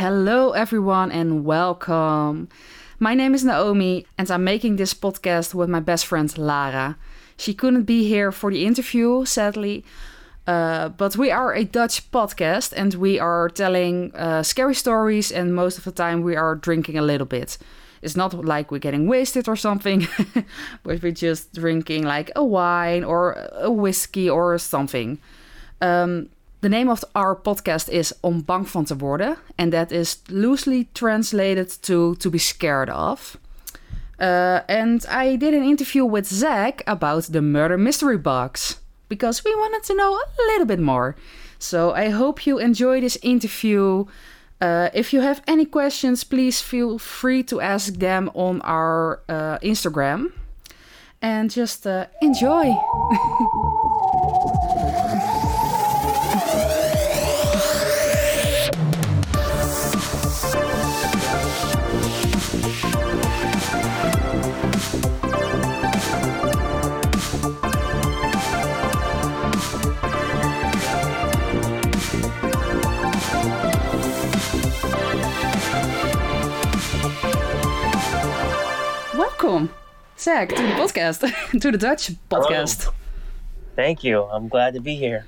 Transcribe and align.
Hello, 0.00 0.52
everyone, 0.52 1.12
and 1.12 1.44
welcome. 1.44 2.48
My 2.98 3.12
name 3.12 3.34
is 3.34 3.44
Naomi, 3.44 4.06
and 4.16 4.30
I'm 4.30 4.42
making 4.42 4.76
this 4.76 4.94
podcast 4.94 5.52
with 5.52 5.68
my 5.68 5.80
best 5.80 6.06
friend 6.06 6.38
Lara. 6.38 6.96
She 7.36 7.52
couldn't 7.52 7.82
be 7.82 8.08
here 8.08 8.32
for 8.32 8.50
the 8.50 8.64
interview, 8.64 9.26
sadly, 9.26 9.84
uh, 10.46 10.88
but 10.88 11.18
we 11.18 11.30
are 11.30 11.52
a 11.52 11.64
Dutch 11.64 12.10
podcast 12.12 12.72
and 12.74 12.94
we 12.94 13.18
are 13.18 13.50
telling 13.50 14.14
uh, 14.14 14.42
scary 14.42 14.74
stories, 14.74 15.30
and 15.30 15.54
most 15.54 15.76
of 15.76 15.84
the 15.84 15.92
time 15.92 16.22
we 16.22 16.34
are 16.34 16.54
drinking 16.54 16.96
a 16.96 17.02
little 17.02 17.26
bit. 17.26 17.58
It's 18.00 18.16
not 18.16 18.32
like 18.32 18.70
we're 18.70 18.78
getting 18.78 19.06
wasted 19.06 19.48
or 19.48 19.56
something, 19.56 20.08
but 20.82 21.02
we're 21.02 21.12
just 21.12 21.52
drinking 21.52 22.04
like 22.04 22.30
a 22.34 22.42
wine 22.42 23.04
or 23.04 23.50
a 23.52 23.70
whiskey 23.70 24.30
or 24.30 24.56
something. 24.56 25.18
Um, 25.82 26.30
the 26.60 26.68
name 26.68 26.88
of 26.88 27.04
our 27.14 27.34
podcast 27.34 27.88
is 27.88 28.14
Om 28.22 28.42
bang 28.42 28.66
van 28.66 28.84
te 28.84 28.94
worden, 28.94 29.36
and 29.56 29.72
that 29.72 29.92
is 29.92 30.18
loosely 30.28 30.88
translated 30.94 31.82
to 31.82 32.14
to 32.16 32.30
be 32.30 32.38
scared 32.38 32.90
of. 32.90 33.38
Uh, 34.20 34.60
and 34.68 35.06
I 35.06 35.36
did 35.36 35.54
an 35.54 35.64
interview 35.64 36.04
with 36.04 36.26
Zach 36.26 36.82
about 36.86 37.32
the 37.32 37.40
murder 37.40 37.78
mystery 37.78 38.18
box 38.18 38.80
because 39.08 39.42
we 39.44 39.54
wanted 39.54 39.82
to 39.84 39.94
know 39.94 40.12
a 40.14 40.42
little 40.52 40.66
bit 40.66 40.80
more. 40.80 41.16
So 41.58 41.92
I 41.92 42.10
hope 42.10 42.46
you 42.46 42.58
enjoy 42.58 43.00
this 43.00 43.18
interview. 43.22 44.04
Uh, 44.60 44.90
if 44.92 45.14
you 45.14 45.22
have 45.22 45.42
any 45.46 45.64
questions, 45.64 46.24
please 46.24 46.60
feel 46.60 46.98
free 46.98 47.42
to 47.44 47.60
ask 47.60 47.94
them 47.94 48.30
on 48.34 48.60
our 48.60 49.20
uh, 49.28 49.58
Instagram. 49.62 50.32
And 51.22 51.50
just 51.50 51.86
uh, 51.86 52.06
enjoy. 52.20 52.74
welcome, 79.50 79.74
Zach, 80.16 80.48
to 80.50 80.62
the 80.62 80.74
podcast, 80.74 81.20
to 81.60 81.70
the 81.72 81.78
Dutch 81.78 82.12
podcast. 82.30 82.84
Hello. 82.84 82.94
Thank 83.74 84.04
you. 84.04 84.22
I'm 84.22 84.48
glad 84.48 84.74
to 84.74 84.80
be 84.80 84.94
here. 84.94 85.26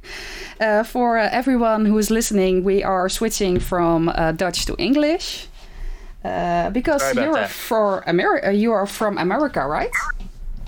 uh, 0.60 0.84
for 0.84 1.18
uh, 1.18 1.28
everyone 1.32 1.84
who 1.84 1.98
is 1.98 2.10
listening, 2.10 2.64
we 2.64 2.82
are 2.82 3.08
switching 3.08 3.58
from 3.58 4.08
uh, 4.08 4.32
Dutch 4.32 4.64
to 4.66 4.76
English 4.78 5.48
uh, 6.24 6.70
because 6.70 7.14
you're 7.14 7.46
for 7.46 8.02
America. 8.06 8.52
You 8.54 8.72
are 8.72 8.86
from 8.86 9.18
America, 9.18 9.66
right? 9.66 9.90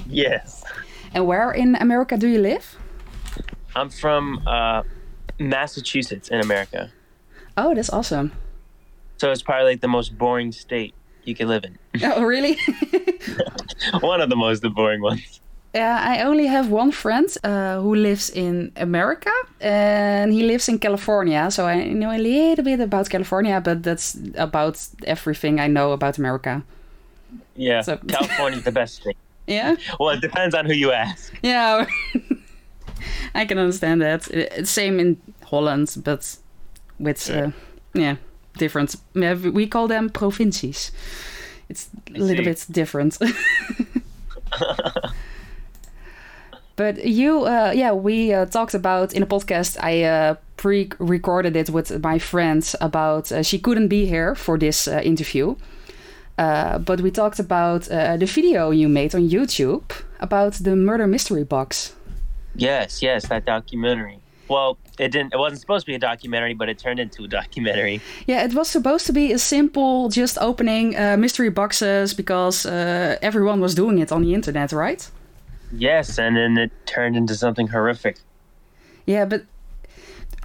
Yes. 0.06 0.62
And 1.14 1.26
where 1.26 1.52
in 1.52 1.76
America 1.76 2.18
do 2.18 2.28
you 2.28 2.40
live? 2.40 2.76
I'm 3.74 3.88
from 3.88 4.46
uh, 4.46 4.82
Massachusetts 5.38 6.28
in 6.28 6.40
America. 6.40 6.90
Oh, 7.56 7.74
that's 7.74 7.90
awesome. 7.90 8.32
So 9.16 9.30
it's 9.30 9.42
probably 9.42 9.72
like 9.72 9.80
the 9.80 9.88
most 9.88 10.18
boring 10.18 10.52
state 10.52 10.94
you 11.24 11.34
can 11.34 11.48
live 11.48 11.64
in. 11.64 11.78
Oh, 12.02 12.22
really? 12.22 12.56
one 14.00 14.20
of 14.20 14.28
the 14.30 14.36
most 14.36 14.62
boring 14.74 15.02
ones. 15.02 15.40
Yeah, 15.74 16.00
I 16.02 16.22
only 16.22 16.46
have 16.46 16.68
one 16.68 16.90
friend 16.90 17.28
uh, 17.44 17.80
who 17.80 17.94
lives 17.94 18.30
in 18.30 18.72
America, 18.76 19.30
and 19.60 20.32
he 20.32 20.42
lives 20.42 20.68
in 20.68 20.78
California. 20.78 21.48
So 21.50 21.66
I 21.66 21.84
know 21.84 22.10
a 22.10 22.18
little 22.18 22.64
bit 22.64 22.80
about 22.80 23.08
California, 23.08 23.60
but 23.60 23.82
that's 23.82 24.18
about 24.34 24.84
everything 25.04 25.60
I 25.60 25.68
know 25.68 25.92
about 25.92 26.18
America. 26.18 26.62
Yeah, 27.54 27.82
so. 27.82 27.96
California's 28.08 28.64
the 28.64 28.72
best 28.72 28.96
state. 28.96 29.16
Yeah. 29.46 29.76
Well, 30.00 30.10
it 30.10 30.20
depends 30.20 30.54
on 30.54 30.66
who 30.66 30.74
you 30.74 30.90
ask. 30.90 31.32
Yeah, 31.42 31.86
I 33.34 33.44
can 33.44 33.58
understand 33.58 34.02
that. 34.02 34.66
Same 34.66 34.98
in 34.98 35.16
Holland, 35.44 35.96
but 36.04 36.36
with 36.98 37.30
uh, 37.30 37.50
yeah 37.94 38.16
different. 38.60 38.94
We 39.14 39.66
call 39.66 39.88
them 39.88 40.10
provincies. 40.10 40.92
It's 41.68 41.88
a 42.14 42.18
little 42.18 42.44
bit 42.44 42.66
different. 42.70 43.18
but 46.76 47.04
you, 47.04 47.44
uh, 47.44 47.72
yeah, 47.74 47.92
we 47.92 48.32
uh, 48.32 48.46
talked 48.46 48.74
about 48.74 49.12
in 49.12 49.22
a 49.22 49.26
podcast. 49.26 49.76
I 49.82 50.02
uh, 50.02 50.34
pre-recorded 50.56 51.56
it 51.56 51.70
with 51.70 52.02
my 52.02 52.18
friends 52.18 52.76
about. 52.80 53.32
Uh, 53.32 53.42
she 53.42 53.58
couldn't 53.58 53.88
be 53.88 54.06
here 54.06 54.34
for 54.34 54.58
this 54.58 54.86
uh, 54.86 55.00
interview. 55.04 55.56
Uh, 56.38 56.78
but 56.78 57.00
we 57.00 57.10
talked 57.10 57.38
about 57.38 57.82
the 57.82 58.26
video 58.26 58.70
you 58.70 58.88
made 58.88 59.14
on 59.14 59.28
YouTube 59.28 59.90
about 60.20 60.54
the 60.54 60.74
murder 60.74 61.06
mystery 61.06 61.44
box. 61.44 61.94
Yes, 62.54 63.02
yes, 63.02 63.28
that 63.28 63.44
documentary. 63.44 64.20
Well, 64.48 64.78
it 65.00 65.12
didn't. 65.12 65.32
It 65.32 65.38
wasn't 65.38 65.60
supposed 65.60 65.86
to 65.86 65.90
be 65.92 65.94
a 65.94 65.98
documentary, 65.98 66.54
but 66.54 66.68
it 66.68 66.78
turned 66.78 67.00
into 67.00 67.24
a 67.24 67.28
documentary. 67.28 68.00
Yeah, 68.26 68.44
it 68.44 68.54
was 68.54 68.68
supposed 68.68 69.06
to 69.06 69.12
be 69.12 69.32
a 69.32 69.38
simple, 69.38 70.08
just 70.10 70.36
opening 70.40 70.96
uh, 70.96 71.16
mystery 71.16 71.50
boxes 71.50 72.14
because 72.14 72.66
uh, 72.66 73.16
everyone 73.22 73.60
was 73.60 73.74
doing 73.74 73.98
it 73.98 74.12
on 74.12 74.22
the 74.22 74.34
internet, 74.34 74.72
right? 74.72 75.10
Yes, 75.72 76.18
and 76.18 76.36
then 76.36 76.58
it 76.58 76.70
turned 76.84 77.16
into 77.16 77.34
something 77.34 77.68
horrific. 77.68 78.18
Yeah, 79.06 79.24
but 79.24 79.42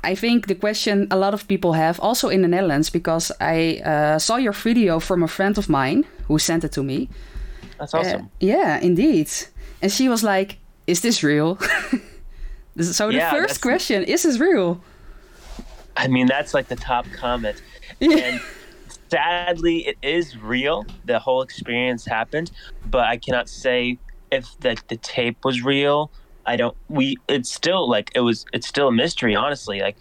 I 0.03 0.15
think 0.15 0.47
the 0.47 0.55
question 0.55 1.07
a 1.11 1.17
lot 1.17 1.33
of 1.33 1.47
people 1.47 1.73
have, 1.73 1.99
also 1.99 2.29
in 2.29 2.41
the 2.41 2.47
Netherlands, 2.47 2.89
because 2.89 3.31
I 3.41 3.81
uh, 3.83 4.19
saw 4.19 4.37
your 4.37 4.53
video 4.53 4.99
from 4.99 5.23
a 5.23 5.27
friend 5.27 5.57
of 5.57 5.67
mine 5.67 6.05
who 6.27 6.39
sent 6.39 6.63
it 6.63 6.71
to 6.73 6.83
me. 6.83 7.09
That's 7.77 7.93
awesome. 7.93 8.21
Uh, 8.21 8.27
yeah, 8.39 8.79
indeed. 8.79 9.29
And 9.81 9.91
she 9.91 10.07
was 10.07 10.23
like, 10.23 10.59
"Is 10.87 11.01
this 11.01 11.23
real?" 11.23 11.57
So 12.79 13.07
the 13.07 13.15
yeah, 13.15 13.31
first 13.31 13.61
question 13.61 14.03
is 14.03 14.23
this 14.23 14.39
real? 14.39 14.81
I 15.95 16.07
mean, 16.07 16.27
that's 16.27 16.53
like 16.53 16.67
the 16.67 16.75
top 16.75 17.05
comment. 17.13 17.61
and 18.01 18.41
sadly, 19.09 19.87
it 19.87 19.97
is 20.01 20.37
real. 20.37 20.85
The 21.05 21.19
whole 21.19 21.41
experience 21.41 22.05
happened, 22.05 22.51
but 22.85 23.05
I 23.05 23.17
cannot 23.17 23.47
say 23.47 23.97
if 24.31 24.59
the, 24.59 24.77
the 24.87 24.97
tape 24.97 25.37
was 25.45 25.63
real. 25.63 26.11
I 26.45 26.57
don't, 26.57 26.75
we, 26.89 27.17
it's 27.27 27.51
still 27.51 27.89
like, 27.89 28.11
it 28.13 28.19
was, 28.19 28.45
it's 28.53 28.67
still 28.67 28.89
a 28.89 28.91
mystery, 28.91 29.35
honestly. 29.35 29.79
Like, 29.79 29.97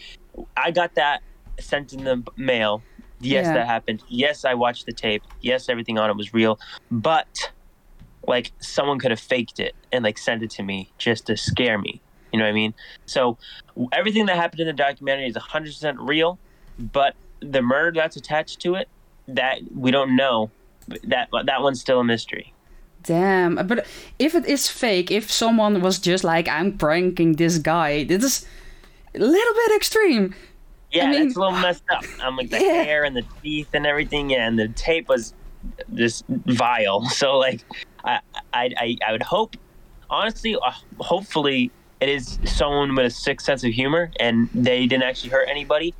I 0.57 0.73
got 0.73 0.95
that 0.97 1.23
sent 1.61 1.93
in 1.93 2.05
the 2.05 2.23
mail. 2.37 2.83
Yes, 3.21 3.47
yeah. 3.47 3.55
that 3.55 3.67
happened. 3.67 4.03
Yes, 4.09 4.45
I 4.45 4.55
watched 4.55 4.85
the 4.85 4.93
tape. 4.93 5.23
Yes, 5.41 5.69
everything 5.69 5.97
on 5.97 6.11
it 6.11 6.17
was 6.17 6.35
real. 6.35 6.59
But, 6.91 7.51
like, 8.27 8.53
someone 8.59 8.99
could 8.99 9.11
have 9.11 9.21
faked 9.21 9.61
it 9.61 9.75
and, 9.93 10.05
like, 10.05 10.19
sent 10.19 10.43
it 10.43 10.51
to 10.51 10.63
me 10.63 10.91
just 10.99 11.27
to 11.29 11.37
scare 11.37 11.79
me. 11.79 12.03
You 12.35 12.39
know 12.39 12.47
what 12.47 12.51
I 12.51 12.55
mean? 12.55 12.75
So 13.07 13.39
everything 13.93 14.27
that 14.27 14.35
happened 14.35 14.59
in 14.59 14.67
the 14.67 14.73
documentary 14.73 15.29
is 15.29 15.37
100% 15.37 15.95
real, 16.01 16.37
but 16.81 17.15
the 17.39 17.63
murder 17.63 18.01
that's 18.01 18.17
attached 18.17 18.59
to 18.63 18.75
it, 18.75 18.89
that 19.29 19.61
we 19.73 19.93
don't 19.93 20.17
know. 20.17 20.51
That 21.05 21.29
that 21.45 21.63
one's 21.63 21.81
still 21.81 22.01
a 22.01 22.05
mystery. 22.05 22.53
Damn. 23.05 23.65
But 23.69 23.87
if 24.19 24.35
it 24.35 24.47
is 24.47 24.69
fake, 24.69 25.13
if 25.13 25.31
someone 25.31 25.81
was 25.81 26.01
just 26.01 26.25
like, 26.25 26.49
I'm 26.49 26.77
pranking 26.77 27.35
this 27.35 27.59
guy, 27.59 28.03
this 28.03 28.25
is 28.25 28.47
a 29.15 29.21
little 29.21 29.55
bit 29.55 29.77
extreme. 29.77 30.35
Yeah, 30.91 31.05
I 31.05 31.11
mean, 31.11 31.23
that's 31.23 31.37
a 31.37 31.39
little 31.39 31.61
messed 31.61 31.85
up. 31.93 32.05
I'm 32.21 32.37
like 32.37 32.51
the 32.51 32.61
yeah. 32.61 32.83
hair 32.83 33.05
and 33.05 33.17
the 33.17 33.25
teeth 33.45 33.69
and 33.75 33.87
everything, 33.87 34.31
yeah, 34.31 34.49
and 34.49 34.59
the 34.59 34.67
tape 34.69 35.09
was 35.09 35.35
just 35.95 36.25
vile. 36.29 37.09
So 37.11 37.39
like, 37.39 37.61
I 38.03 38.19
I 38.53 38.71
I, 38.77 38.97
I 39.07 39.13
would 39.13 39.23
hope, 39.23 39.57
honestly, 40.11 40.57
uh, 40.57 40.73
hopefully 40.99 41.71
it 42.01 42.09
is 42.09 42.39
someone 42.45 42.95
with 42.95 43.07
a 43.07 43.11
sick 43.11 43.41
sense 43.41 43.65
of 43.65 43.73
humor 43.73 44.11
and 44.21 44.49
they 44.55 44.87
didn't 44.87 45.05
actually 45.05 45.31
hurt 45.31 45.49
anybody. 45.49 45.95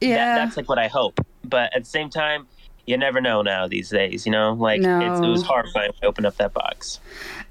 Yeah, 0.00 0.16
that, 0.16 0.44
that's 0.44 0.56
like 0.56 0.68
what 0.68 0.78
I 0.78 0.88
hope. 0.88 1.20
But 1.44 1.74
at 1.74 1.84
the 1.84 1.88
same 1.88 2.10
time, 2.10 2.46
you 2.86 2.96
never 2.96 3.20
know 3.20 3.42
now 3.42 3.68
these 3.68 3.90
days. 3.90 4.26
You 4.26 4.32
know, 4.32 4.52
like 4.52 4.80
no. 4.80 5.00
it 5.00 5.28
was 5.28 5.42
horrifying 5.42 5.92
when 5.92 5.98
I 6.02 6.06
opened 6.06 6.26
up 6.26 6.36
that 6.36 6.52
box. 6.52 7.00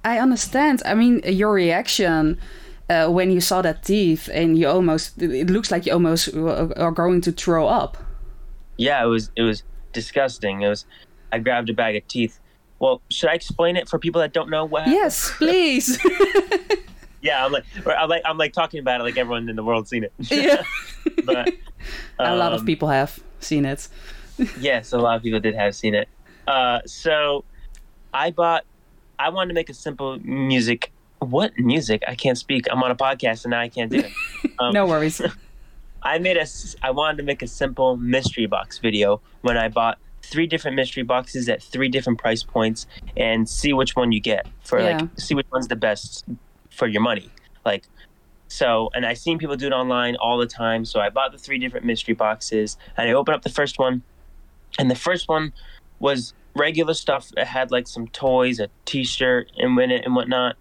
I 0.04 0.20
understand. 0.20 0.82
I 0.86 0.96
mean, 0.96 1.22
your 1.26 1.54
reaction. 1.54 2.40
Uh, 2.90 3.08
when 3.08 3.32
you 3.32 3.40
saw 3.40 3.62
that 3.62 3.84
teeth 3.84 4.28
and 4.34 4.58
you 4.58 4.68
almost 4.68 5.22
it 5.22 5.50
looks 5.50 5.72
like 5.72 5.86
you 5.86 5.94
almost 5.94 6.36
are 6.36 6.92
going 6.92 7.22
to 7.22 7.32
throw 7.32 7.66
up 7.66 7.96
yeah 8.76 9.02
it 9.02 9.08
was 9.08 9.32
it 9.38 9.44
was 9.44 9.64
disgusting 9.94 10.62
it 10.62 10.68
was 10.68 10.86
i 11.32 11.40
grabbed 11.40 11.70
a 11.70 11.74
bag 11.74 11.96
of 11.96 12.06
teeth 12.10 12.42
well 12.80 13.02
should 13.10 13.30
i 13.30 13.34
explain 13.34 13.78
it 13.78 13.88
for 13.88 13.98
people 13.98 14.20
that 14.20 14.34
don't 14.34 14.50
know 14.50 14.66
what 14.66 14.86
yes 14.90 15.32
please 15.38 15.98
yeah, 17.22 17.46
I'm 17.46 17.52
like, 17.52 17.64
I'm 17.86 18.10
like, 18.10 18.22
I'm 18.26 18.38
like 18.38 18.54
talking 18.54 18.80
about 18.80 19.02
it 19.02 19.04
like 19.04 19.18
everyone 19.18 19.50
in 19.50 19.56
the 19.56 19.64
world 19.64 19.88
seen 19.88 20.04
it. 20.04 20.14
yeah, 20.32 20.64
but 21.26 21.48
um, 21.48 21.54
a 22.20 22.36
lot 22.36 22.54
of 22.54 22.62
um, 22.62 22.66
people 22.66 22.88
have 22.88 23.20
seen 23.40 23.66
it. 23.66 23.88
yes, 24.60 24.94
a 24.94 24.98
lot 24.98 25.18
of 25.18 25.24
people 25.24 25.40
did 25.40 25.56
have 25.56 25.76
seen 25.76 25.96
it. 25.96 26.08
Uh, 26.48 26.80
so 26.86 27.44
I 28.14 28.32
bought. 28.32 28.66
I 29.20 29.30
wanted 29.30 29.50
to 29.50 29.54
make 29.54 29.70
a 29.70 29.74
simple 29.74 30.20
music. 30.20 30.92
What 31.20 31.52
music? 31.58 32.04
I 32.08 32.16
can't 32.16 32.38
speak. 32.38 32.66
I'm 32.72 32.82
on 32.82 32.90
a 32.90 32.96
podcast 32.96 33.46
and 33.46 33.52
now 33.52 33.60
I 33.60 33.70
can't 33.70 33.92
do 33.92 34.00
it. 34.00 34.12
Um, 34.58 34.74
no 34.74 34.88
worries. 34.88 35.22
I 36.02 36.18
made 36.18 36.38
a. 36.38 36.48
I 36.82 36.90
wanted 36.90 37.18
to 37.18 37.24
make 37.24 37.44
a 37.44 37.48
simple 37.48 37.98
mystery 37.98 38.48
box 38.48 38.80
video 38.80 39.22
when 39.42 39.58
I 39.58 39.68
bought 39.68 40.00
three 40.24 40.48
different 40.48 40.76
mystery 40.76 41.04
boxes 41.04 41.48
at 41.50 41.62
three 41.62 41.90
different 41.90 42.20
price 42.20 42.44
points 42.44 42.88
and 43.18 43.48
see 43.48 43.74
which 43.74 43.96
one 43.96 44.12
you 44.12 44.20
get 44.20 44.48
for 44.64 44.80
Yeah. 44.80 44.98
like 44.98 45.10
see 45.20 45.36
which 45.36 45.48
one's 45.52 45.68
the 45.68 45.76
best 45.76 46.26
for 46.82 46.88
your 46.88 47.04
money. 47.04 47.30
Like 47.64 47.84
so, 48.48 48.90
and 48.96 49.06
I've 49.06 49.20
seen 49.20 49.38
people 49.38 49.56
do 49.56 49.68
it 49.68 49.72
online 49.72 50.16
all 50.16 50.40
the 50.40 50.48
time. 50.48 50.84
So 50.84 51.00
I 51.00 51.12
bought 51.12 51.32
the 51.32 51.38
three 51.38 51.60
different 51.60 51.86
mystery 51.86 52.16
boxes 52.16 52.76
and 52.98 53.08
I 53.08 53.14
opened 53.14 53.36
up 53.36 53.44
the 53.44 53.52
first 53.52 53.78
one, 53.78 54.02
and 54.80 54.90
the 54.90 54.96
first 54.96 55.30
one 55.30 55.54
was 56.00 56.34
regular 56.56 56.96
stuff. 56.96 57.30
It 57.38 57.46
had 57.46 57.70
like 57.70 57.88
some 57.88 58.08
toys, 58.08 58.60
a 58.60 58.68
T-shirt, 58.86 59.52
and 59.58 59.80
in 59.80 59.92
it 59.92 60.06
and 60.06 60.16
whatnot. 60.16 60.56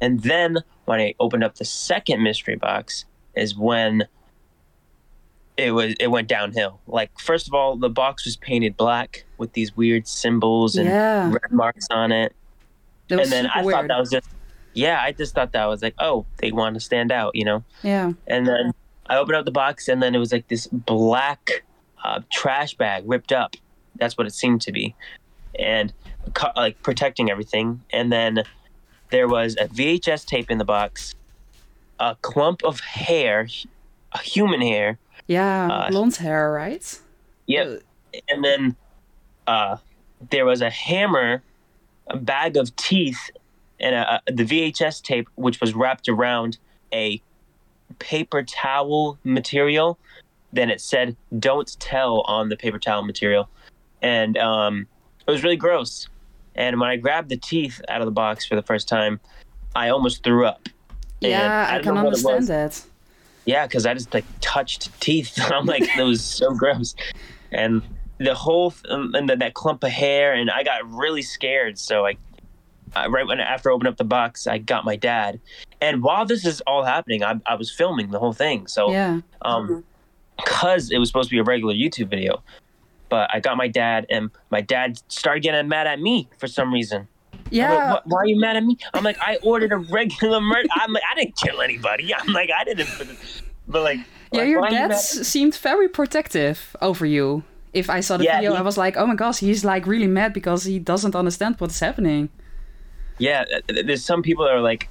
And 0.00 0.22
then 0.22 0.64
when 0.86 0.98
I 0.98 1.14
opened 1.20 1.44
up 1.44 1.56
the 1.56 1.66
second 1.66 2.22
mystery 2.22 2.56
box, 2.56 3.04
is 3.34 3.54
when 3.54 4.08
it 5.58 5.72
was 5.72 5.94
it 6.00 6.06
went 6.06 6.26
downhill. 6.26 6.80
Like 6.86 7.10
first 7.20 7.48
of 7.48 7.52
all, 7.52 7.76
the 7.76 7.90
box 7.90 8.24
was 8.24 8.38
painted 8.38 8.78
black 8.78 9.26
with 9.36 9.52
these 9.52 9.76
weird 9.76 10.08
symbols 10.08 10.76
and 10.76 10.88
yeah. 10.88 11.30
red 11.30 11.52
marks 11.52 11.86
on 11.90 12.12
it. 12.12 12.34
That 13.08 13.20
and 13.20 13.30
then 13.30 13.46
I 13.46 13.62
weird. 13.62 13.74
thought 13.74 13.88
that 13.88 14.00
was 14.00 14.10
just 14.10 14.26
yeah, 14.76 15.00
I 15.02 15.12
just 15.12 15.34
thought 15.34 15.52
that 15.52 15.64
was 15.66 15.82
like, 15.82 15.94
oh, 15.98 16.26
they 16.38 16.52
want 16.52 16.74
to 16.74 16.80
stand 16.80 17.10
out, 17.10 17.34
you 17.34 17.44
know. 17.44 17.64
yeah. 17.82 18.12
And 18.26 18.46
then 18.46 18.72
I 19.06 19.16
opened 19.16 19.36
up 19.36 19.44
the 19.44 19.50
box, 19.50 19.88
and 19.88 20.02
then 20.02 20.14
it 20.14 20.18
was 20.18 20.32
like 20.32 20.48
this 20.48 20.66
black 20.66 21.64
uh, 22.04 22.20
trash 22.30 22.74
bag 22.74 23.04
ripped 23.06 23.32
up. 23.32 23.56
That's 23.96 24.18
what 24.18 24.26
it 24.26 24.34
seemed 24.34 24.60
to 24.62 24.72
be, 24.72 24.94
and 25.58 25.92
like 26.54 26.82
protecting 26.82 27.30
everything. 27.30 27.82
And 27.90 28.12
then 28.12 28.42
there 29.10 29.28
was 29.28 29.56
a 29.58 29.68
VHS 29.68 30.26
tape 30.26 30.50
in 30.50 30.58
the 30.58 30.64
box, 30.64 31.14
a 31.98 32.16
clump 32.20 32.62
of 32.62 32.80
hair, 32.80 33.48
a 34.12 34.18
human 34.18 34.60
hair. 34.60 34.98
Yeah. 35.26 35.68
Uh, 35.68 35.90
blonde 35.90 36.16
hair, 36.16 36.52
right? 36.52 37.00
Yep. 37.46 37.82
And 38.28 38.44
then 38.44 38.76
uh, 39.46 39.78
there 40.30 40.44
was 40.44 40.60
a 40.60 40.70
hammer, 40.70 41.42
a 42.08 42.16
bag 42.18 42.56
of 42.56 42.74
teeth, 42.76 43.30
and 43.80 43.94
a, 43.94 44.20
the 44.26 44.44
VHS 44.44 45.02
tape, 45.02 45.28
which 45.34 45.60
was 45.60 45.74
wrapped 45.74 46.08
around 46.08 46.58
a 46.92 47.20
paper 47.98 48.42
towel 48.42 49.18
material. 49.24 49.98
Then 50.52 50.70
it 50.70 50.80
said 50.80 51.16
"Don't 51.38 51.78
tell" 51.80 52.22
on 52.22 52.48
the 52.48 52.56
paper 52.56 52.78
towel 52.78 53.02
material, 53.02 53.48
and 54.02 54.36
um, 54.38 54.86
it 55.26 55.30
was 55.30 55.42
really 55.42 55.56
gross. 55.56 56.08
And 56.54 56.80
when 56.80 56.88
I 56.88 56.96
grabbed 56.96 57.28
the 57.28 57.36
teeth 57.36 57.80
out 57.88 58.00
of 58.00 58.06
the 58.06 58.12
box 58.12 58.46
for 58.46 58.56
the 58.56 58.62
first 58.62 58.88
time, 58.88 59.20
I 59.74 59.90
almost 59.90 60.24
threw 60.24 60.46
up. 60.46 60.68
Yeah, 61.20 61.66
I, 61.68 61.74
don't 61.74 61.96
can 61.96 61.98
understand 61.98 62.46
that. 62.48 62.82
Yeah, 63.44 63.66
because 63.66 63.86
I 63.86 63.94
just 63.94 64.12
like 64.14 64.24
touched 64.40 64.98
teeth. 65.00 65.38
I'm 65.52 65.66
like, 65.66 65.86
that 65.96 66.02
was 66.02 66.24
so 66.24 66.54
gross. 66.54 66.94
And 67.52 67.82
the 68.18 68.34
whole 68.34 68.70
th- 68.70 68.84
um, 68.88 69.14
and 69.14 69.28
then 69.28 69.38
that 69.40 69.54
clump 69.54 69.84
of 69.84 69.90
hair, 69.90 70.32
and 70.32 70.50
I 70.50 70.62
got 70.62 70.90
really 70.90 71.22
scared. 71.22 71.78
So 71.78 72.06
I, 72.06 72.10
I 72.10 72.16
right 73.10 73.26
when 73.26 73.40
after 73.40 73.70
I 73.70 73.74
opened 73.74 73.88
up 73.88 73.96
the 73.96 74.04
box, 74.04 74.46
I 74.46 74.58
got 74.58 74.84
my 74.84 74.96
dad. 74.96 75.40
And 75.80 76.02
while 76.02 76.24
this 76.26 76.44
is 76.46 76.60
all 76.66 76.84
happening, 76.84 77.22
I, 77.22 77.34
I 77.46 77.54
was 77.54 77.70
filming 77.70 78.10
the 78.10 78.18
whole 78.18 78.32
thing. 78.32 78.66
So 78.66 78.90
Yeah. 78.90 79.20
um, 79.42 79.84
because 80.36 80.90
it 80.90 80.98
was 80.98 81.08
supposed 81.08 81.28
to 81.30 81.34
be 81.34 81.38
a 81.38 81.44
regular 81.44 81.74
YouTube 81.74 82.08
video, 82.10 82.42
but 83.08 83.30
I 83.32 83.40
got 83.40 83.56
my 83.56 83.68
dad, 83.68 84.06
and 84.10 84.30
my 84.50 84.60
dad 84.60 84.98
started 85.08 85.42
getting 85.42 85.68
mad 85.68 85.86
at 85.86 86.00
me 86.00 86.28
for 86.38 86.46
some 86.46 86.72
reason. 86.72 87.08
I'm 87.32 87.40
like, 87.42 87.52
Yeah. 87.52 87.92
"Why- 87.92 88.00
why 88.04 88.18
are 88.20 88.26
you 88.26 88.40
mad 88.40 88.56
at 88.56 88.64
me? 88.64 88.76
I'm 88.94 89.04
like, 89.04 89.18
I 89.20 89.36
ordered 89.42 89.72
a 89.72 89.76
regular 89.78 90.40
murder. 90.40 90.68
I'm 90.74 90.92
like, 90.92 91.02
I 91.10 91.14
didn't 91.14 91.36
kill 91.36 91.60
anybody. 91.62 92.14
I'm 92.18 92.32
like, 92.32 92.50
I 92.50 92.64
didn't. 92.64 92.88
Put. 92.88 93.08
But 93.68 93.82
like, 93.82 93.98
Yeah, 94.32 94.40
like, 94.40 94.48
your 94.48 94.60
why 94.60 94.68
are 94.68 94.72
you 94.72 94.88
dad 94.88 94.94
seemed 94.98 95.54
very 95.56 95.88
protective 95.88 96.76
over 96.82 97.06
you. 97.06 97.44
If 97.72 97.88
I 97.90 98.00
saw 98.00 98.16
the 98.16 98.24
Yeah, 98.24 98.36
video, 98.36 98.52
he- 98.52 98.58
I 98.58 98.62
was 98.62 98.76
like, 98.78 98.96
oh 98.96 99.06
my 99.06 99.14
gosh, 99.14 99.38
he's 99.38 99.64
like 99.64 99.86
really 99.86 100.06
mad 100.06 100.32
because 100.32 100.64
he 100.64 100.78
doesn't 100.78 101.14
understand 101.14 101.56
what's 101.58 101.78
happening. 101.80 102.30
Yeah, 103.18 103.44
uh, 103.54 103.60
there's 103.84 104.04
some 104.04 104.22
people 104.22 104.44
that 104.44 104.52
are 104.54 104.60
like, 104.60 104.88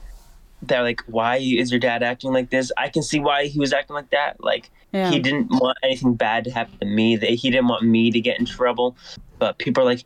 they're 0.62 0.83
like, 0.83 1.01
why 1.07 1.38
is 1.38 1.72
your 1.72 1.80
dad 1.80 2.01
acting 2.01 2.31
like 2.33 2.50
this? 2.50 2.72
I 2.77 2.89
can 2.89 3.04
see 3.04 3.19
why 3.19 3.45
he 3.45 3.60
was 3.60 3.72
acting 3.74 3.94
like 3.95 4.10
that. 4.12 4.44
Like, 4.44 4.69
Yeah. 4.94 5.12
he 5.12 5.19
didn't 5.19 5.48
want 5.51 5.77
anything 5.83 6.16
bad 6.16 6.44
to 6.45 6.51
happen 6.51 6.77
to 6.80 6.86
me. 6.86 7.16
That 7.18 7.30
he 7.30 7.51
didn't 7.51 7.68
want 7.68 7.83
me 7.83 8.10
to 8.12 8.19
get 8.19 8.39
in 8.39 8.45
trouble. 8.45 8.95
But 9.38 9.57
people 9.60 9.83
are 9.83 9.86
like, 9.86 10.04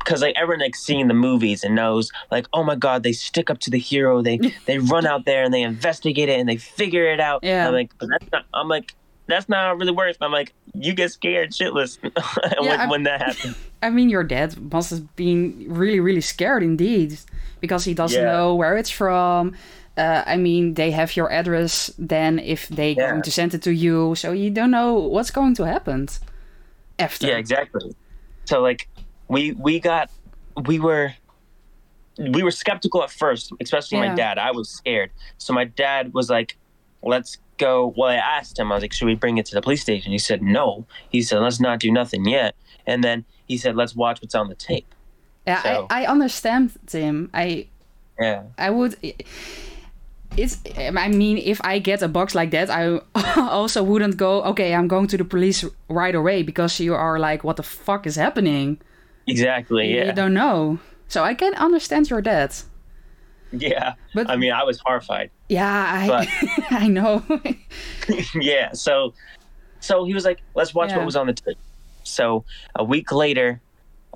because 0.00 0.22
like 0.22 0.36
everyone 0.36 0.60
like 0.60 0.76
seeing 0.76 1.08
the 1.08 1.14
movies 1.14 1.64
and 1.64 1.74
knows 1.74 2.12
like, 2.30 2.46
oh 2.52 2.62
my 2.62 2.76
god, 2.76 3.02
they 3.02 3.12
stick 3.12 3.48
up 3.50 3.58
to 3.60 3.70
the 3.70 3.78
hero. 3.78 4.22
They 4.22 4.38
they 4.66 4.78
run 4.78 5.06
out 5.06 5.24
there 5.24 5.42
and 5.44 5.52
they 5.54 5.62
investigate 5.62 6.28
it 6.28 6.38
and 6.38 6.48
they 6.48 6.56
figure 6.58 7.06
it 7.06 7.20
out. 7.20 7.40
Yeah. 7.42 7.66
I'm 7.66 7.72
like, 7.72 7.90
but 7.98 8.08
that's 8.10 8.30
not. 8.32 8.44
I'm 8.54 8.68
like. 8.68 8.94
That's 9.26 9.48
not 9.48 9.58
how 9.58 9.72
it 9.72 9.78
really 9.78 9.92
works. 9.92 10.18
I'm 10.20 10.32
like, 10.32 10.52
you 10.74 10.92
get 10.94 11.10
scared 11.12 11.50
shitless 11.50 11.98
when, 12.60 12.80
I'm- 12.80 12.88
when 12.88 13.02
that 13.04 13.20
happens. 13.22 13.56
I 13.82 13.90
mean, 13.90 14.08
your 14.08 14.24
dad 14.24 14.72
must 14.72 14.90
have 14.90 15.14
been 15.16 15.66
really, 15.68 16.00
really 16.00 16.20
scared 16.20 16.62
indeed 16.62 17.18
because 17.60 17.84
he 17.84 17.94
doesn't 17.94 18.20
Yeah. 18.22 18.32
know 18.32 18.54
where 18.54 18.76
it's 18.76 18.90
from. 18.90 19.54
Uh, 19.96 20.22
I 20.26 20.36
mean, 20.36 20.74
they 20.74 20.90
have 20.92 21.16
your 21.16 21.30
address 21.32 21.90
then 21.98 22.38
if 22.38 22.68
they 22.68 22.92
Yeah. 22.92 23.10
going 23.10 23.22
to 23.22 23.30
send 23.30 23.54
it 23.54 23.62
to 23.62 23.72
you, 23.72 24.14
so 24.14 24.32
you 24.32 24.50
don't 24.50 24.70
know 24.70 24.94
what's 24.94 25.30
going 25.30 25.54
to 25.56 25.64
happen 25.66 26.08
after. 26.98 27.26
Yeah, 27.26 27.36
exactly. 27.36 27.94
So 28.44 28.60
like 28.60 28.88
we 29.28 29.52
we 29.52 29.80
got 29.80 30.10
we 30.66 30.78
were 30.78 31.12
we 32.18 32.42
were 32.42 32.50
skeptical 32.50 33.02
at 33.02 33.10
first, 33.10 33.52
especially 33.60 33.98
Yeah. 33.98 34.08
my 34.08 34.14
dad. 34.14 34.38
I 34.38 34.50
was 34.52 34.68
scared. 34.70 35.10
So 35.38 35.52
my 35.52 35.64
dad 35.64 36.12
was 36.14 36.30
like, 36.30 36.56
"Let's 37.02 37.38
go." 37.58 37.92
Well, 37.96 38.10
I 38.10 38.16
asked 38.16 38.58
him. 38.58 38.70
I 38.72 38.74
was 38.76 38.82
like, 38.82 38.92
"Should 38.92 39.06
we 39.06 39.14
bring 39.14 39.38
it 39.38 39.46
to 39.46 39.54
the 39.54 39.62
police 39.62 39.82
station?" 39.82 40.12
He 40.12 40.18
said, 40.18 40.42
"No." 40.42 40.86
He 41.10 41.22
said, 41.22 41.38
"Let's 41.40 41.60
not 41.60 41.80
do 41.80 41.90
nothing 41.92 42.24
yet." 42.26 42.54
And 42.86 43.02
then 43.02 43.24
he 43.46 43.56
said, 43.58 43.76
"Let's 43.76 43.94
watch 43.96 44.20
what's 44.22 44.34
on 44.34 44.48
the 44.48 44.54
tape." 44.54 44.86
Yeah, 45.46 45.62
So- 45.62 45.86
I, 45.90 46.04
I 46.04 46.06
understand, 46.10 46.72
Tim. 46.86 47.30
I 47.34 47.66
Yeah. 48.20 48.42
I 48.58 48.70
would. 48.70 48.96
It's. 50.36 50.58
I 50.76 51.08
mean, 51.08 51.38
if 51.38 51.60
I 51.64 51.78
get 51.78 52.02
a 52.02 52.08
box 52.08 52.34
like 52.34 52.50
that, 52.50 52.68
I 52.70 53.00
also 53.50 53.82
wouldn't 53.82 54.16
go. 54.16 54.42
Okay, 54.42 54.74
I'm 54.74 54.88
going 54.88 55.06
to 55.08 55.16
the 55.16 55.24
police 55.24 55.64
right 55.88 56.14
away 56.14 56.42
because 56.42 56.78
you 56.80 56.94
are 56.94 57.18
like, 57.18 57.42
what 57.44 57.56
the 57.56 57.62
fuck 57.62 58.06
is 58.06 58.16
happening? 58.16 58.78
Exactly. 59.26 59.88
You 59.88 59.96
Yeah. 59.96 60.06
You 60.06 60.12
don't 60.12 60.34
know. 60.34 60.78
So 61.08 61.22
I 61.24 61.34
can 61.34 61.54
understand 61.54 62.10
your 62.10 62.20
dad. 62.20 62.50
Yeah. 63.52 63.94
But- 64.14 64.28
I 64.30 64.36
mean, 64.36 64.52
I 64.52 64.64
was 64.64 64.80
horrified. 64.84 65.30
Yeah, 65.48 65.66
I 65.68 66.06
But- 66.08 66.64
I 66.72 66.88
know. 66.88 67.24
yeah. 68.34 68.72
So, 68.72 69.14
so 69.80 70.04
he 70.04 70.14
was 70.14 70.24
like, 70.24 70.40
"Let's 70.54 70.74
watch 70.74 70.90
Yeah. 70.90 70.96
what 70.98 71.06
was 71.06 71.16
on 71.16 71.26
the 71.26 71.32
tape." 71.32 71.58
So 72.02 72.44
a 72.74 72.84
week 72.84 73.12
later, 73.12 73.60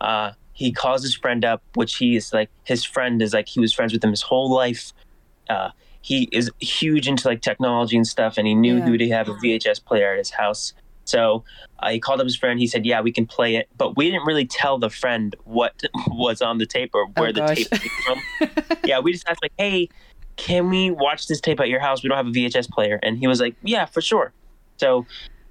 uh, 0.00 0.32
he 0.52 0.72
calls 0.72 1.02
his 1.02 1.14
friend 1.14 1.44
up, 1.44 1.62
which 1.74 1.96
he 1.96 2.16
is 2.16 2.32
like 2.32 2.50
his 2.64 2.84
friend 2.84 3.22
is 3.22 3.32
like 3.32 3.48
he 3.48 3.60
was 3.60 3.72
friends 3.72 3.92
with 3.92 4.02
him 4.02 4.10
his 4.10 4.22
whole 4.22 4.50
life. 4.50 4.92
Uh, 5.48 5.70
he 6.02 6.28
is 6.32 6.50
huge 6.60 7.06
into 7.08 7.28
like 7.28 7.40
technology 7.42 7.96
and 7.96 8.06
stuff, 8.06 8.38
and 8.38 8.46
he 8.46 8.54
knew 8.54 8.78
Yeah. 8.78 8.84
he 8.86 8.90
would 8.90 9.00
have 9.02 9.28
a 9.28 9.34
VHS 9.34 9.84
player 9.84 10.12
at 10.12 10.18
his 10.18 10.30
house. 10.30 10.72
So 11.10 11.44
uh, 11.80 11.90
he 11.90 11.98
called 11.98 12.20
up 12.20 12.24
his 12.24 12.36
friend. 12.36 12.60
He 12.60 12.66
said, 12.66 12.86
"Yeah, 12.86 13.00
we 13.00 13.10
can 13.12 13.26
play 13.26 13.56
it," 13.56 13.68
but 13.76 13.96
we 13.96 14.10
didn't 14.10 14.24
really 14.26 14.46
tell 14.46 14.78
the 14.78 14.88
friend 14.90 15.34
what 15.44 15.82
was 16.08 16.40
on 16.40 16.58
the 16.58 16.66
tape 16.66 16.90
or 16.94 17.06
where 17.16 17.32
the 17.32 17.42
Oh, 17.42 17.46
gosh. 17.48 17.56
tape 17.56 17.70
came 17.70 17.90
from. 18.06 18.76
yeah, 18.84 19.00
we 19.00 19.12
just 19.12 19.28
asked 19.28 19.42
like, 19.42 19.52
"Hey, 19.58 19.88
can 20.36 20.70
we 20.70 20.90
watch 20.90 21.26
this 21.26 21.40
tape 21.40 21.58
at 21.60 21.68
your 21.68 21.80
house? 21.80 22.02
We 22.02 22.08
don't 22.08 22.16
have 22.16 22.28
a 22.28 22.30
VHS 22.30 22.70
player." 22.70 23.00
And 23.02 23.18
he 23.18 23.26
was 23.26 23.40
like, 23.40 23.56
"Yeah, 23.62 23.84
for 23.86 24.00
sure." 24.00 24.32
So 24.76 25.04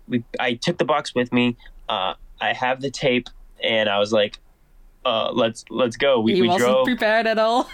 we, 0.08 0.24
I 0.40 0.54
took 0.56 0.78
the 0.78 0.86
box 0.86 1.14
with 1.14 1.32
me. 1.34 1.58
Uh, 1.90 2.14
I 2.42 2.54
have 2.54 2.82
the 2.82 2.90
tape, 2.90 3.28
and 3.62 3.90
I 3.90 4.00
was 4.00 4.14
like, 4.14 4.40
uh, 5.06 5.32
"Let's 5.34 5.66
let's 5.70 5.98
go." 5.98 6.22
We, 6.22 6.36
he 6.36 6.42
we 6.42 6.48
wasn't 6.48 6.72
drove. 6.72 6.86
prepared 6.86 7.28
at 7.28 7.38
all. 7.38 7.70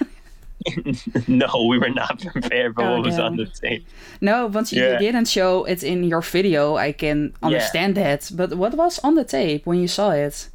no, 1.28 1.48
we 1.70 1.78
were 1.78 1.90
not 1.90 2.22
prepared 2.32 2.76
for 2.76 2.84
Oh, 2.84 2.94
what 2.98 3.06
was 3.06 3.20
on 3.20 3.36
the 3.38 3.46
tape. 3.46 3.86
no, 4.22 4.50
but 4.50 4.72
you 4.72 4.82
Yeah. 4.84 4.98
didn't 5.00 5.28
show 5.28 5.64
it 5.66 5.84
in 5.84 6.04
your 6.04 6.22
video. 6.22 6.76
I 6.76 6.92
can 6.92 7.34
understand 7.44 7.96
that. 7.96 8.30
But 8.34 8.54
what 8.56 8.74
was 8.76 9.00
on 9.04 9.16
the 9.16 9.24
tape 9.24 9.66
when 9.66 9.80
you 9.80 9.88
saw 9.88 10.12
it? 10.12 10.50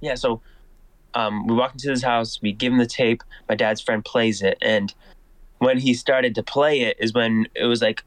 Yeah, 0.00 0.14
so 0.14 0.40
um, 1.14 1.46
we 1.46 1.54
walk 1.54 1.72
into 1.72 1.90
his 1.90 2.02
house. 2.02 2.40
We 2.42 2.52
give 2.52 2.72
him 2.72 2.78
the 2.78 2.86
tape. 2.86 3.22
My 3.48 3.54
dad's 3.54 3.80
friend 3.80 4.04
plays 4.04 4.42
it, 4.42 4.58
and 4.62 4.92
when 5.58 5.78
he 5.78 5.94
started 5.94 6.34
to 6.34 6.42
play 6.42 6.80
it, 6.82 6.96
is 7.00 7.12
when 7.14 7.46
it 7.54 7.64
was 7.64 7.80
like 7.82 8.04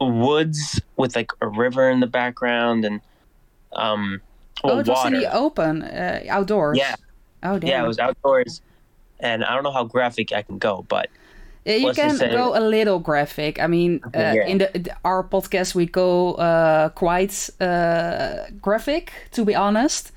woods 0.00 0.80
with 0.96 1.14
like 1.14 1.30
a 1.40 1.48
river 1.48 1.90
in 1.90 2.00
the 2.00 2.06
background 2.06 2.84
and 2.86 3.00
um, 3.72 4.20
oh, 4.64 4.70
it 4.72 4.76
was 4.78 4.88
water. 4.88 5.14
in 5.14 5.20
the 5.20 5.32
open, 5.34 5.82
uh, 5.82 6.22
outdoors. 6.28 6.78
Yeah. 6.78 6.94
Oh, 7.42 7.58
damn. 7.58 7.68
Yeah, 7.70 7.84
it 7.84 7.86
was 7.86 7.98
outdoors, 7.98 8.62
and 9.22 9.44
I 9.44 9.54
don't 9.54 9.62
know 9.64 9.72
how 9.72 9.84
graphic 9.84 10.32
I 10.32 10.42
can 10.42 10.58
go, 10.58 10.84
but 10.88 11.08
Yeah, 11.66 11.76
you 11.76 11.92
can 11.94 12.16
go 12.18 12.56
a 12.56 12.60
little 12.60 12.98
graphic. 12.98 13.58
I 13.58 13.66
mean, 13.66 14.00
uh, 14.04 14.10
yeah. 14.34 14.46
in 14.52 14.58
the, 14.58 14.68
our 15.04 15.22
podcast 15.22 15.74
we 15.74 15.86
go 15.86 16.34
uh, 16.34 16.88
quite 16.94 17.50
uh, 17.60 18.46
graphic, 18.60 19.12
to 19.32 19.44
be 19.44 19.54
honest. 19.54 20.12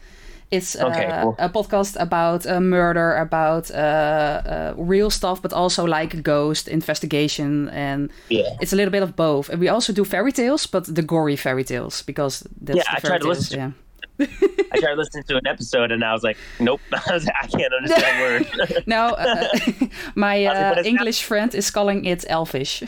It's 0.52 0.76
uh, 0.76 0.86
Okay, 0.88 1.10
cool. 1.22 1.36
a 1.40 1.50
podcast 1.50 1.96
about 2.00 2.46
uh, 2.46 2.60
murder, 2.62 3.16
about 3.18 3.72
uh, 3.72 3.76
uh, 3.76 4.74
real 4.78 5.10
stuff, 5.10 5.42
but 5.42 5.52
also 5.54 5.84
like 5.86 6.22
ghost 6.24 6.68
investigation, 6.68 7.70
and 7.70 8.10
Yeah. 8.30 8.56
it's 8.62 8.72
a 8.74 8.76
little 8.76 8.92
bit 8.92 9.04
of 9.04 9.16
both. 9.16 9.50
And 9.50 9.60
we 9.60 9.68
also 9.70 9.94
do 9.94 10.06
fairy 10.06 10.32
tales, 10.32 10.68
but 10.68 10.84
the 10.96 11.02
gory 11.02 11.36
fairy 11.36 11.64
tales 11.64 12.04
because 12.04 12.44
that's 12.62 12.78
Yeah, 12.78 12.84
the 12.84 12.98
I 12.98 13.00
fairy 13.00 13.10
tried 13.10 13.22
to 13.22 13.28
listen 13.28 13.58
to- 13.58 13.58
Yeah. 13.58 13.72
I 14.20 14.80
tried 14.80 14.98
listening 14.98 15.24
to 15.26 15.38
an 15.38 15.48
episode 15.48 15.92
and 15.92 16.04
I 16.04 16.14
was 16.14 16.24
like, 16.24 16.38
nope, 16.60 16.82
I, 16.92 17.14
was, 17.14 17.28
I 17.28 17.48
can't 17.48 17.74
understand 17.74 18.22
word. 18.22 18.84
Now, 18.88 19.10
uh, 19.10 19.48
my 20.16 20.46
like, 20.46 20.56
uh, 20.56 20.70
"What 20.70 20.78
is 20.80 20.84
that?" 20.84 20.86
English 20.86 21.24
friend 21.24 21.54
is 21.56 21.72
calling 21.72 22.06
it 22.06 22.26
elfish. 22.28 22.84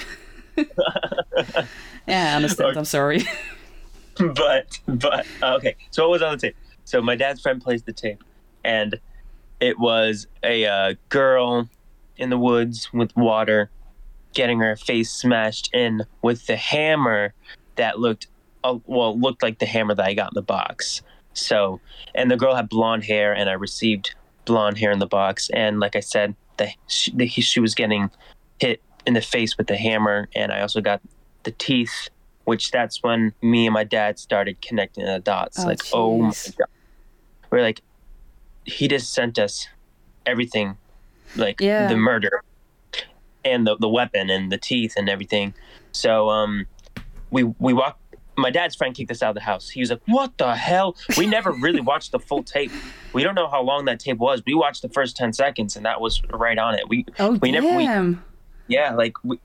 yeah, 0.55 0.65
I 2.07 2.35
understand. 2.35 2.77
I'm 2.77 2.85
sorry. 2.85 3.23
but 4.17 4.79
but 4.87 5.25
uh, 5.41 5.55
okay. 5.55 5.75
So 5.91 6.03
what 6.03 6.11
was 6.11 6.21
on 6.21 6.31
the 6.33 6.37
tape? 6.37 6.55
So 6.85 7.01
my 7.01 7.15
dad's 7.15 7.41
friend 7.41 7.61
plays 7.61 7.83
the 7.83 7.93
tape, 7.93 8.23
and 8.63 8.99
it 9.59 9.79
was 9.79 10.27
a 10.43 10.65
uh, 10.65 10.93
girl 11.09 11.69
in 12.17 12.29
the 12.29 12.37
woods 12.37 12.89
with 12.93 13.15
water, 13.15 13.69
getting 14.33 14.59
her 14.59 14.75
face 14.75 15.11
smashed 15.11 15.73
in 15.73 16.03
with 16.21 16.45
the 16.47 16.55
hammer 16.55 17.33
that 17.75 17.99
looked 17.99 18.27
uh, 18.69 18.79
well 18.85 19.19
looked 19.19 19.43
like 19.43 19.59
the 19.59 19.65
hammer 19.65 19.95
that 19.95 20.05
I 20.05 20.13
got 20.13 20.31
in 20.31 20.35
the 20.35 20.41
box. 20.41 21.01
So 21.33 21.79
and 22.13 22.31
the 22.31 22.37
girl 22.37 22.55
had 22.55 22.69
blonde 22.69 23.03
hair, 23.03 23.33
and 23.33 23.49
I 23.49 23.53
received 23.53 24.15
blonde 24.45 24.77
hair 24.77 24.91
in 24.91 24.99
the 24.99 25.07
box. 25.07 25.49
And 25.51 25.79
like 25.79 25.95
I 25.95 25.99
said, 25.99 26.35
the 26.57 26.69
she, 26.87 27.11
the, 27.11 27.27
she 27.27 27.59
was 27.59 27.75
getting 27.75 28.09
hit 28.59 28.81
in 29.05 29.13
the 29.13 29.21
face 29.21 29.57
with 29.57 29.67
the 29.67 29.77
hammer, 29.77 30.29
and 30.35 30.51
I 30.51 30.61
also 30.61 30.81
got 30.81 31.01
the 31.43 31.51
teeth 31.51 32.09
which 32.45 32.71
that's 32.71 33.03
when 33.03 33.33
me 33.41 33.65
and 33.65 33.73
my 33.73 33.83
dad 33.83 34.17
started 34.17 34.61
connecting 34.61 35.03
the 35.03 35.19
dots. 35.19 35.59
Oh, 35.59 35.65
like, 35.65 35.81
oh 35.93 36.17
my 36.21 36.33
god, 36.57 36.67
we're 37.49 37.61
like, 37.61 37.81
he 38.63 38.87
just 38.87 39.13
sent 39.13 39.37
us 39.37 39.67
everything, 40.25 40.77
like 41.35 41.59
Yeah. 41.59 41.87
the 41.87 41.97
murder, 41.97 42.41
and 43.43 43.67
the 43.67 43.75
the 43.77 43.89
weapon 43.89 44.29
and 44.29 44.51
the 44.51 44.57
teeth 44.57 44.93
and 44.95 45.09
everything. 45.09 45.53
So 45.91 46.29
um, 46.29 46.67
we 47.31 47.43
we 47.43 47.73
walked. 47.73 47.99
My 48.37 48.49
dad's 48.49 48.75
friend 48.75 48.93
kicked 48.95 49.11
us 49.11 49.23
out 49.23 49.29
of 49.29 49.35
the 49.35 49.41
house. 49.41 49.69
He 49.69 49.79
was 49.79 49.89
like, 49.89 50.01
"What 50.07 50.37
the 50.37 50.55
hell? 50.55 50.95
We 51.17 51.25
never 51.25 51.51
really 51.51 51.79
watched 51.91 52.11
the 52.11 52.19
full 52.19 52.43
tape. 52.43 52.71
We 53.13 53.23
don't 53.23 53.35
know 53.35 53.47
how 53.47 53.61
long 53.61 53.85
that 53.85 53.99
tape 53.99 54.17
was. 54.17 54.41
We 54.45 54.53
watched 54.53 54.81
the 54.81 54.89
first 54.89 55.15
ten 55.15 55.31
seconds, 55.33 55.75
and 55.75 55.85
that 55.85 56.01
was 56.01 56.21
right 56.33 56.57
on 56.57 56.75
it. 56.75 56.87
We 56.89 57.05
Oh, 57.19 57.33
We 57.41 57.51
never- 57.51 57.75
we- 57.75 57.85
damn. 57.85 58.23
yeah, 58.67 58.93
like 58.93 59.13
we, 59.23 59.39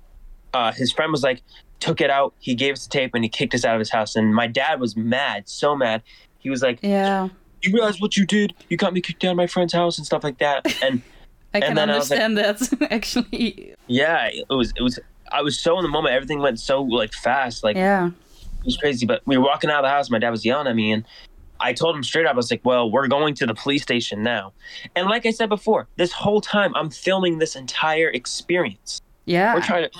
uh, 0.54 0.72
his 0.72 0.90
friend 0.92 1.12
was 1.12 1.22
like, 1.22 1.42
took 1.78 2.00
it 2.00 2.10
out. 2.10 2.34
He 2.40 2.54
gave 2.54 2.72
us 2.74 2.84
the 2.86 2.90
tape 2.90 3.14
and 3.14 3.24
he 3.24 3.30
kicked 3.30 3.54
us 3.54 3.64
out 3.64 3.74
of 3.74 3.78
his 3.78 3.90
house. 3.90 4.16
And 4.16 4.34
my 4.34 4.46
dad 4.46 4.80
was 4.80 4.96
mad, 4.96 5.48
so 5.48 5.74
mad. 5.76 6.02
He 6.40 6.50
was 6.50 6.60
like, 6.62 6.78
yeah. 6.82 7.28
"You 7.62 7.72
realize 7.72 8.00
what 8.00 8.16
you 8.16 8.26
did? 8.26 8.54
You 8.68 8.76
got 8.76 8.92
me 8.92 9.00
kicked 9.00 9.22
out 9.24 9.30
of 9.32 9.36
my 9.36 9.46
friend's 9.46 9.72
house 9.72 9.98
and 9.98 10.06
stuff 10.06 10.24
like 10.24 10.38
that." 10.38 10.66
And 10.82 11.02
I 11.54 11.58
And 11.58 11.64
can 11.64 11.74
then 11.76 11.90
I 11.90 11.92
like- 11.94 12.02
understand 12.02 12.38
that 12.38 12.72
actually. 12.92 13.74
yeah, 13.86 14.28
it 14.32 14.44
was 14.48 14.72
it 14.76 14.82
was. 14.82 14.98
I 15.32 15.42
was 15.42 15.58
so 15.60 15.78
in 15.78 15.84
the 15.84 15.88
moment. 15.88 16.14
Everything 16.14 16.40
went 16.40 16.58
so 16.58 16.82
like 16.82 17.12
fast, 17.12 17.62
like 17.62 17.76
Yeah. 17.76 18.10
It 18.60 18.64
was 18.64 18.76
crazy. 18.76 19.06
But 19.06 19.22
we 19.26 19.36
were 19.36 19.44
walking 19.44 19.70
out 19.70 19.78
of 19.78 19.84
the 19.84 19.90
house. 19.90 20.10
My 20.10 20.18
dad 20.18 20.30
was 20.30 20.44
yelling 20.44 20.66
at 20.66 20.76
me, 20.76 20.92
and 20.92 21.04
I 21.58 21.72
told 21.72 21.96
him 21.96 22.02
straight 22.02 22.26
up. 22.26 22.32
I 22.32 22.36
was 22.36 22.50
like, 22.50 22.64
"Well, 22.64 22.90
we're 22.90 23.08
going 23.08 23.34
to 23.34 23.46
the 23.46 23.54
police 23.54 23.82
station 23.82 24.22
now." 24.22 24.52
And 24.96 25.08
like 25.08 25.26
I 25.26 25.30
said 25.30 25.48
before, 25.48 25.88
this 25.96 26.12
whole 26.12 26.40
time 26.40 26.74
I'm 26.74 26.90
filming 26.90 27.38
this 27.38 27.56
entire 27.56 28.08
experience. 28.08 29.00
Yeah. 29.26 29.54
we're 29.54 29.60
trying 29.60 29.88
to 29.88 29.90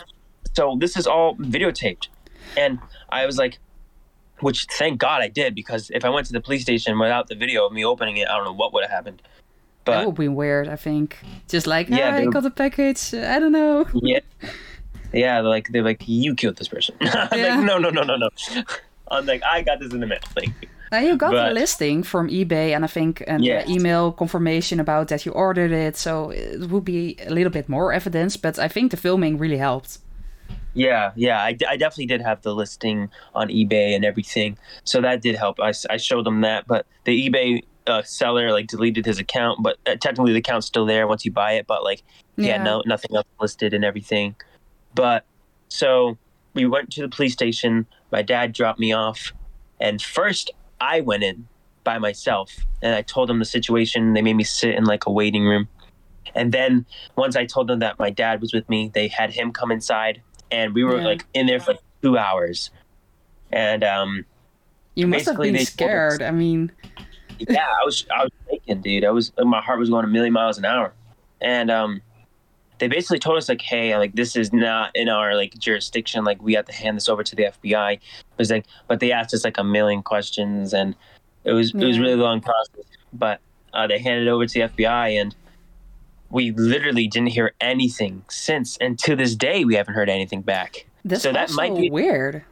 so 0.55 0.76
this 0.81 0.97
is 0.97 1.07
all 1.07 1.37
videotaped 1.37 2.09
and 2.57 2.79
i 3.11 3.25
was 3.26 3.38
like 3.38 3.59
which 4.40 4.67
thank 4.73 4.99
god 4.99 5.23
i 5.23 5.29
did 5.29 5.55
because 5.55 5.90
if 5.95 6.05
i 6.05 6.09
went 6.09 6.26
to 6.26 6.33
the 6.33 6.40
police 6.40 6.62
station 6.62 6.99
without 6.99 7.29
the 7.29 7.37
video 7.37 7.67
of 7.67 7.73
me 7.73 7.85
opening 7.85 8.17
it 8.17 8.29
i 8.29 8.37
don't 8.37 8.45
know 8.45 8.52
what 8.52 8.73
would 8.73 8.83
have 8.83 8.90
happened 8.90 9.23
that 9.85 9.99
but 9.99 10.07
would 10.07 10.17
be 10.17 10.29
weird, 10.29 10.69
I 10.69 10.76
think. 10.76 11.17
Just 11.49 11.67
like, 11.67 11.88
Yeah, 11.88 11.97
yeah, 12.14 12.17
I 12.17 12.26
got 12.26 12.45
a 12.45 12.50
package. 12.50 13.14
I 13.14 13.38
don't 13.38 13.52
know. 13.52 13.87
yeah 13.95 14.21
yeah 15.12 15.40
they're 15.40 15.50
like 15.50 15.69
they're 15.73 15.83
like 15.83 16.02
you 16.07 16.35
killed 16.35 16.57
this 16.57 16.69
person 16.69 16.95
i'm 17.00 17.38
Yeah. 17.38 17.57
like 17.57 17.64
no 17.64 17.79
no 17.79 17.90
no 17.90 18.02
no 18.02 18.17
no 18.17 18.29
i'm 19.11 19.26
like 19.26 19.43
i 19.45 19.62
got 19.62 19.81
this 19.81 19.93
in 19.93 20.00
the 20.00 20.07
mail 20.07 20.19
thank 20.35 20.55
you 20.62 20.69
Now 20.93 20.99
you 20.99 21.17
got 21.17 21.31
the 21.31 21.37
But- 21.37 21.52
listing 21.55 22.02
from 22.02 22.29
eBay, 22.29 22.75
and 22.75 22.83
I 22.85 22.88
think 22.88 23.23
an 23.29 23.43
Yes. 23.45 23.69
email 23.69 24.11
confirmation 24.11 24.81
about 24.81 25.07
that 25.11 25.25
you 25.25 25.31
ordered 25.33 25.71
it. 25.71 25.95
So 25.97 26.31
it 26.35 26.69
would 26.71 26.85
be 26.85 27.14
a 27.31 27.31
little 27.31 27.52
bit 27.59 27.69
more 27.69 27.93
evidence, 27.93 28.37
but 28.37 28.59
I 28.59 28.67
think 28.75 28.90
the 28.90 28.97
filming 28.97 29.38
really 29.38 29.59
helped. 29.69 29.99
yeah 30.75 31.12
yeah 31.26 31.38
I, 31.49 31.52
d- 31.59 31.67
I 31.73 31.76
definitely 31.76 32.07
did 32.14 32.23
have 32.23 32.38
the 32.43 32.55
listing 32.55 33.09
on 33.35 33.49
ebay 33.59 33.88
and 33.97 34.05
everything 34.05 34.57
so 34.85 35.00
that 35.07 35.21
did 35.26 35.35
help 35.45 35.57
I, 35.69 35.73
I 35.95 35.97
showed 36.09 36.25
them 36.26 36.40
that 36.43 36.67
but 36.73 36.83
the 37.07 37.14
ebay 37.31 37.62
uh, 37.87 38.02
seller 38.02 38.47
like 38.57 38.67
deleted 38.75 39.05
his 39.11 39.19
account 39.19 39.57
but 39.67 39.75
uh, 39.87 39.97
technically 40.07 40.33
the 40.33 40.38
account's 40.38 40.67
still 40.67 40.87
there 40.87 41.07
once 41.12 41.25
you 41.26 41.33
buy 41.33 41.52
it 41.59 41.67
but 41.73 41.81
like 41.90 42.02
he 42.37 42.47
Yeah. 42.49 42.62
no 42.62 42.83
nothing 42.87 43.12
else 43.17 43.26
listed 43.40 43.75
and 43.75 43.85
everything. 43.85 44.35
But 44.94 45.25
so 45.68 46.18
we 46.54 46.66
went 46.66 46.90
to 46.92 47.02
the 47.02 47.09
police 47.09 47.32
station. 47.32 47.87
My 48.11 48.23
dad 48.23 48.52
dropped 48.52 48.80
me 48.80 48.92
off, 48.92 49.32
and 49.80 50.00
first 50.02 50.50
I 50.80 51.00
went 51.00 51.23
in 51.23 51.47
by 51.85 51.99
myself 51.99 52.54
and 52.82 52.94
I 52.94 53.02
told 53.02 53.28
them 53.28 53.38
the 53.38 53.44
situation. 53.44 54.12
They 54.14 54.23
made 54.23 54.35
me 54.37 54.44
sit 54.44 54.75
in 54.75 54.85
like 54.85 55.06
a 55.06 55.12
waiting 55.12 55.44
room, 55.44 55.68
and 56.35 56.52
then 56.52 56.87
once 57.16 57.37
I 57.37 57.47
told 57.47 57.68
them 57.68 57.78
that 57.80 57.99
my 57.99 58.11
dad 58.11 58.40
was 58.40 58.52
with 58.52 58.68
me, 58.68 58.90
they 58.92 59.09
had 59.09 59.30
him 59.32 59.52
come 59.52 59.70
inside, 59.70 60.23
and 60.50 60.75
we 60.75 60.85
were 60.85 60.99
Yeah. 60.99 61.04
like 61.06 61.25
in 61.35 61.47
there 61.47 61.61
for 61.61 61.73
like 61.73 61.80
two 62.02 62.18
hours. 62.18 62.70
And 63.52 63.82
um, 63.85 64.25
You 64.94 65.06
must 65.06 65.26
have 65.26 65.37
been 65.37 65.59
scared. 65.64 66.23
I 66.23 66.30
mean, 66.30 66.73
yeah, 67.38 67.66
I 67.80 67.85
was 67.85 68.06
I 68.14 68.25
was 68.25 68.30
shaking, 68.50 68.80
dude. 68.82 69.04
I 69.04 69.11
was 69.11 69.32
my 69.38 69.61
heart 69.61 69.78
was 69.78 69.90
going 69.90 70.04
a 70.04 70.09
million 70.09 70.32
miles 70.32 70.59
an 70.59 70.64
hour, 70.64 70.92
and 71.40 71.70
um, 71.70 72.00
they 72.81 72.89
basically 72.89 73.19
told 73.21 73.37
us 73.37 73.49
like, 73.49 73.61
hey, 73.63 73.97
like 73.97 74.15
this 74.17 74.35
is 74.35 74.53
not 74.53 74.91
in 74.97 75.09
our 75.09 75.37
like 75.37 75.57
jurisdiction. 75.59 76.25
Like 76.25 76.43
we 76.43 76.55
have 76.55 76.65
to 76.65 76.73
hand 76.73 76.97
this 76.97 77.09
over 77.09 77.23
to 77.23 77.37
the 77.37 77.45
FBI. 77.45 77.93
It 77.95 78.01
was 78.39 78.51
like, 78.51 78.65
but 78.89 78.99
they 78.99 79.13
asked 79.13 79.33
us 79.35 79.45
like 79.45 79.59
a 79.59 79.65
million 79.65 80.03
questions, 80.03 80.73
and 80.75 80.97
it 81.45 81.53
was 81.53 81.73
it 81.73 81.85
was 81.85 81.99
really 82.01 82.17
long 82.17 82.41
process. 82.41 82.85
But 83.13 83.41
uh, 83.73 83.87
they 83.87 83.99
handed 83.99 84.27
it 84.27 84.31
over 84.31 84.47
to 84.47 84.53
the 84.53 84.61
FBI, 84.69 85.21
and 85.21 85.37
we 86.31 86.51
literally 86.53 87.07
didn't 87.07 87.29
hear 87.29 87.53
anything 87.61 88.25
since. 88.29 88.77
And 88.79 88.99
to 89.01 89.15
this 89.15 89.35
day, 89.37 89.65
we 89.65 89.75
haven't 89.75 89.95
heard 89.95 90.09
anything 90.09 90.41
back. 90.43 90.87
that's 91.05 91.23
So 91.23 91.33
that 91.33 91.51
might 91.53 91.77
be- 91.77 91.91
weird. 91.91 92.45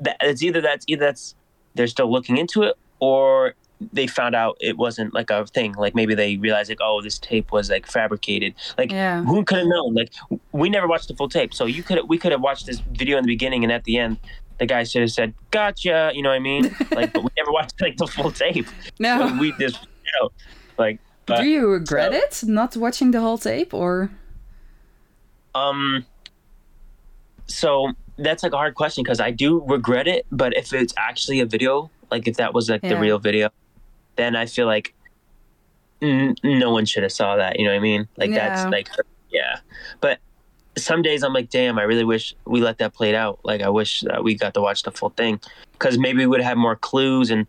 that 0.00 0.16
it's 0.20 0.42
either 0.42 0.60
that's 0.60 0.84
either 0.88 1.06
that's 1.06 1.34
they're 1.74 1.86
still 1.86 2.10
looking 2.10 2.36
into 2.36 2.62
it 2.62 2.76
or 3.00 3.54
they 3.92 4.06
found 4.06 4.34
out 4.34 4.56
it 4.60 4.76
wasn't 4.78 5.12
like 5.12 5.30
a 5.30 5.44
thing. 5.46 5.72
Like 5.74 5.94
maybe 5.94 6.14
they 6.14 6.36
realized 6.38 6.68
like 6.70 6.78
oh 6.80 7.02
this 7.02 7.18
tape 7.18 7.52
was 7.52 7.68
like 7.70 7.86
fabricated. 7.86 8.54
Like 8.78 8.90
Yeah. 8.90 9.22
who 9.22 9.44
could 9.44 9.58
have 9.58 9.66
known? 9.66 9.94
Like 9.94 10.12
we 10.52 10.68
never 10.70 10.86
watched 10.86 11.08
the 11.08 11.14
full 11.14 11.28
tape. 11.28 11.52
So 11.52 11.66
you 11.66 11.82
could 11.82 11.98
we 12.08 12.18
could 12.18 12.32
have 12.32 12.40
watched 12.40 12.66
this 12.66 12.80
video 12.80 13.18
in 13.18 13.24
the 13.24 13.28
beginning 13.32 13.64
and 13.64 13.72
at 13.72 13.84
the 13.84 13.98
end 13.98 14.18
the 14.58 14.64
guy 14.64 14.84
should 14.84 15.02
have 15.02 15.10
said 15.12 15.34
gotcha 15.50 16.10
you 16.14 16.22
know 16.22 16.30
what 16.30 16.36
i 16.36 16.38
mean? 16.38 16.74
Like 16.90 17.12
but 17.12 17.22
we 17.22 17.30
never 17.36 17.52
watched 17.52 17.80
like 17.80 17.96
the 17.98 18.06
full 18.06 18.30
tape. 18.32 18.66
No. 18.98 19.28
So 19.28 19.38
we 19.38 19.52
just 19.52 19.82
you 19.82 20.12
know 20.20 20.30
like 20.78 20.98
but, 21.26 21.40
Do 21.40 21.46
you 21.46 21.68
regret 21.68 22.12
so- 22.12 22.46
it 22.46 22.48
not 22.50 22.76
watching 22.76 23.10
the 23.10 23.20
whole 23.20 23.36
tape, 23.36 23.74
or? 23.74 24.10
Um. 25.54 26.06
So 27.46 27.92
that's 28.16 28.42
like 28.42 28.52
a 28.52 28.56
hard 28.56 28.74
question 28.74 29.02
because 29.04 29.20
I 29.20 29.30
do 29.30 29.62
regret 29.66 30.06
it, 30.08 30.24
but 30.32 30.56
if 30.56 30.72
it's 30.72 30.94
actually 30.96 31.40
a 31.40 31.46
video, 31.46 31.90
like 32.10 32.26
if 32.28 32.36
that 32.36 32.54
was 32.54 32.70
like 32.70 32.82
the 32.82 32.96
real 32.96 33.18
video, 33.18 33.50
then 34.16 34.34
I 34.36 34.46
feel 34.46 34.66
like 34.66 34.94
n- 36.02 36.34
no 36.42 36.70
one 36.72 36.84
should 36.84 37.02
have 37.02 37.12
saw 37.12 37.36
that. 37.36 37.58
You 37.58 37.64
know 37.66 37.72
what 37.72 37.76
I 37.78 37.80
mean? 37.80 38.08
Like 38.16 38.30
Yeah. 38.30 38.48
that's 38.48 38.70
like 38.72 38.88
yeah. 39.30 39.58
But 40.00 40.18
some 40.78 41.02
days 41.02 41.22
I'm 41.22 41.32
like, 41.32 41.50
damn, 41.50 41.78
I 41.78 41.82
really 41.82 42.04
wish 42.04 42.34
we 42.46 42.60
let 42.60 42.78
that 42.78 42.94
played 42.94 43.14
out. 43.14 43.38
Like 43.44 43.62
I 43.62 43.68
wish 43.68 44.00
that 44.02 44.22
we 44.24 44.34
got 44.34 44.54
to 44.54 44.60
watch 44.60 44.82
the 44.82 44.90
full 44.90 45.10
thing 45.10 45.40
because 45.72 45.98
maybe 45.98 46.18
we 46.18 46.26
would 46.26 46.42
have 46.42 46.56
more 46.58 46.76
clues 46.76 47.30
and 47.30 47.46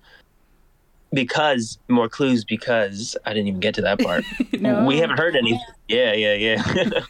because 1.14 1.78
more 1.88 2.10
clues 2.10 2.44
because 2.44 3.16
I 3.26 3.34
didn't 3.34 3.48
even 3.48 3.60
get 3.60 3.74
to 3.76 3.82
that 3.82 4.00
part. 4.00 4.24
no? 4.60 4.86
We 4.86 4.98
haven't 4.98 5.18
heard 5.18 5.36
anything. 5.36 5.60
Yeah, 5.88 6.14
yeah, 6.14 6.34
yeah. 6.34 7.02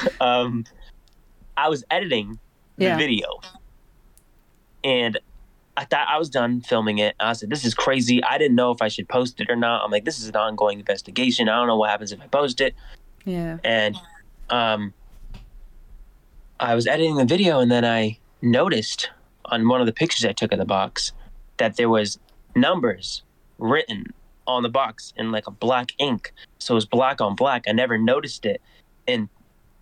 um, 0.20 0.64
I 1.56 1.68
was 1.68 1.84
editing 1.90 2.38
the 2.76 2.84
Yeah. 2.86 2.96
video, 2.98 3.26
and 4.82 5.18
I 5.76 5.84
thought 5.84 6.06
I 6.08 6.18
was 6.18 6.30
done 6.30 6.60
filming 6.60 6.98
it. 6.98 7.16
I 7.18 7.32
said, 7.32 7.50
"This 7.50 7.64
is 7.64 7.74
crazy. 7.74 8.22
I 8.22 8.38
didn't 8.38 8.54
know 8.54 8.70
if 8.70 8.80
I 8.80 8.88
should 8.88 9.08
post 9.08 9.40
it 9.40 9.50
or 9.50 9.56
not." 9.56 9.82
I'm 9.84 9.90
like, 9.90 10.04
"This 10.04 10.18
is 10.20 10.28
an 10.28 10.36
ongoing 10.36 10.78
investigation. 10.78 11.48
I 11.48 11.56
don't 11.56 11.66
know 11.66 11.76
what 11.76 11.90
happens 11.90 12.12
if 12.12 12.20
I 12.20 12.26
post 12.26 12.60
it." 12.60 12.74
Yeah. 13.24 13.58
And 13.64 13.96
um, 14.50 14.92
I 16.60 16.74
was 16.74 16.86
editing 16.86 17.16
the 17.16 17.24
video, 17.24 17.60
and 17.60 17.70
then 17.70 17.84
I 17.84 18.18
noticed 18.40 19.10
on 19.46 19.68
one 19.68 19.80
of 19.80 19.86
the 19.86 19.92
pictures 19.92 20.24
I 20.24 20.32
took 20.32 20.52
of 20.52 20.58
the 20.58 20.64
box 20.64 21.12
that 21.56 21.76
there 21.76 21.88
was 21.88 22.18
numbers 22.54 23.22
written 23.58 24.12
on 24.46 24.62
the 24.62 24.68
box 24.68 25.12
in 25.16 25.32
like 25.32 25.46
a 25.46 25.50
black 25.50 25.92
ink. 25.98 26.32
So 26.58 26.74
it 26.74 26.76
was 26.76 26.86
black 26.86 27.20
on 27.20 27.34
black. 27.34 27.64
I 27.66 27.72
never 27.72 27.98
noticed 27.98 28.46
it 28.46 28.60
in 29.06 29.28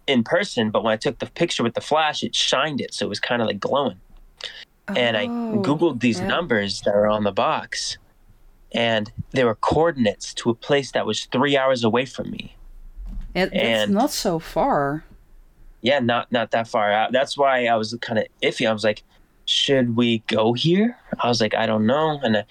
in 0.07 0.25
person, 0.25 0.71
but 0.71 0.83
when 0.83 0.93
I 0.93 0.97
took 0.97 1.19
the 1.19 1.27
picture 1.27 1.63
with 1.63 1.75
the 1.75 1.81
flash, 1.81 2.23
it 2.23 2.35
shined 2.35 2.81
it, 2.81 2.93
so 2.93 3.07
it 3.07 3.09
was 3.09 3.21
kind 3.21 3.41
of 3.41 3.47
like 3.47 3.61
glowing. 3.61 4.01
And 4.89 5.17
I 5.17 5.27
Oh, 5.27 5.59
googled 5.62 6.01
these 6.01 6.21
yeah. 6.21 6.27
numbers 6.27 6.81
that 6.83 6.95
are 6.95 7.07
on 7.09 7.25
the 7.25 7.33
box, 7.33 7.99
and 8.73 9.12
there 9.33 9.47
were 9.47 9.55
coordinates 9.55 10.35
to 10.35 10.51
a 10.51 10.55
place 10.55 10.93
that 10.93 11.07
was 11.07 11.25
three 11.27 11.57
hours 11.57 11.85
away 11.85 12.05
from 12.05 12.31
me. 12.31 12.57
It, 13.35 13.51
it's 13.53 13.91
not 13.91 14.11
so 14.11 14.39
far. 14.39 15.05
Yeah, 15.81 15.99
not 16.01 16.31
not 16.31 16.51
that 16.51 16.69
far 16.69 16.93
out. 16.93 17.12
That's 17.12 17.37
why 17.37 17.67
I 17.67 17.77
was 17.77 17.97
kind 18.03 18.19
of 18.19 18.27
iffy. 18.43 18.69
I 18.69 18.73
was 18.73 18.85
like, 18.85 19.03
should 19.47 19.97
we 19.97 20.19
go 20.29 20.53
here? 20.53 20.97
I 21.23 21.29
was 21.29 21.41
like, 21.41 21.55
I 21.55 21.67
don't 21.67 21.87
know. 21.87 22.21
And 22.23 22.37
I, 22.39 22.45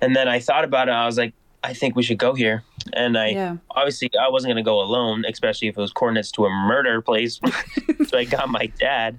and 0.00 0.14
then 0.14 0.28
I 0.28 0.38
thought 0.40 0.64
about 0.64 0.88
it. 0.88 0.92
I 0.92 1.06
was 1.06 1.18
like, 1.18 1.32
I 1.64 1.74
think 1.74 1.96
we 1.96 2.02
should 2.02 2.18
go 2.18 2.34
here. 2.34 2.62
And 2.92 3.18
I 3.18 3.28
Yeah. 3.30 3.56
obviously 3.70 4.10
I 4.20 4.28
wasn't 4.28 4.50
gonna 4.52 4.62
go 4.62 4.80
alone, 4.80 5.24
especially 5.28 5.68
if 5.68 5.76
it 5.76 5.80
was 5.80 5.92
coordinates 5.92 6.30
to 6.32 6.44
a 6.46 6.50
murder 6.50 7.00
place. 7.02 7.40
so 8.06 8.18
I 8.18 8.24
got 8.24 8.48
my 8.48 8.66
dad, 8.78 9.18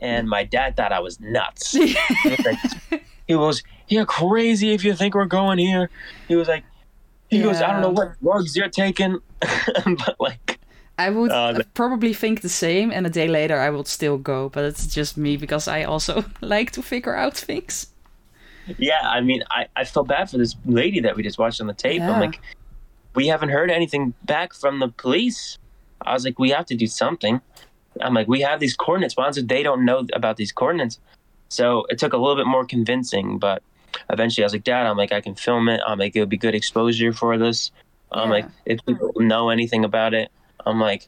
and 0.00 0.28
my 0.28 0.44
dad 0.44 0.76
thought 0.76 0.92
I 0.92 1.00
was 1.00 1.20
nuts. 1.20 1.72
He 1.74 1.96
was 2.30 2.44
like, 2.44 3.04
he 3.26 3.34
was, 3.34 3.62
you're 3.88 4.06
crazy 4.06 4.72
if 4.72 4.84
you 4.84 4.94
think 4.94 5.14
we're 5.14 5.24
going 5.24 5.58
here. 5.58 5.90
He 6.28 6.36
was 6.36 6.48
like, 6.48 6.64
he 7.30 7.42
goes, 7.42 7.60
I 7.60 7.72
don't 7.72 7.80
know 7.80 7.90
what 7.90 8.20
drugs 8.22 8.54
you're 8.56 8.68
taking, 8.68 9.18
but 9.40 10.16
like, 10.20 10.60
I 10.98 11.10
would 11.10 11.32
Uh, 11.32 11.62
probably 11.74 12.12
think 12.14 12.42
the 12.42 12.48
same, 12.48 12.92
and 12.92 13.06
a 13.06 13.10
day 13.10 13.26
later 13.26 13.58
I 13.58 13.70
would 13.70 13.88
still 13.88 14.16
go. 14.18 14.48
But 14.48 14.64
it's 14.64 14.86
just 14.86 15.16
me 15.16 15.36
because 15.36 15.66
I 15.66 15.82
also 15.84 16.24
like 16.40 16.70
to 16.72 16.82
figure 16.82 17.16
out 17.16 17.36
things. 17.36 17.88
yeah, 18.78 19.00
I 19.02 19.20
mean, 19.20 19.42
I, 19.50 19.66
I 19.74 19.84
felt 19.84 20.06
bad 20.08 20.30
for 20.30 20.38
this 20.38 20.54
lady 20.64 21.00
that 21.00 21.16
we 21.16 21.22
just 21.22 21.38
watched 21.38 21.60
on 21.60 21.66
the 21.66 21.74
tape. 21.74 21.98
Yeah. 22.00 22.12
I'm 22.12 22.20
like, 22.20 22.40
we 23.14 23.26
haven't 23.26 23.48
heard 23.50 23.70
anything 23.70 24.14
back 24.24 24.54
from 24.54 24.78
the 24.78 24.88
police. 24.88 25.58
I 26.02 26.12
was 26.12 26.24
like, 26.24 26.38
we 26.38 26.50
have 26.50 26.66
to 26.66 26.76
do 26.76 26.86
something. 26.86 27.40
I'm 28.00 28.14
like, 28.14 28.28
we 28.28 28.40
have 28.40 28.60
these 28.60 28.74
coordinates. 28.76 29.16
Why 29.16 29.28
it 29.36 29.48
they 29.48 29.62
don't 29.62 29.84
know 29.84 30.06
about 30.12 30.36
these 30.36 30.52
coordinates? 30.52 30.98
So 31.48 31.86
it 31.90 31.98
took 31.98 32.12
a 32.12 32.16
little 32.16 32.36
bit 32.36 32.46
more 32.46 32.64
convincing, 32.64 33.38
but 33.38 33.62
eventually 34.10 34.44
I 34.44 34.46
was 34.46 34.52
like, 34.52 34.64
Dad, 34.64 34.86
I'm 34.86 34.96
like, 34.96 35.12
I 35.12 35.20
can 35.20 35.34
film 35.34 35.68
it. 35.68 35.80
I'm 35.86 35.98
like, 35.98 36.16
it 36.16 36.20
would 36.20 36.28
be 36.28 36.36
good 36.36 36.54
exposure 36.54 37.12
for 37.12 37.38
this. 37.38 37.70
I'm 38.12 38.28
Yeah. 38.28 38.34
like, 38.34 38.46
if 38.66 38.84
people 38.86 39.12
know 39.16 39.50
anything 39.50 39.84
about 39.84 40.14
it, 40.14 40.30
I'm 40.66 40.80
like, 40.80 41.06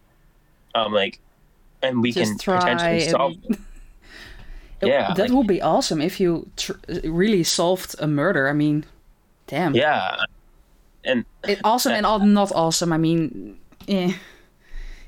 I'm 0.74 0.92
like, 0.92 1.18
and 1.82 2.02
we 2.02 2.12
Just 2.12 2.40
can 2.44 2.58
potentially 2.58 3.02
and- 3.02 3.10
solve 3.10 3.32
it. 3.48 3.58
Yeah, 4.82 5.14
that 5.14 5.18
like- 5.18 5.30
would 5.32 5.46
be 5.46 5.62
awesome 5.62 6.00
if 6.02 6.20
you 6.20 6.50
tr- 6.56 6.72
really 7.04 7.42
solved 7.42 7.96
a 7.98 8.06
murder. 8.06 8.46
I 8.48 8.52
mean, 8.52 8.84
damn. 9.46 9.74
Yeah. 9.74 10.16
And 11.04 11.24
It 11.48 11.60
awesome 11.64 11.92
and 11.92 12.04
all 12.04 12.18
not 12.18 12.52
awesome. 12.54 12.92
I 12.92 12.98
mean, 12.98 13.56
eh. 13.88 14.12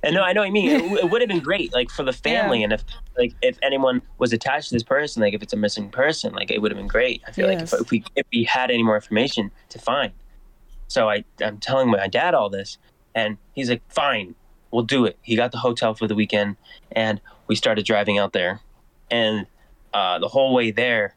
And 0.03 0.15
no, 0.15 0.23
I 0.23 0.33
know 0.33 0.43
what 0.43 0.47
you 0.49 0.53
mean. 0.53 0.71
It, 0.71 0.79
w- 0.79 0.97
it 0.99 1.11
would 1.11 1.21
have 1.21 1.29
been 1.29 1.41
great, 1.41 1.73
like 1.73 1.91
for 1.91 2.03
the 2.05 2.13
family, 2.29 2.59
Yeah. 2.59 2.65
and 2.65 2.73
if 2.75 2.85
like 3.17 3.35
if 3.43 3.59
anyone 3.63 4.01
was 4.19 4.33
attached 4.33 4.69
to 4.69 4.75
this 4.75 4.83
person, 4.85 5.23
like 5.23 5.35
if 5.35 5.43
it's 5.43 5.53
a 5.53 5.57
missing 5.57 5.91
person, 5.91 6.33
like 6.35 6.51
it 6.51 6.61
would 6.63 6.71
have 6.71 6.79
been 6.79 6.87
great. 6.87 7.23
I 7.27 7.33
feel 7.33 7.49
like 7.49 7.61
if, 7.61 7.73
if 7.73 7.91
we 7.91 8.05
if 8.17 8.27
we 8.33 8.45
had 8.45 8.71
any 8.71 8.83
more 8.83 8.95
information 8.95 9.51
to 9.71 9.79
find. 9.79 10.13
So 10.87 11.09
I 11.11 11.25
I'm 11.45 11.59
telling 11.59 11.91
my 11.91 12.07
dad 12.07 12.35
all 12.35 12.49
this, 12.49 12.79
and 13.15 13.39
he's 13.55 13.69
like, 13.71 13.83
"Fine, 13.89 14.35
we'll 14.71 14.85
do 14.85 15.05
it." 15.05 15.19
He 15.23 15.35
got 15.37 15.53
the 15.53 15.59
hotel 15.59 15.95
for 15.95 16.07
the 16.07 16.15
weekend, 16.15 16.57
and 16.93 17.21
we 17.49 17.57
started 17.57 17.85
driving 17.85 18.19
out 18.19 18.33
there, 18.33 18.61
and 19.11 19.47
uh, 19.93 20.19
the 20.21 20.29
whole 20.29 20.55
way 20.55 20.71
there, 20.71 21.17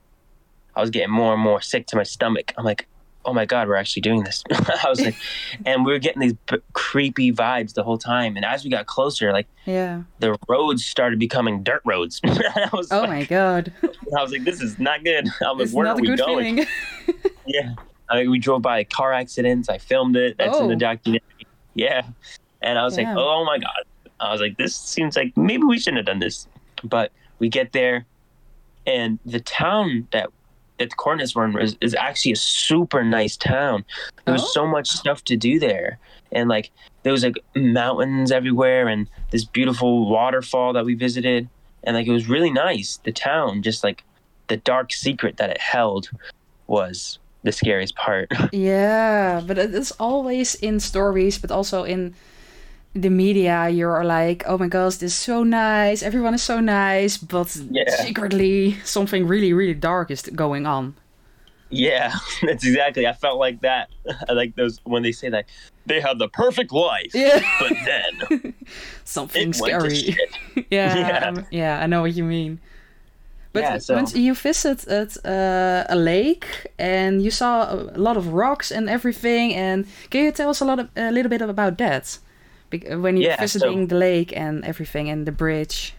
I 0.75 0.81
was 0.81 0.89
getting 0.89 1.11
more 1.11 1.33
and 1.33 1.41
more 1.41 1.61
sick 1.61 1.85
to 1.88 1.95
my 1.95 2.03
stomach. 2.03 2.53
I'm 2.57 2.65
like, 2.65 2.88
"Oh 3.25 3.33
my 3.33 3.45
god, 3.45 3.67
we're 3.67 3.75
actually 3.75 4.01
doing 4.01 4.23
this!" 4.23 4.43
I 4.51 4.85
was 4.89 5.01
like, 5.01 5.15
and 5.65 5.85
we 5.85 5.91
were 5.91 5.99
getting 5.99 6.19
these 6.21 6.33
b- 6.49 6.57
creepy 6.73 7.31
vibes 7.31 7.73
the 7.73 7.83
whole 7.83 7.97
time. 7.97 8.35
And 8.35 8.45
as 8.45 8.63
we 8.63 8.69
got 8.69 8.85
closer, 8.85 9.31
like 9.31 9.47
yeah. 9.65 10.03
the 10.19 10.37
roads 10.47 10.85
started 10.85 11.19
becoming 11.19 11.63
dirt 11.63 11.81
roads. 11.85 12.19
I 12.25 12.69
was 12.73 12.91
Oh 12.91 13.01
like, 13.01 13.09
my 13.09 13.23
god, 13.25 13.73
I 13.83 14.21
was 14.21 14.31
like, 14.31 14.43
this 14.45 14.61
is 14.61 14.79
not 14.79 15.03
good. 15.03 15.27
I'm 15.45 15.57
like, 15.57 15.69
where 15.69 15.85
not 15.85 15.95
are 15.97 15.99
a 15.99 16.01
we 16.01 16.07
good 16.07 16.19
going? 16.19 16.65
feeling. 17.05 17.25
Yeah. 17.45 17.73
I 18.09 18.17
mean, 18.21 18.31
we 18.31 18.39
drove 18.39 18.61
by 18.61 18.83
car 18.83 19.13
accidents. 19.13 19.69
I 19.69 19.77
filmed 19.77 20.15
it. 20.17 20.37
That's 20.37 20.57
in 20.57 20.67
the 20.67 20.73
Oh. 20.75 20.77
documentary. 20.77 21.47
Yeah. 21.75 22.03
And 22.61 22.77
I 22.77 22.83
was 22.83 22.97
Yeah. 22.97 23.09
like, 23.09 23.17
oh 23.17 23.45
my 23.45 23.57
God. 23.57 23.83
I 24.19 24.31
was 24.31 24.41
like, 24.41 24.57
this 24.57 24.75
seems 24.75 25.15
like 25.15 25.35
maybe 25.37 25.63
we 25.63 25.79
shouldn't 25.79 25.97
have 25.97 26.05
done 26.05 26.19
this. 26.19 26.47
But 26.83 27.11
we 27.39 27.47
get 27.49 27.71
there, 27.71 28.05
and 28.85 29.17
the 29.25 29.39
town 29.39 30.07
that 30.11 30.29
that 30.81 30.89
the 30.89 30.95
coordinates 30.95 31.35
is, 31.61 31.77
is 31.81 31.95
actually 31.95 32.33
a 32.33 32.38
super 32.38 33.03
nice 33.03 33.38
town. 33.38 33.85
There 34.25 34.33
was 34.33 34.43
Oh. 34.43 34.51
so 34.53 34.67
much 34.67 34.89
oh. 34.91 34.97
stuff 34.97 35.23
to 35.25 35.38
do 35.38 35.59
there. 35.59 36.00
And 36.31 36.49
like, 36.49 36.71
there 37.03 37.12
was 37.12 37.23
like 37.23 37.39
mountains 37.56 38.32
everywhere 38.32 38.88
and 38.88 39.08
this 39.32 39.43
beautiful 39.45 40.10
waterfall 40.10 40.73
that 40.73 40.86
we 40.86 40.93
visited. 40.95 41.49
And 41.84 41.95
like, 41.95 42.08
it 42.08 42.12
was 42.12 42.29
really 42.29 42.51
nice. 42.51 42.99
The 43.03 43.12
town, 43.12 43.63
just 43.63 43.84
like 43.84 44.03
the 44.47 44.58
dark 44.58 44.93
secret 44.93 45.38
that 45.38 45.49
it 45.49 45.60
held 45.60 46.10
was 46.67 47.19
the 47.43 47.51
scariest 47.51 47.95
part. 47.95 48.32
Yeah, 48.51 49.41
but 49.45 49.58
it's 49.58 49.91
always 49.99 50.56
in 50.56 50.79
stories, 50.79 51.38
but 51.38 51.51
also 51.51 51.84
in 51.84 52.13
the 52.93 53.10
media. 53.10 53.69
You're 53.69 54.04
like, 54.04 54.43
oh 54.47 54.58
my 54.58 54.67
gosh, 54.67 54.95
this 54.97 55.12
is 55.13 55.17
so 55.17 55.43
nice. 55.43 56.04
Everyone 56.04 56.34
is 56.34 56.43
so 56.43 56.60
nice, 56.60 57.17
but 57.17 57.56
Yeah. 57.71 57.89
secretly 58.04 58.75
something 58.84 59.25
really, 59.27 59.54
really 59.54 59.73
dark 59.75 60.12
is 60.12 60.21
going 60.23 60.65
on. 60.65 60.95
yeah, 61.69 62.12
that's 62.41 62.65
exactly. 62.65 63.08
I 63.08 63.13
felt 63.13 63.39
like 63.39 63.62
that. 63.62 63.89
I 64.30 64.34
like 64.34 64.56
those 64.56 64.80
when 64.84 65.04
they 65.04 65.13
say 65.13 65.30
that 65.30 65.45
they 65.86 66.01
have 66.01 66.17
the 66.19 66.27
perfect 66.27 66.71
life, 66.73 67.12
Yeah, 67.15 67.39
but 67.60 67.73
then 67.86 68.54
something 69.06 69.49
it 69.49 69.60
went 69.62 69.84
to 69.84 69.89
scary. 69.95 70.17
yeah, 70.69 70.97
Yeah. 70.97 71.27
um, 71.30 71.45
yeah, 71.51 71.80
I 71.84 71.88
know 71.88 72.01
what 72.01 72.13
you 72.13 72.23
mean. 72.25 72.60
But 73.54 73.63
Yeah, 73.63 73.77
so- 73.80 73.95
once 73.95 74.13
you 74.15 74.34
visited 74.36 75.17
uh, 75.25 75.86
a 75.89 75.95
lake 75.95 76.67
and 76.77 77.21
you 77.21 77.32
saw 77.32 77.73
a 77.73 77.97
lot 77.97 78.17
of 78.17 78.34
rocks 78.34 78.71
and 78.71 78.89
everything, 78.89 79.54
and 79.56 79.86
can 80.10 80.23
you 80.25 80.32
tell 80.32 80.49
us 80.49 80.62
a 80.62 80.65
lot 80.65 80.80
of, 80.80 80.88
a 80.95 81.12
little 81.12 81.30
bit 81.30 81.41
about 81.41 81.77
that? 81.77 82.19
When 82.71 83.17
you're 83.17 83.31
Yeah, 83.31 83.36
so- 83.38 83.41
visiting 83.41 83.88
the 83.88 83.95
lake 83.95 84.36
and 84.36 84.63
everything 84.65 85.10
and 85.10 85.25
the 85.25 85.31
bridge. 85.31 85.93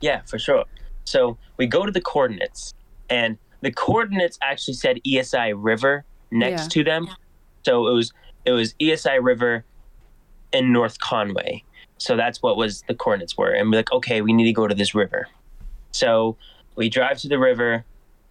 Yeah, 0.00 0.22
for 0.26 0.38
sure. 0.38 0.64
So 1.04 1.36
we 1.56 1.66
go 1.66 1.84
to 1.86 1.92
the 1.92 2.00
coordinates, 2.00 2.74
and 3.10 3.38
the 3.60 3.70
coordinates 3.72 4.38
actually 4.42 4.74
said 4.74 4.98
ESI 5.04 5.52
River 5.56 6.04
next 6.30 6.62
Yeah. 6.62 6.68
to 6.68 6.84
them. 6.84 7.08
So 7.64 7.86
it 7.88 7.92
was 7.94 8.12
it 8.44 8.50
was 8.52 8.74
ESI 8.80 9.16
River 9.22 9.64
in 10.52 10.72
North 10.72 10.98
Conway. 10.98 11.62
So 11.98 12.16
that's 12.16 12.42
what 12.42 12.56
was 12.56 12.82
the 12.88 12.94
coordinates 12.94 13.36
were, 13.38 13.50
and 13.52 13.70
we're 13.70 13.76
like, 13.78 13.92
okay, 13.92 14.20
we 14.22 14.32
need 14.32 14.46
to 14.46 14.52
go 14.52 14.66
to 14.66 14.74
this 14.74 14.92
river. 14.94 15.28
So 15.92 16.36
we 16.74 16.88
drive 16.88 17.18
to 17.18 17.28
the 17.28 17.38
river, 17.38 17.84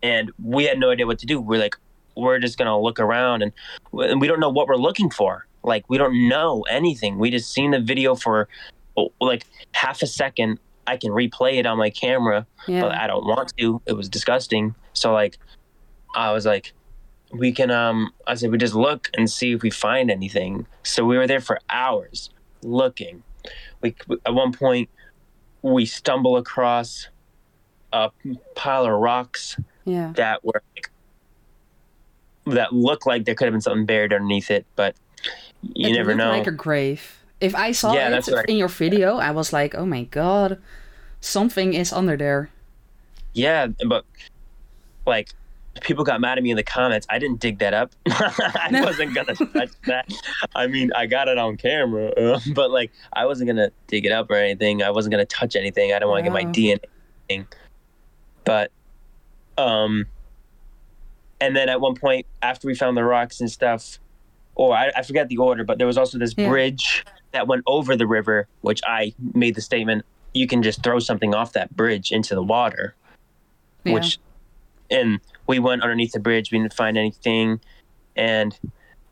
and 0.04 0.32
we 0.43 0.65
had 0.65 0.80
no 0.80 0.89
idea 0.91 1.08
what 1.08 1.19
to 1.19 1.26
do. 1.26 1.39
We're 1.39 1.60
like, 1.62 1.76
we're 2.17 2.39
just 2.39 2.58
gonna 2.58 2.78
look 2.78 3.00
around, 3.00 3.41
and 3.43 3.54
we 4.19 4.28
don't 4.28 4.41
know 4.41 4.50
what 4.50 4.67
we're 4.67 4.76
looking 4.76 5.10
for. 5.10 5.45
Like 5.63 5.89
we 5.89 5.97
don't 5.97 6.28
know 6.28 6.63
anything. 6.69 7.17
We 7.17 7.30
just 7.30 7.52
seen 7.52 7.71
the 7.71 7.80
video 7.80 8.15
for 8.15 8.47
oh, 8.97 9.12
like 9.19 9.45
half 9.74 10.02
a 10.02 10.08
second. 10.08 10.60
I 10.88 10.97
can 10.97 11.12
replay 11.12 11.58
it 11.58 11.65
on 11.65 11.78
my 11.78 11.89
camera, 11.89 12.47
Yeah. 12.67 12.82
but 12.82 12.91
I 12.93 13.08
don't 13.08 13.26
want 13.26 13.54
to. 13.58 13.82
It 13.86 13.93
was 13.93 14.10
disgusting. 14.10 14.76
So 14.93 15.13
like, 15.13 15.38
I 16.15 16.32
was 16.32 16.45
like, 16.45 16.74
we 17.32 17.52
can. 17.52 17.71
Um, 17.71 18.12
I 18.28 18.36
said 18.36 18.52
we 18.52 18.58
just 18.58 18.76
look 18.76 19.10
and 19.15 19.30
see 19.30 19.54
if 19.54 19.62
we 19.62 19.69
find 19.69 20.10
anything. 20.10 20.65
So 20.84 21.06
we 21.06 21.17
were 21.17 21.28
there 21.28 21.39
for 21.39 21.60
hours 21.69 22.30
looking. 22.63 23.24
We 23.82 23.95
at 24.26 24.34
one 24.34 24.52
point 24.54 24.89
we 25.62 25.86
stumble 25.86 26.38
across 26.38 27.08
a 27.93 28.10
pile 28.56 28.86
of 28.86 29.00
rocks 29.00 29.58
yeah. 29.86 30.13
that 30.15 30.43
were 30.43 30.63
like, 30.76 30.89
that 32.56 32.74
looked 32.74 33.06
like 33.06 33.26
there 33.26 33.36
could 33.36 33.45
have 33.45 33.54
been 33.54 33.62
something 33.62 33.86
buried 33.86 34.13
underneath 34.13 34.50
it, 34.50 34.65
but 34.76 34.95
you 35.63 35.89
it 35.89 35.93
never 35.93 36.15
know. 36.15 36.30
like 36.30 36.47
a 36.47 36.52
grave. 36.52 37.17
If 37.39 37.56
I 37.56 37.71
saw 37.71 37.93
Yeah, 37.93 38.15
it 38.17 38.28
right. 38.28 38.45
in 38.47 38.58
your 38.58 38.67
video, 38.67 39.17
I 39.17 39.32
was 39.32 39.52
like, 39.52 39.74
oh 39.76 39.86
my 39.86 40.04
god, 40.04 40.60
something 41.21 41.74
is 41.74 41.91
under 41.91 42.15
there. 42.17 42.50
Yeah, 43.34 43.67
but 43.88 44.06
like 45.06 45.30
people 45.82 46.04
got 46.04 46.19
mad 46.21 46.38
at 46.38 46.43
me 46.43 46.52
in 46.52 46.58
the 46.58 46.63
comments. 46.63 47.08
I 47.10 47.17
didn't 47.17 47.39
dig 47.39 47.60
that 47.60 47.74
up. 47.74 47.91
I 48.08 48.67
No. 48.71 48.84
wasn't 48.86 49.15
gonna 49.15 49.34
touch 49.36 49.71
that. 49.88 50.12
I 50.54 50.67
mean, 50.67 50.91
I 50.95 51.06
got 51.08 51.28
it 51.30 51.38
on 51.38 51.58
camera, 51.58 52.12
but 52.54 52.71
like 52.71 52.91
I 53.13 53.26
wasn't 53.26 53.47
gonna 53.47 53.71
dig 53.88 54.06
it 54.06 54.12
up 54.12 54.30
or 54.30 54.36
anything. 54.36 54.84
I 54.84 54.91
wasn't 54.91 55.12
gonna 55.12 55.26
touch 55.26 55.56
anything. 55.56 55.93
I 55.93 56.00
don't 56.00 56.10
want 56.10 56.19
to 56.26 56.30
get 56.30 56.34
my 56.34 56.43
DNA. 56.45 56.80
thing. 57.30 57.47
But 58.43 58.71
um, 59.58 60.06
and 61.39 61.56
then 61.56 61.69
at 61.69 61.80
one 61.82 61.95
point 61.95 62.26
after 62.41 62.67
we 62.67 62.76
found 62.76 62.97
the 62.97 63.04
rocks 63.04 63.39
and 63.39 63.50
stuff, 63.50 63.97
or 64.56 64.76
I, 64.76 64.92
I 64.96 65.04
forget 65.04 65.28
the 65.30 65.38
order, 65.38 65.64
but 65.64 65.78
there 65.78 65.88
was 65.88 65.98
also 65.98 66.18
this 66.18 66.34
Yeah. 66.38 66.50
bridge 66.50 67.04
that 67.34 67.48
went 67.48 67.64
over 67.68 67.96
the 67.96 68.08
river, 68.08 68.48
which 68.62 68.82
I 68.86 69.14
made 69.34 69.56
the 69.56 69.62
statement: 69.62 70.06
you 70.34 70.48
can 70.48 70.64
just 70.64 70.84
throw 70.84 71.00
something 71.00 71.34
off 71.34 71.54
that 71.54 71.76
bridge 71.76 72.12
into 72.12 72.36
the 72.36 72.44
water 72.44 72.96
Yeah. 73.86 73.94
which 73.94 74.20
and 74.90 75.20
we 75.48 75.60
went 75.60 75.82
underneath 75.82 76.12
the 76.12 76.20
bridge 76.20 76.52
we 76.52 76.58
didn't 76.60 76.74
find 76.74 76.98
anything 76.98 77.60
and 78.16 78.58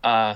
uh 0.03 0.35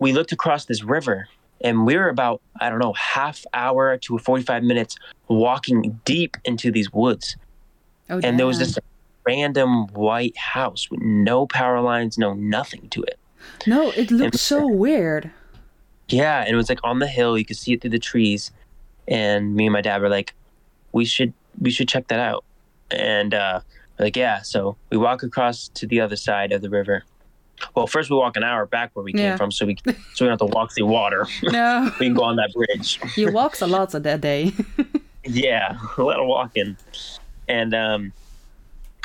we 0.00 0.12
looked 0.12 0.32
across 0.32 0.66
this 0.66 0.82
river 0.84 1.28
and 1.62 1.86
we 1.86 1.96
were 1.96 2.08
about 2.08 2.40
i 2.60 2.68
don't 2.68 2.78
know 2.78 2.92
half 2.92 3.42
hour 3.54 3.96
to 3.98 4.18
45 4.18 4.62
minutes 4.62 4.96
walking 5.28 6.00
deep 6.04 6.36
into 6.44 6.70
these 6.70 6.92
woods 6.92 7.36
oh, 8.10 8.20
and 8.22 8.38
there 8.38 8.46
was 8.46 8.58
this 8.58 8.78
random 9.26 9.86
white 9.88 10.36
house 10.36 10.90
with 10.90 11.00
no 11.00 11.46
power 11.46 11.80
lines, 11.80 12.18
no 12.18 12.34
nothing 12.34 12.88
to 12.90 13.02
it. 13.02 13.18
No, 13.66 13.90
it 13.92 14.10
looked 14.10 14.38
so 14.38 14.66
weird. 14.66 15.30
Yeah, 16.08 16.40
and 16.40 16.50
it 16.50 16.56
was 16.56 16.68
like 16.68 16.80
on 16.84 16.98
the 16.98 17.06
hill. 17.06 17.38
You 17.38 17.44
could 17.44 17.56
see 17.56 17.72
it 17.72 17.80
through 17.80 17.90
the 17.90 17.98
trees. 17.98 18.50
And 19.08 19.54
me 19.54 19.66
and 19.66 19.72
my 19.72 19.80
dad 19.80 20.00
were 20.02 20.08
like, 20.08 20.34
"We 20.92 21.04
should 21.04 21.32
we 21.60 21.70
should 21.70 21.88
check 21.88 22.08
that 22.08 22.20
out." 22.20 22.44
And 22.90 23.32
uh, 23.34 23.60
we're 23.98 24.06
like, 24.06 24.16
yeah. 24.16 24.42
So 24.42 24.76
we 24.90 24.96
walk 24.96 25.22
across 25.22 25.68
to 25.68 25.86
the 25.86 26.00
other 26.00 26.16
side 26.16 26.52
of 26.52 26.62
the 26.62 26.70
river. 26.70 27.04
Well, 27.74 27.86
first 27.86 28.10
we 28.10 28.16
walk 28.16 28.36
an 28.36 28.44
hour 28.44 28.66
back 28.66 28.90
where 28.94 29.04
we 29.04 29.12
came 29.12 29.20
Yeah. 29.22 29.36
from, 29.36 29.50
so 29.52 29.64
we 29.66 29.76
so 29.84 29.92
we 30.24 30.28
don't 30.28 30.30
have 30.30 30.38
to 30.40 30.46
walk 30.54 30.72
through 30.74 30.86
water. 30.86 31.26
No, 31.42 31.90
we 32.00 32.06
can 32.06 32.14
go 32.14 32.24
on 32.24 32.36
that 32.36 32.52
bridge. 32.52 33.00
you 33.16 33.32
walked 33.32 33.60
a 33.62 33.66
lot 33.66 33.94
on 33.94 34.02
that 34.02 34.20
day. 34.20 34.52
Yeah, 35.24 35.78
a 35.96 36.02
lot 36.02 36.18
of 36.20 36.26
walking. 36.26 36.76
And 37.48 37.74
um, 37.74 38.12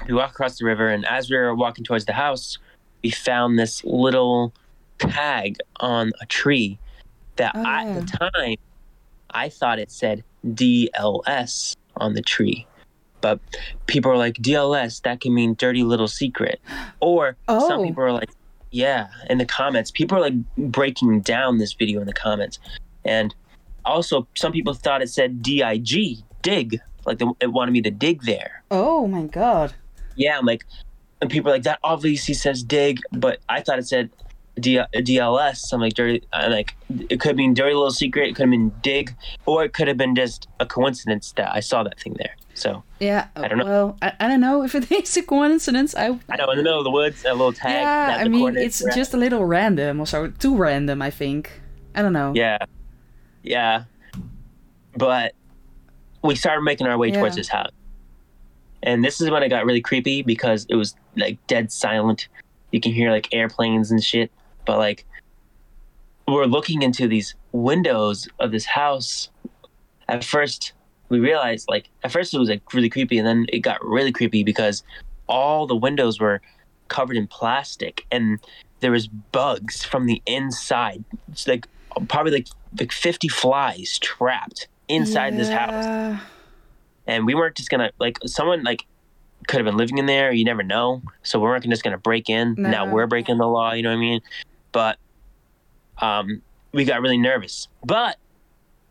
we 0.08 0.14
walk 0.14 0.32
across 0.32 0.58
the 0.58 0.66
river, 0.66 0.90
and 0.90 1.06
as 1.06 1.30
we 1.30 1.38
were 1.38 1.54
walking 1.56 1.84
towards 1.86 2.06
the 2.06 2.14
house, 2.14 2.58
we 3.04 3.10
found 3.12 3.58
this 3.58 3.84
little 3.84 4.54
tag 4.98 5.58
on 5.80 6.12
a 6.22 6.26
tree 6.26 6.78
that 7.38 7.54
Oh, 7.56 7.66
at 7.66 7.94
the 8.06 8.18
time 8.32 8.56
I 9.32 9.50
thought 9.50 9.80
it 9.80 9.92
said 9.92 10.24
DLS 10.46 11.76
on 11.98 12.14
the 12.14 12.22
tree. 12.22 12.66
But 13.22 13.40
people 13.88 14.12
are 14.12 14.18
like, 14.18 14.36
DLS, 14.36 15.02
that 15.04 15.20
can 15.22 15.34
mean 15.34 15.56
dirty 15.56 15.84
little 15.84 16.08
secret. 16.08 16.62
Or 17.02 17.36
some 17.48 17.80
Oh. 17.82 17.84
people 17.84 18.04
are 18.04 18.14
like, 18.14 18.30
yeah, 18.72 19.08
in 19.30 19.38
the 19.40 19.46
comments. 19.46 19.92
People 19.92 20.18
are 20.18 20.22
like 20.22 20.34
breaking 20.58 21.22
down 21.22 21.58
this 21.58 21.74
video 21.74 22.00
in 22.00 22.08
the 22.08 22.14
comments. 22.14 22.60
And 23.04 23.36
also, 23.86 24.28
some 24.36 24.52
people 24.52 24.74
thought 24.74 25.02
it 25.02 25.10
said 25.10 25.42
DIG, 25.42 26.18
dig. 26.42 26.80
Like 27.06 27.18
the, 27.18 27.34
it 27.42 27.52
wanted 27.52 27.72
me 27.72 27.82
to 27.82 27.92
dig 27.92 28.24
there. 28.24 28.64
oh 28.72 29.08
my 29.08 29.24
god. 29.24 29.74
Yeah, 30.16 30.38
I'm 30.38 30.46
like, 30.46 30.66
and 31.22 31.30
people 31.30 31.50
are 31.52 31.56
like, 31.56 31.64
that 31.64 31.80
obviously 31.84 32.34
says 32.34 32.64
dig, 32.64 33.00
but 33.12 33.40
I 33.50 33.62
thought 33.62 33.80
it 33.80 33.88
said 33.88 34.10
D- 34.60 34.80
DLS. 34.94 35.72
I'm 35.74 35.82
like, 35.82 35.94
dirty, 35.94 36.24
I'm 36.34 36.52
like, 36.52 36.76
it 37.10 37.20
could 37.20 37.36
mean 37.38 37.54
dirty 37.54 37.74
little 37.74 37.92
secret, 37.92 38.30
it 38.30 38.36
could 38.36 38.44
have 38.44 38.52
been 38.52 38.72
dig, 38.82 39.16
or 39.46 39.64
it 39.64 39.74
could 39.74 39.88
have 39.88 39.98
been 39.98 40.16
just 40.16 40.48
a 40.60 40.66
coincidence 40.66 41.32
that 41.38 41.54
I 41.54 41.60
saw 41.62 41.84
that 41.84 42.00
thing 42.00 42.16
there. 42.18 42.36
So 42.56 42.84
Yeah. 43.00 43.28
I 43.38 43.48
don't 43.48 43.58
know. 43.60 43.66
Well, 43.66 43.98
I, 44.02 44.14
I 44.20 44.28
don't 44.28 44.42
know 44.42 44.64
if 44.64 44.76
it 44.76 44.92
is 44.92 45.16
a 45.16 45.24
coincidence. 45.24 45.96
I 45.96 46.20
I 46.30 46.36
know 46.36 46.50
in 46.52 46.58
the 46.58 46.64
middle 46.64 46.80
of 46.80 46.84
the 46.84 46.92
woods, 46.92 47.24
a 47.24 47.32
little 47.32 47.54
tag. 47.54 47.72
yeah. 47.72 48.18
I 48.20 48.28
mean, 48.28 48.58
it's 48.58 48.84
just 48.94 49.14
a 49.14 49.18
little 49.18 49.46
random, 49.46 50.02
or 50.02 50.06
so 50.06 50.28
too 50.28 50.58
random. 50.58 51.02
I 51.02 51.10
think. 51.10 51.62
I 51.96 52.02
don't 52.02 52.14
know. 52.14 52.34
Yeah. 52.36 52.58
Yeah. 53.44 53.84
But 54.98 55.34
we 56.24 56.36
started 56.36 56.62
making 56.64 56.88
our 56.88 56.98
way 56.98 57.12
towards 57.12 57.36
Yeah. 57.36 57.40
this 57.42 57.48
house. 57.48 57.72
And 58.84 59.04
this 59.04 59.22
is 59.22 59.30
when 59.30 59.44
it 59.44 59.50
got 59.50 59.66
really 59.66 59.82
creepy 59.82 60.22
because 60.22 60.66
it 60.70 60.76
was 60.76 60.96
like 61.20 61.46
dead 61.48 61.72
silent. 61.72 62.28
You 62.72 62.80
can 62.80 62.94
hear 62.94 63.12
like 63.12 63.34
airplanes 63.34 63.92
and 63.92 64.04
shit. 64.04 64.32
But 64.66 64.78
like 64.78 65.06
we're 66.28 66.46
looking 66.46 66.82
into 66.82 67.08
these 67.08 67.36
windows 67.52 68.28
of 68.40 68.52
this 68.52 68.66
house. 68.66 69.30
At 70.08 70.24
first 70.24 70.74
we 71.10 71.20
realized 71.20 71.68
like 71.70 71.90
at 72.04 72.12
first 72.12 72.34
it 72.34 72.40
was 72.40 72.50
like 72.50 72.74
really 72.74 72.90
creepy 72.90 73.18
and 73.18 73.28
then 73.28 73.46
it 73.50 73.60
got 73.60 73.84
really 73.84 74.12
creepy 74.12 74.44
because 74.44 74.84
all 75.28 75.66
the 75.68 75.76
windows 75.76 76.20
were 76.20 76.42
covered 76.88 77.18
in 77.18 77.28
plastic 77.28 78.06
and 78.12 78.40
there 78.80 78.92
was 78.92 79.08
bugs 79.08 79.84
from 79.84 80.06
the 80.06 80.22
inside. 80.26 81.04
It's 81.32 81.48
like 81.48 81.68
probably 82.08 82.32
like 82.32 82.48
like 82.80 82.92
50 82.92 83.28
flies 83.28 83.98
trapped 84.00 84.68
inside 84.88 85.38
this 85.38 85.50
house 85.50 86.22
and 87.10 87.26
we 87.26 87.34
weren't 87.36 87.56
just 87.56 87.70
gonna 87.70 87.92
like 88.00 88.18
someone 88.26 88.64
like 88.64 88.86
could 89.48 89.58
have 89.58 89.66
been 89.66 89.78
living 89.78 89.98
in 89.98 90.06
there 90.06 90.32
you 90.32 90.44
never 90.46 90.64
know. 90.64 91.02
So 91.24 91.40
we 91.40 91.44
weren't 91.44 91.64
just 91.66 91.84
gonna 91.84 91.98
break 91.98 92.30
in. 92.30 92.56
Now 92.58 92.92
we're 92.92 93.08
breaking 93.08 93.38
the 93.38 93.48
law 93.48 93.74
you 93.74 93.84
know 93.84 93.90
what 93.90 93.98
i 93.98 94.00
mean? 94.00 94.22
But 94.72 94.98
um 96.00 96.42
we 96.72 96.86
got 96.86 97.02
really 97.02 97.18
nervous. 97.18 97.68
But 97.86 98.18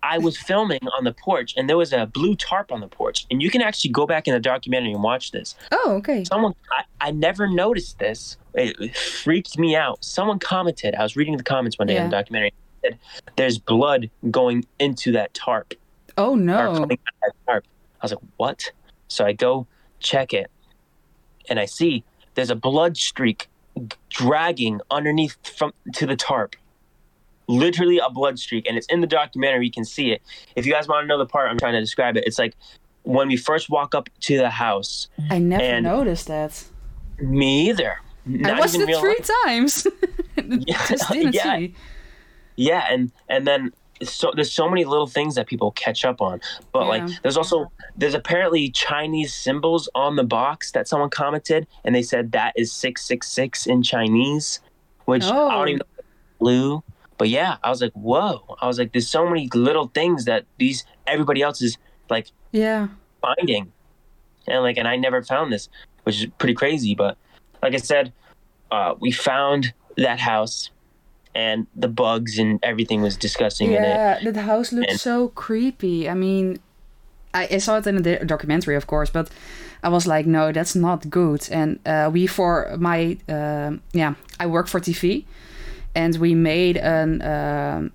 i 0.02 0.18
was 0.18 0.37
filming 0.50 0.80
on 0.96 1.04
the 1.04 1.12
porch 1.12 1.54
and 1.56 1.68
there 1.68 1.76
was 1.76 1.92
a 1.92 2.06
blue 2.06 2.34
tarp 2.34 2.72
on 2.72 2.80
the 2.80 2.88
porch. 2.88 3.26
And 3.30 3.42
you 3.42 3.50
can 3.50 3.62
actually 3.62 3.90
go 3.90 4.06
back 4.06 4.26
in 4.26 4.34
the 4.34 4.40
documentary 4.40 4.92
and 4.92 5.02
watch 5.02 5.32
this. 5.32 5.54
Oh, 5.72 5.92
okay. 5.98 6.24
someone 6.24 6.54
I, 6.72 7.08
I 7.08 7.11
never 7.11 7.48
noticed 7.48 7.98
this. 7.98 8.37
It, 8.54 8.76
it 8.80 8.96
freaked 8.96 9.58
me 9.58 9.76
out. 9.76 10.04
Someone 10.04 10.38
commented 10.38 10.94
i 10.94 11.02
was 11.02 11.16
reading 11.16 11.37
the 11.37 11.44
comments 11.44 11.78
one 11.78 11.88
day 11.88 11.96
in 11.96 12.04
the 12.04 12.11
documentary 12.11 12.52
said 12.82 12.98
there's 13.37 13.58
blood 13.58 14.11
going 14.30 14.64
into 14.78 15.12
that 15.12 15.34
tarp. 15.34 15.74
Oh 16.16 16.32
or 16.32 16.37
no. 16.37 16.74
coming 16.74 16.98
out 17.06 17.14
of 17.14 17.20
that 17.22 17.46
tarp. 17.46 17.64
I 18.00 18.04
was 18.04 18.12
like 18.12 18.22
what? 18.37 18.72
So 19.08 19.24
i 19.24 19.32
go 19.32 19.66
check 20.00 20.32
it 20.32 20.50
and 21.48 21.58
i 21.58 21.64
see 21.64 22.04
there's 22.34 22.50
a 22.50 22.54
blood 22.56 22.96
streak 22.96 23.48
dragging 24.08 24.80
underneath 24.90 25.37
from 25.56 25.72
to 25.94 26.06
the 26.06 26.16
tarp 26.16 26.56
literally 27.46 27.98
a 27.98 28.11
blood 28.11 28.38
streak 28.38 28.66
and 28.68 28.76
it's 28.76 28.87
in 28.88 29.00
the 29.00 29.06
documentary 29.06 29.64
you 29.64 29.72
can 29.72 29.84
see 29.84 30.11
it 30.11 30.20
if 30.56 30.66
you 30.66 30.72
guys 30.72 30.87
want 30.87 31.02
to 31.04 31.06
know 31.08 31.16
the 31.18 31.26
part 31.26 31.50
i'm 31.50 31.58
trying 31.58 31.72
to 31.72 31.80
describe 31.80 32.16
it 32.16 32.24
it's 32.26 32.38
like 32.38 32.54
when 33.04 33.28
we 33.28 33.37
first 33.37 33.70
walk 33.70 33.94
up 33.94 34.08
to 34.20 34.37
the 34.37 34.50
house 34.50 35.08
I 35.30 35.38
never 35.38 35.80
noticed 35.80 36.26
that. 36.26 36.62
me 37.18 37.70
either 37.70 37.96
Not 38.26 38.52
I 38.54 38.61
watched 38.61 38.74
it 38.74 38.84
three 39.00 39.16
life. 39.18 39.30
times. 39.46 39.87
Just 40.88 41.11
didn't 41.11 41.34
Yeah. 41.34 41.56
see. 41.56 41.74
Yeah, 42.56 42.84
and 42.90 43.11
and 43.30 43.46
then 43.46 43.72
so 44.02 44.32
there's 44.34 44.52
so 44.52 44.68
many 44.68 44.84
little 44.84 45.06
things 45.06 45.34
that 45.34 45.46
people 45.46 45.72
catch 45.72 46.04
up 46.04 46.20
on. 46.20 46.40
But 46.72 46.82
Yeah. 46.82 46.88
like 46.88 47.22
there's 47.22 47.37
also 47.37 47.70
there's 47.96 48.14
apparently 48.14 48.70
Chinese 48.70 49.34
symbols 49.34 49.88
on 49.94 50.16
the 50.16 50.24
box 50.24 50.70
that 50.72 50.87
someone 50.88 51.11
commented 51.11 51.66
and 51.84 51.94
they 51.94 52.02
said 52.02 52.32
that 52.32 52.52
is 52.56 52.72
666 52.72 53.66
in 53.66 53.82
Chinese, 53.82 54.61
which 55.06 55.24
I 55.24 55.30
Oh. 55.37 55.50
don't 55.50 55.68
even 55.68 55.78
know 55.78 56.02
blue. 56.40 56.82
But 57.18 57.28
yeah, 57.28 57.56
I 57.64 57.70
was 57.70 57.82
like, 57.82 57.92
"Whoa." 57.94 58.56
I 58.62 58.66
was 58.68 58.78
like 58.78 58.92
there's 58.92 59.08
so 59.11 59.26
many 59.28 59.48
little 59.52 59.88
things 59.88 60.24
that 60.26 60.44
these 60.58 60.84
everybody 61.06 61.42
else 61.42 61.61
is 61.61 61.76
like 62.08 62.30
Yeah. 62.52 62.88
finding. 63.20 63.72
And 64.46 64.62
like 64.62 64.76
and 64.76 64.87
I 64.87 64.96
never 64.96 65.22
found 65.22 65.52
this, 65.52 65.68
which 66.04 66.20
is 66.22 66.26
pretty 66.38 66.54
crazy, 66.54 66.94
but 66.94 67.18
like 67.62 67.74
I 67.74 67.78
said, 67.78 68.12
uh, 68.70 68.94
we 69.00 69.11
found 69.11 69.74
that 69.96 70.20
house 70.20 70.70
and 71.34 71.66
the 71.76 71.88
bugs 71.88 72.38
and 72.38 72.58
everything 72.62 73.02
was 73.02 73.16
disgusting 73.16 73.68
in 73.72 73.82
it. 73.84 74.22
Yeah, 74.22 74.30
the 74.30 74.42
house 74.42 74.72
looked 74.72 74.90
And- 74.90 75.00
so 75.00 75.28
creepy. 75.28 76.08
I 76.08 76.14
mean, 76.14 76.58
I, 77.34 77.48
I 77.52 77.58
saw 77.58 77.78
it 77.78 77.86
in 77.86 78.06
a 78.06 78.24
documentary, 78.24 78.76
of 78.76 78.86
course, 78.86 79.10
but 79.10 79.28
I 79.82 79.88
was 79.88 80.06
like, 80.06 80.26
no, 80.26 80.50
that's 80.52 80.74
not 80.74 81.08
good. 81.10 81.48
And 81.50 81.78
uh, 81.86 82.10
we, 82.12 82.26
for 82.26 82.74
my, 82.78 83.16
um 83.28 83.80
yeah, 83.92 84.14
I 84.40 84.46
work 84.46 84.66
for 84.68 84.80
TV, 84.80 85.24
and 85.94 86.16
we 86.16 86.34
made 86.34 86.76
an, 86.76 87.22
um 87.22 87.92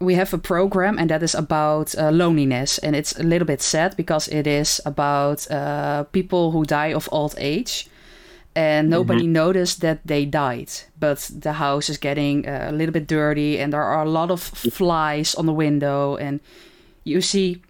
we 0.00 0.14
have 0.16 0.34
a 0.34 0.38
program, 0.38 0.98
and 0.98 1.08
that 1.10 1.22
is 1.22 1.34
about 1.34 1.94
uh, 1.96 2.10
loneliness, 2.10 2.78
and 2.78 2.96
it's 2.96 3.18
a 3.18 3.22
little 3.22 3.46
bit 3.46 3.62
sad 3.62 3.96
because 3.96 4.28
it 4.28 4.46
is 4.46 4.80
about 4.84 5.50
uh, 5.50 6.02
people 6.12 6.50
who 6.50 6.64
die 6.64 6.92
of 6.92 7.08
old 7.12 7.34
age. 7.38 7.86
And 8.56 8.88
nobody 8.88 9.26
noticed 9.26 9.80
that 9.80 9.98
they 10.06 10.24
died, 10.24 10.70
but 11.00 11.28
the 11.36 11.54
house 11.54 11.90
is 11.90 11.98
getting 11.98 12.46
uh, 12.46 12.68
a 12.70 12.72
little 12.72 12.92
bit 12.92 13.08
dirty, 13.08 13.58
and 13.58 13.72
there 13.72 13.82
are 13.82 14.02
a 14.02 14.08
lot 14.08 14.30
of 14.30 14.40
flies 14.42 15.34
on 15.34 15.46
the 15.46 15.52
window, 15.52 16.16
and 16.16 16.38
you 17.02 17.20
see 17.20 17.60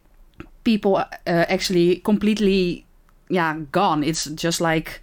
people 0.62 0.96
uh, 0.96 1.06
actually 1.26 1.96
completely, 1.96 2.84
yeah, 3.30 3.60
gone. 3.72 4.04
It's 4.04 4.26
just 4.26 4.60
like 4.60 5.00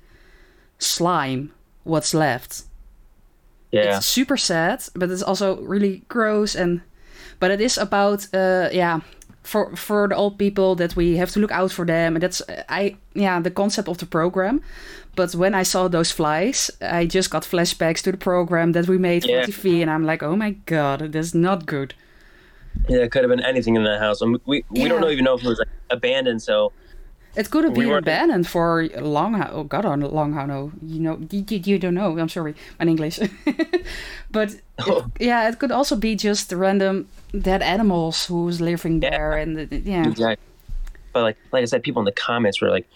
slime. 0.78 1.52
What's 1.84 2.14
left? 2.14 2.64
Yeah. 3.72 3.98
It's 3.98 4.06
super 4.06 4.38
sad, 4.38 4.84
but 4.94 5.10
it's 5.10 5.24
also 5.24 5.60
really 5.62 6.04
gross 6.10 6.56
and 6.56 6.82
but 7.40 7.52
it 7.52 7.60
is 7.60 7.78
about 7.78 8.28
uh 8.34 8.70
yeah 8.72 9.02
for 9.44 9.76
for 9.76 10.08
the 10.08 10.16
old 10.16 10.38
people 10.38 10.76
that 10.76 10.96
we 10.96 11.18
have 11.18 11.32
to 11.32 11.40
look 11.40 11.52
out 11.52 11.72
for 11.72 11.86
them 11.86 12.16
and 12.16 12.22
that's 12.24 12.42
uh, 12.42 12.64
I 12.70 12.96
yeah 13.16 13.40
the 13.42 13.52
concept 13.52 13.88
of 13.88 13.98
the 13.98 14.06
program. 14.06 14.62
But 15.16 15.36
when 15.36 15.54
I 15.54 15.64
saw 15.64 15.90
those 15.90 16.12
flies, 16.12 16.72
I 16.82 17.06
just 17.06 17.30
got 17.32 17.44
flashbacks 17.44 18.02
to 18.04 18.12
the 18.12 18.18
program 18.18 18.72
that 18.72 18.88
we 18.88 18.98
made 18.98 19.26
Yeah. 19.26 19.46
for 19.46 19.52
TV 19.52 19.82
and 19.82 19.90
I'm 19.92 20.06
like, 20.06 20.24
"Oh 20.24 20.36
my 20.36 20.52
god, 20.66 21.12
that's 21.12 21.34
not 21.34 21.66
good." 21.66 21.94
Yeah, 22.88 23.00
it 23.04 23.12
could 23.12 23.24
have 23.24 23.30
been 23.30 23.44
anything 23.46 23.76
in 23.76 23.84
that 23.84 24.00
house. 24.00 24.22
And 24.22 24.40
we 24.46 24.64
we 24.70 24.82
Yeah. 24.82 24.88
don't 24.90 25.04
even 25.12 25.26
know 25.26 25.36
if 25.38 25.44
it 25.44 25.48
was 25.50 25.60
like 25.60 25.68
abandoned. 25.90 26.42
So 26.42 26.72
It 27.36 27.50
could 27.50 27.64
have 27.64 27.78
We 27.78 27.84
been 27.86 27.92
were- 27.92 27.98
abandoned 28.00 28.46
for 28.48 28.88
long. 29.00 29.42
Oh 29.52 29.64
God, 29.64 29.86
on 29.86 30.02
long 30.02 30.34
how 30.34 30.46
no, 30.46 30.72
you 30.86 31.00
know, 31.00 31.18
you, 31.32 31.46
you, 31.48 31.80
don't 31.80 31.94
know. 31.94 32.18
I'm 32.20 32.28
sorry, 32.30 32.56
my 32.80 32.86
English. 32.86 33.20
but 34.32 34.52
it- 34.54 34.62
Oh. 34.88 35.06
yeah, 35.20 35.48
it 35.48 35.60
could 35.60 35.72
also 35.72 35.96
be 35.96 36.16
just 36.16 36.52
random 36.52 37.08
dead 37.40 37.62
animals 37.62 38.26
who's 38.26 38.60
living 38.60 39.00
Yeah. 39.02 39.10
there, 39.10 39.32
and 39.38 39.60
uh, 39.60 39.66
yeah, 39.86 40.08
exactly. 40.08 40.44
But 41.14 41.24
like 41.24 41.38
like 41.52 41.62
I 41.62 41.66
said, 41.66 41.84
people 41.84 42.02
in 42.02 42.06
the 42.06 42.12
comments 42.12 42.62
were 42.62 42.70
like 42.72 42.88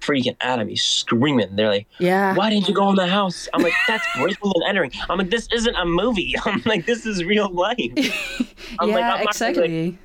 freaking 0.00 0.36
out 0.40 0.58
at 0.58 0.66
me, 0.66 0.74
screaming. 0.76 1.54
They're 1.54 1.68
like, 1.70 1.86
yeah, 1.98 2.34
"Why 2.34 2.50
didn't 2.50 2.66
you 2.68 2.74
go 2.74 2.88
in 2.90 2.96
the 2.96 3.06
house?" 3.06 3.48
I'm 3.54 3.62
like, 3.62 3.74
"That's 3.86 4.04
breaking 4.18 4.52
and 4.54 4.64
entering." 4.68 4.90
I'm 5.08 5.18
like, 5.18 5.30
"This 5.30 5.48
isn't 5.52 5.76
a 5.76 5.84
movie." 5.84 6.34
I'm 6.44 6.62
like, 6.66 6.84
"This 6.86 7.06
is 7.06 7.22
real 7.24 7.48
life." 7.50 7.78
I'm 8.80 8.88
yeah, 8.88 8.94
like, 8.96 9.04
I'm 9.04 9.08
not 9.10 9.16
gonna, 9.18 9.22
exactly. 9.30 9.86
like- 9.92 9.98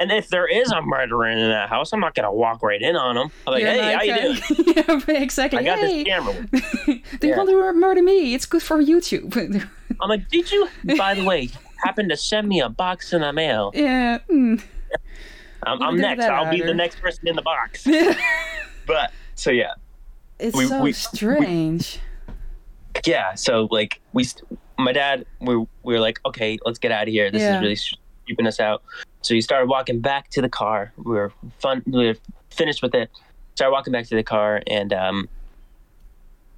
And 0.00 0.10
if 0.10 0.28
there 0.28 0.46
is 0.46 0.72
a 0.72 0.80
murderer 0.80 1.26
in 1.26 1.38
that 1.50 1.68
house, 1.68 1.92
I'm 1.92 2.00
not 2.00 2.14
gonna 2.14 2.32
walk 2.32 2.62
right 2.62 2.80
in 2.80 2.96
on 2.96 3.18
him. 3.18 3.30
I'm 3.46 3.52
like, 3.52 3.62
You're 3.62 3.70
hey, 3.72 3.92
how 3.92 4.02
you 4.02 4.12
uh, 4.14 4.16
doing? 4.22 4.74
yeah, 5.08 5.22
exactly. 5.22 5.58
I 5.58 5.62
got 5.62 5.78
hey, 5.78 6.02
this 6.02 6.08
camera. 6.08 6.48
they 7.20 7.28
you 7.28 7.34
Yeah. 7.34 7.36
want 7.36 7.50
to 7.50 7.72
murder 7.74 8.02
me? 8.02 8.32
It's 8.34 8.46
good 8.46 8.62
for 8.62 8.82
YouTube. 8.82 9.36
I'm 10.00 10.08
like, 10.08 10.28
did 10.30 10.50
you, 10.50 10.68
by 10.96 11.12
the 11.14 11.22
way, 11.24 11.50
happen 11.84 12.08
to 12.08 12.16
send 12.16 12.48
me 12.48 12.60
a 12.60 12.70
box 12.70 13.12
in 13.12 13.20
the 13.20 13.32
mail? 13.32 13.72
yeah. 13.74 14.18
mm. 14.30 14.62
I'm, 15.62 15.82
I'm 15.82 15.96
next. 15.98 16.24
I'll 16.24 16.50
be 16.50 16.62
the 16.62 16.72
next 16.72 17.00
person 17.02 17.28
in 17.28 17.36
the 17.36 17.42
box. 17.42 17.86
But 18.86 19.12
so 19.34 19.50
yeah, 19.50 19.74
It's 20.38 20.56
We- 20.56 20.66
so 20.66 20.80
we- 20.80 20.92
strange. 20.92 22.00
yeah. 23.06 23.34
So 23.34 23.68
like 23.70 24.00
we, 24.14 24.26
my 24.78 24.92
dad, 24.92 25.26
we 25.40 25.56
we 25.56 25.66
were 25.94 26.00
like, 26.00 26.18
okay, 26.24 26.58
let's 26.64 26.78
get 26.78 26.90
out 26.90 27.02
of 27.02 27.08
here. 27.12 27.30
This 27.30 27.42
Yeah. 27.42 27.56
is 27.56 27.62
really 27.62 27.78
keeping 28.26 28.46
us 28.46 28.58
out. 28.60 28.82
So 29.22 29.34
he 29.34 29.40
started 29.40 29.68
walking 29.68 30.00
back 30.00 30.30
to 30.30 30.42
the 30.42 30.48
car. 30.48 30.92
We 30.96 31.14
were 31.14 31.32
fun. 31.58 31.82
We 31.86 32.06
were 32.08 32.16
finished 32.50 32.82
with 32.82 32.94
it. 32.94 33.10
Started 33.54 33.72
walking 33.72 33.92
back 33.92 34.06
to 34.06 34.16
the 34.16 34.22
car, 34.22 34.62
and 34.66 34.92
um, 34.92 35.28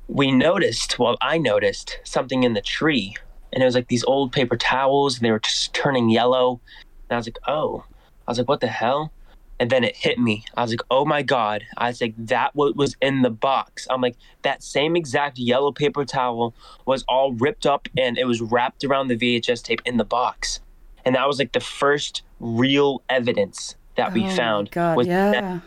we 0.09 0.31
noticed. 0.31 0.99
Well, 0.99 1.17
I 1.21 1.39
noticed 1.39 1.99
something 2.05 2.45
in 2.45 2.55
the 2.55 2.61
tree, 2.61 3.17
and 3.53 3.63
it 3.63 3.67
was 3.67 3.75
like 3.75 3.89
these 3.89 4.05
old 4.05 4.33
paper 4.33 4.57
towels, 4.57 5.17
and 5.17 5.25
they 5.25 5.31
were 5.31 5.41
just 5.41 5.75
turning 5.75 6.11
yellow. 6.11 6.61
And 7.09 7.17
I 7.17 7.19
was 7.19 7.27
like, 7.27 7.39
oh. 7.49 7.85
I 8.27 8.31
was 8.31 8.39
like, 8.39 8.49
what 8.49 8.61
the 8.61 8.69
hell? 8.69 9.13
And 9.59 9.71
then 9.71 9.85
it 9.85 9.97
hit 9.97 10.19
me. 10.19 10.45
I 10.57 10.63
was 10.63 10.71
like, 10.71 10.81
oh 10.91 11.05
my 11.05 11.23
God. 11.23 11.65
I 11.77 11.89
was 11.89 12.01
like, 12.01 12.15
that 12.17 12.55
what 12.55 12.75
was 12.75 12.97
in 13.01 13.23
the 13.23 13.31
box. 13.31 13.87
I'm 13.91 14.01
like, 14.01 14.17
that 14.43 14.63
same 14.63 14.97
exact 14.97 15.39
yellow 15.39 15.73
paper 15.73 16.05
towel 16.05 16.55
was 16.87 17.05
all 17.09 17.33
ripped 17.33 17.67
up 17.67 17.87
and 17.97 18.19
it 18.19 18.25
was 18.25 18.41
wrapped 18.41 18.83
around 18.83 19.09
the 19.09 19.17
VHS 19.17 19.63
tape 19.63 19.83
in 19.85 19.99
the 19.99 20.05
box. 20.05 20.61
And 21.05 21.15
that 21.15 21.27
was 21.27 21.39
like 21.39 21.53
the 21.53 21.61
first 21.61 22.23
real 22.41 23.03
evidence 23.09 23.77
that 23.97 24.13
we 24.13 24.25
oh 24.25 24.31
found. 24.31 24.69
My 24.69 24.75
God, 24.75 24.97
was 24.97 25.07
that- 25.07 25.35
yeah. 25.35 25.61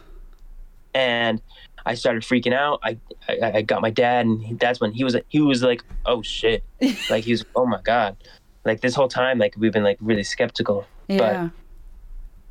and 0.94 1.42
I 1.86 1.94
started 1.94 2.24
freaking 2.24 2.54
out. 2.54 2.80
I, 2.84 2.98
I 3.30 3.52
I 3.58 3.62
got 3.62 3.82
my 3.82 3.92
dad, 3.92 4.26
and 4.26 4.42
he, 4.42 4.54
that's 4.56 4.80
when 4.80 4.92
he 4.94 5.04
was 5.04 5.16
he 5.30 5.42
was 5.42 5.62
like, 5.62 5.84
"Oh 6.06 6.22
shit!" 6.22 6.64
like 7.10 7.24
he 7.24 7.32
was, 7.32 7.46
"Oh 7.56 7.66
my 7.66 7.80
god!" 7.84 8.18
Like 8.64 8.82
this 8.82 8.96
whole 8.96 9.08
time, 9.08 9.38
like 9.38 9.54
we've 9.58 9.72
been 9.74 9.84
like 9.84 9.98
really 10.02 10.24
skeptical. 10.24 10.88
Yeah. 11.08 11.50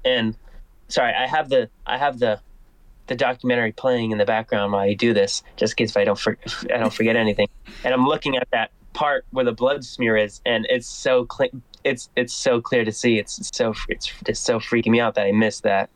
And 0.05 0.37
sorry, 0.89 1.13
I 1.15 1.27
have 1.27 1.49
the 1.49 1.69
I 1.87 1.99
have 1.99 2.19
the 2.21 2.41
the 3.07 3.17
documentary 3.17 3.73
playing 3.73 4.13
in 4.13 4.19
the 4.19 4.25
background 4.25 4.73
while 4.73 4.83
I 4.83 4.95
do 4.95 5.13
this, 5.13 5.43
just 5.57 5.73
in 5.73 5.87
case 5.87 5.97
I 5.97 6.05
don't 6.05 6.19
for, 6.19 6.39
I 6.73 6.79
don't 6.79 6.93
forget 6.93 7.17
anything. 7.17 7.49
And 7.85 7.93
I'm 7.93 8.07
looking 8.07 8.37
at 8.37 8.49
that 8.53 8.71
part 8.93 9.27
where 9.31 9.45
the 9.45 9.53
blood 9.53 9.85
smear 9.85 10.17
is, 10.17 10.41
and 10.47 10.67
it's 10.71 10.87
so 10.87 11.25
clear. 11.25 11.51
It's 11.85 12.09
it's 12.17 12.35
so 12.35 12.61
clear 12.61 12.85
to 12.85 12.93
see. 12.93 13.19
It's 13.19 13.51
so 13.53 13.75
it's 13.89 14.11
just 14.27 14.45
so 14.45 14.59
freaking 14.59 14.89
me 14.93 15.01
out 15.01 15.15
that 15.15 15.27
I 15.27 15.33
missed 15.33 15.63
that. 15.65 15.91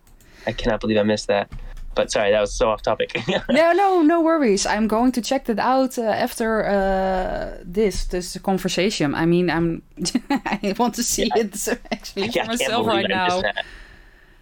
I 0.47 0.53
cannot 0.53 0.81
believe 0.81 0.99
I 0.99 1.03
missed 1.03 1.27
that. 1.29 1.51
But 1.95 2.13
sorry, 2.13 2.31
that 2.31 2.41
was 2.41 2.55
so 2.55 2.69
off 2.71 2.83
topic. 2.83 3.21
no, 3.51 3.73
no, 3.73 4.03
no 4.03 4.21
worries. 4.21 4.67
I'm 4.67 4.87
going 4.87 5.11
to 5.13 5.21
check 5.21 5.47
that 5.47 5.59
out 5.59 5.99
uh, 5.99 6.03
after 6.03 6.65
uh, 6.65 7.59
this 7.65 8.05
this 8.05 8.39
conversation. 8.39 9.15
I 9.15 9.27
mean, 9.27 9.51
I'm 9.51 9.83
I 10.31 10.75
want 10.79 10.95
to 10.95 11.03
see 11.03 11.31
Yeah. 11.35 11.43
it 11.43 11.69
actually 11.91 12.29
Yeah, 12.29 12.45
for 12.45 12.49
myself 12.53 12.87
right 12.87 13.09
now. 13.09 13.43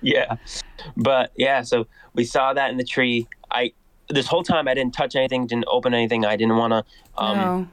Yeah, 0.03 0.37
but 0.97 1.33
yeah, 1.37 1.63
so 1.63 1.87
we 2.15 2.25
saw 2.25 2.53
that 2.53 2.71
in 2.71 2.77
the 2.77 2.85
tree. 2.85 3.27
I 3.51 3.73
this 4.11 4.27
whole 4.27 4.43
time 4.43 4.69
I 4.69 4.75
didn't 4.75 4.95
touch 4.95 5.17
anything, 5.17 5.47
didn't 5.47 5.65
open 5.69 5.95
anything. 5.95 6.25
I 6.27 6.37
didn't 6.37 6.57
want 6.57 6.73
to 6.73 6.85
um, 7.17 7.37
no. 7.39 7.69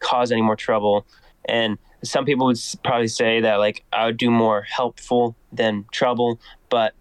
cause 0.00 0.32
any 0.32 0.42
more 0.42 0.56
trouble. 0.56 1.06
And 1.44 1.78
some 2.04 2.24
people 2.24 2.46
would 2.46 2.58
probably 2.84 3.08
say 3.08 3.40
that 3.40 3.56
like 3.56 3.84
I 3.92 4.06
would 4.06 4.16
do 4.16 4.30
more 4.30 4.62
helpful 4.62 5.36
than 5.52 5.84
trouble, 5.92 6.40
but 6.68 6.94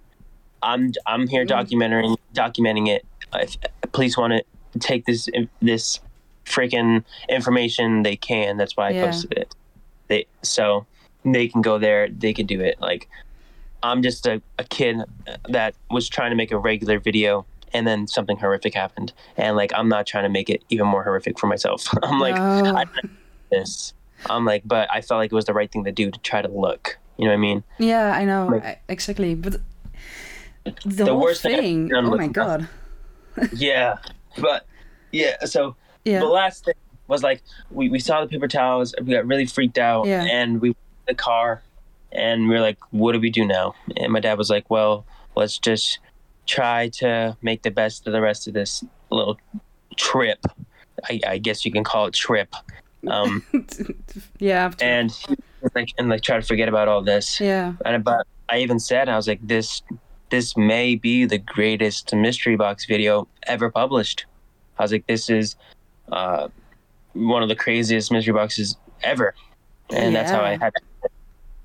I'm 0.62 0.92
I'm 1.08 1.28
here 1.28 1.46
Mm. 1.46 1.50
documenting 1.50 2.18
documenting 2.34 2.88
it. 2.88 3.06
If 3.34 3.58
police 3.92 4.18
want 4.18 4.34
to 4.34 4.80
take 4.80 5.06
this 5.06 5.28
this 5.62 6.00
freaking 6.46 7.04
information, 7.30 8.04
they 8.04 8.16
can. 8.16 8.58
That's 8.58 8.78
why 8.78 8.90
I 8.90 8.94
Yeah. 8.94 9.02
posted 9.06 9.34
it. 9.38 9.56
They 10.08 10.26
so 10.44 10.86
they 11.24 11.48
can 11.48 11.62
go 11.62 11.78
there. 11.78 12.10
They 12.10 12.34
can 12.34 12.46
do 12.46 12.60
it. 12.62 12.76
Like 12.80 13.08
I'm 13.84 14.04
just 14.04 14.28
a, 14.28 14.42
a 14.60 14.64
kid 14.64 14.98
that 15.50 15.74
was 15.90 16.08
trying 16.10 16.30
to 16.30 16.36
make 16.36 16.52
a 16.52 16.58
regular 16.60 17.00
video. 17.00 17.46
And 17.74 17.88
then 17.88 18.06
something 18.06 18.36
horrific 18.36 18.74
happened, 18.74 19.14
and 19.38 19.56
like 19.56 19.72
I'm 19.74 19.88
not 19.88 20.06
trying 20.06 20.26
to 20.26 20.30
make 20.30 20.50
it 20.50 20.62
even 20.68 20.88
more 20.88 21.04
horrific 21.06 21.40
for 21.40 21.48
myself. 21.48 21.88
I'm 22.04 22.20
like, 22.20 22.36
no. 22.36 22.76
I 22.76 22.84
this. 23.50 23.94
I'm 24.30 24.46
like, 24.46 24.64
but 24.66 24.90
I 24.92 25.02
felt 25.02 25.20
like 25.20 25.32
it 25.32 25.36
was 25.36 25.46
the 25.46 25.54
right 25.54 25.72
thing 25.72 25.84
to 25.86 25.92
do 25.92 26.12
to 26.12 26.20
try 26.20 26.42
to 26.42 26.48
look. 26.48 26.98
You 27.18 27.26
know 27.26 27.32
what 27.32 27.38
I 27.38 27.42
mean? 27.42 27.64
yeah, 27.78 28.14
I 28.16 28.26
know 28.26 28.48
like- 28.48 28.66
I, 28.66 28.80
exactly, 28.90 29.36
but 29.36 29.58
the, 30.64 31.06
The 31.06 31.16
worst 31.16 31.42
thing 31.42 31.90
thing. 31.90 31.94
Oh 31.96 32.02
my 32.04 32.18
my- 32.18 32.28
god. 32.28 32.68
Yeah, 33.54 33.98
but 34.40 34.66
yeah. 35.12 35.46
So 35.46 35.76
Yeah. 36.04 36.20
the 36.20 36.26
last 36.28 36.66
thing 36.66 36.74
was 37.08 37.24
like 37.24 37.42
we, 37.72 37.90
we 37.90 38.00
saw 38.00 38.22
the 38.22 38.28
paper 38.28 38.48
towels. 38.48 38.94
We 39.02 39.14
got 39.14 39.26
really 39.26 39.46
freaked 39.46 39.78
out, 39.78 40.06
Yeah. 40.08 40.24
and 40.24 40.62
we 40.62 40.76
the 41.08 41.16
car, 41.16 41.62
and 42.12 42.48
we 42.48 42.56
were 42.56 42.62
like, 42.62 42.78
"What 42.92 43.14
do 43.14 43.20
we 43.20 43.30
do 43.30 43.46
now?" 43.46 43.74
And 43.98 44.12
my 44.14 44.20
dad 44.20 44.38
was 44.38 44.50
like, 44.50 44.70
"Well, 44.70 45.06
let's 45.36 45.58
just 45.58 46.00
try 46.48 46.90
to 47.00 47.36
make 47.42 47.64
the 47.64 47.72
best 47.72 48.06
of 48.08 48.14
the 48.14 48.22
rest 48.22 48.48
of 48.48 48.54
this 48.54 48.84
little 49.10 49.38
trip. 49.96 50.46
I, 51.10 51.20
I 51.28 51.38
guess 51.38 51.66
you 51.66 51.72
can 51.72 51.84
call 51.84 52.06
it 52.08 52.14
trip." 52.14 52.54
Um, 53.08 53.44
yeah. 54.40 54.72
and 54.80 55.12
like 55.76 55.90
and 55.98 56.10
like 56.10 56.22
try 56.22 56.40
to 56.40 56.46
forget 56.46 56.70
about 56.70 56.88
all 56.88 57.02
this. 57.02 57.40
yeah. 57.40 57.74
And 57.86 58.04
but 58.04 58.28
I 58.50 58.60
even 58.60 58.80
said 58.80 59.10
I 59.10 59.16
was 59.16 59.28
like 59.28 59.40
this 59.46 59.82
this 60.30 60.56
may 60.56 60.96
be 60.96 61.26
the 61.26 61.38
greatest 61.38 62.14
mystery 62.16 62.56
box 62.56 62.86
video 62.86 63.28
ever 63.44 63.70
published. 63.70 64.26
I 64.80 64.84
was 64.84 64.92
like 64.92 65.06
this 65.08 65.30
is 65.30 65.56
uh, 66.12 66.48
one 67.14 67.44
of 67.44 67.50
the 67.50 67.56
craziest 67.56 68.12
mystery 68.12 68.34
boxes 68.34 68.78
ever, 69.04 69.36
and 69.90 70.16
that's 70.16 70.32
how 70.32 70.42
I 70.42 70.58
had. 70.58 70.74
It. 71.04 71.12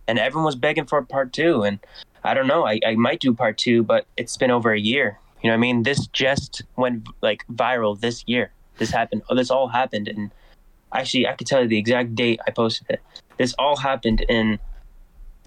And 0.09 0.19
everyone 0.19 0.45
was 0.45 0.57
begging 0.57 0.87
for 0.87 1.03
part 1.03 1.33
two, 1.33 1.63
and 1.63 1.79
I 2.23 2.35
don't 2.35 2.47
know. 2.47 2.67
I, 2.67 2.81
I 2.87 2.95
might 2.97 3.21
do 3.21 3.33
part 3.35 3.59
two, 3.59 3.83
but 3.83 4.07
it's 4.17 4.37
been 4.37 4.51
over 4.51 4.73
a 4.73 4.79
year. 4.79 5.19
You 5.43 5.51
know 5.51 5.55
what 5.55 5.59
I 5.59 5.61
mean? 5.61 5.83
This 5.83 6.07
just 6.09 6.63
went 6.77 7.09
like 7.23 7.45
viral 7.49 7.99
this 7.99 8.25
year. 8.27 8.53
This 8.79 8.91
happened. 8.91 9.23
Oh, 9.29 9.35
this 9.35 9.51
all 9.51 9.69
happened, 9.69 10.09
and 10.09 10.31
actually, 11.01 11.27
I 11.27 11.33
could 11.35 11.47
tell 11.47 11.63
you 11.63 11.69
the 11.69 11.79
exact 11.79 12.15
date 12.15 12.41
I 12.47 12.51
posted 12.51 12.87
it. 12.91 13.01
This 13.39 13.55
all 13.59 13.77
happened 13.77 14.21
in 14.29 14.59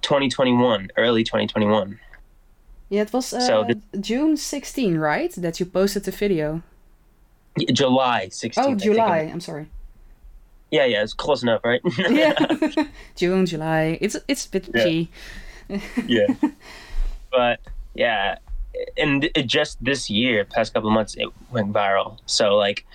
2021, 0.01 0.89
early 0.97 1.23
2021. 1.23 1.99
Yeah, 2.89 3.01
it 3.03 3.13
was 3.13 3.33
uh, 3.33 3.39
So 3.41 3.65
the- 3.67 3.97
June 3.99 4.37
16, 4.37 4.97
right? 4.97 5.33
That 5.35 5.59
you 5.59 5.65
posted 5.65 6.03
the 6.05 6.11
video. 6.11 6.61
July 7.73 8.27
16th. 8.31 8.57
I 8.57 8.65
Oh. 8.67 8.75
July. 8.75 9.17
I'm 9.31 9.39
sorry. 9.41 9.67
Yeah, 10.71 10.85
yeah, 10.85 11.03
it's 11.03 11.13
close 11.13 11.41
enough, 11.43 11.61
right? 11.63 11.81
Yeah. 12.09 12.35
June, 13.15 13.45
July. 13.45 13.97
It's 14.01 14.15
it's 14.27 14.45
a 14.45 14.49
bit 14.51 14.69
Yeah. 14.73 14.83
G. 14.83 15.09
yeah. 16.07 16.27
But 17.31 17.59
yeah, 17.93 18.37
and 18.97 19.29
it 19.35 19.45
just 19.45 19.83
this 19.83 20.09
year, 20.09 20.45
past 20.45 20.73
couple 20.73 20.89
of 20.89 20.93
months, 20.93 21.15
it 21.15 21.27
went 21.51 21.71
viral. 21.73 22.17
So 22.25 22.55
like, 22.55 22.85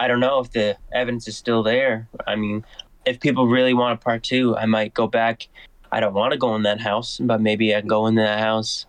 I 0.00 0.08
don't 0.08 0.20
know 0.20 0.40
if 0.40 0.50
the 0.52 0.76
evidence 0.92 1.28
is 1.28 1.36
still 1.36 1.62
there. 1.62 2.08
I 2.26 2.34
mean, 2.36 2.64
if 3.04 3.20
people 3.20 3.46
really 3.46 3.74
want 3.74 4.00
a 4.00 4.02
part 4.02 4.22
two, 4.22 4.56
I 4.56 4.64
might 4.66 4.94
go 4.94 5.06
back. 5.06 5.46
I 5.92 6.00
don't 6.00 6.14
want 6.14 6.32
to 6.32 6.38
go 6.38 6.54
in 6.56 6.62
that 6.62 6.80
house, 6.80 7.18
but 7.22 7.40
maybe 7.40 7.74
I 7.76 7.80
can 7.80 7.88
go 7.88 8.06
in 8.06 8.14
that 8.14 8.38
house. 8.38 8.86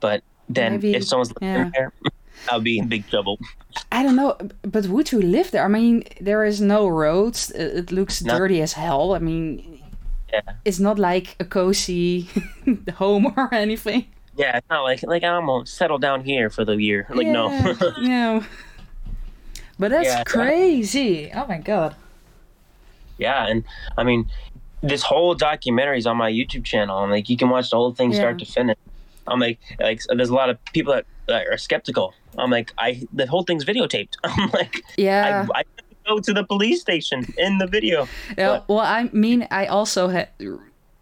But 0.00 0.22
then 0.48 0.72
Maybe, 0.72 0.94
if 0.94 1.04
someone's 1.04 1.32
living 1.34 1.48
yeah. 1.48 1.70
there, 1.74 1.92
I'll 2.50 2.60
be 2.60 2.78
in 2.78 2.88
big 2.88 3.06
trouble. 3.08 3.38
I 3.92 4.02
don't 4.02 4.16
know, 4.16 4.36
but 4.62 4.86
would 4.86 5.12
you 5.12 5.20
live 5.20 5.50
there? 5.50 5.64
I 5.64 5.68
mean, 5.68 6.04
there 6.20 6.44
is 6.44 6.60
no 6.60 6.88
roads. 6.88 7.50
It 7.50 7.92
looks 7.92 8.22
No. 8.22 8.38
dirty 8.38 8.62
as 8.62 8.72
hell. 8.72 9.14
I 9.14 9.18
mean, 9.18 9.82
Yeah. 10.32 10.40
it's 10.64 10.80
not 10.80 10.98
like 10.98 11.36
a 11.40 11.44
cozy 11.44 12.28
home 12.94 13.32
or 13.36 13.52
anything. 13.52 14.06
Yeah, 14.38 14.56
it's 14.58 14.68
not 14.70 14.82
like 14.84 15.02
like 15.02 15.24
I'm 15.24 15.46
gonna 15.46 15.66
settle 15.66 15.98
down 15.98 16.24
here 16.24 16.50
for 16.50 16.64
the 16.64 16.76
year. 16.76 17.06
Like 17.10 17.26
no. 17.26 17.50
Yeah, 17.50 17.74
no. 18.00 18.44
But 19.78 19.90
that's 19.90 20.06
Yeah, 20.08 20.24
crazy. 20.24 21.30
Oh 21.34 21.46
my 21.46 21.58
god. 21.58 21.94
yeah 23.18 23.46
and 23.50 23.64
i 23.96 24.04
mean 24.04 24.26
this 24.82 25.02
whole 25.02 25.34
documentary 25.34 25.98
is 25.98 26.06
on 26.06 26.16
my 26.16 26.30
youtube 26.30 26.64
channel 26.64 27.02
and 27.02 27.10
like 27.10 27.28
you 27.30 27.36
can 27.36 27.48
watch 27.48 27.70
the 27.70 27.76
whole 27.76 27.94
thing 27.94 28.12
start 28.12 28.38
to 28.38 28.44
finish 28.44 28.76
i'm 29.26 29.40
like 29.40 29.58
like 29.80 30.00
there's 30.16 30.28
a 30.28 30.34
lot 30.34 30.50
of 30.50 30.56
people 30.76 30.92
that, 30.92 31.06
that 31.26 31.46
are 31.46 31.56
skeptical 31.56 32.12
i'm 32.38 32.50
like 32.50 32.72
i 32.78 33.00
the 33.14 33.26
whole 33.26 33.42
thing's 33.42 33.64
videotaped 33.64 34.14
i'm 34.24 34.50
like 34.50 34.82
Yeah. 34.98 35.46
I, 35.54 35.60
I 35.60 35.62
go 36.06 36.18
to 36.20 36.32
the 36.34 36.44
police 36.44 36.80
station 36.80 37.20
in 37.38 37.58
the 37.58 37.66
video 37.66 38.06
Yeah, 38.38 38.60
well, 38.68 38.80
I 38.98 39.08
mean, 39.12 39.48
I 39.50 39.66
also 39.66 40.08
had 40.08 40.28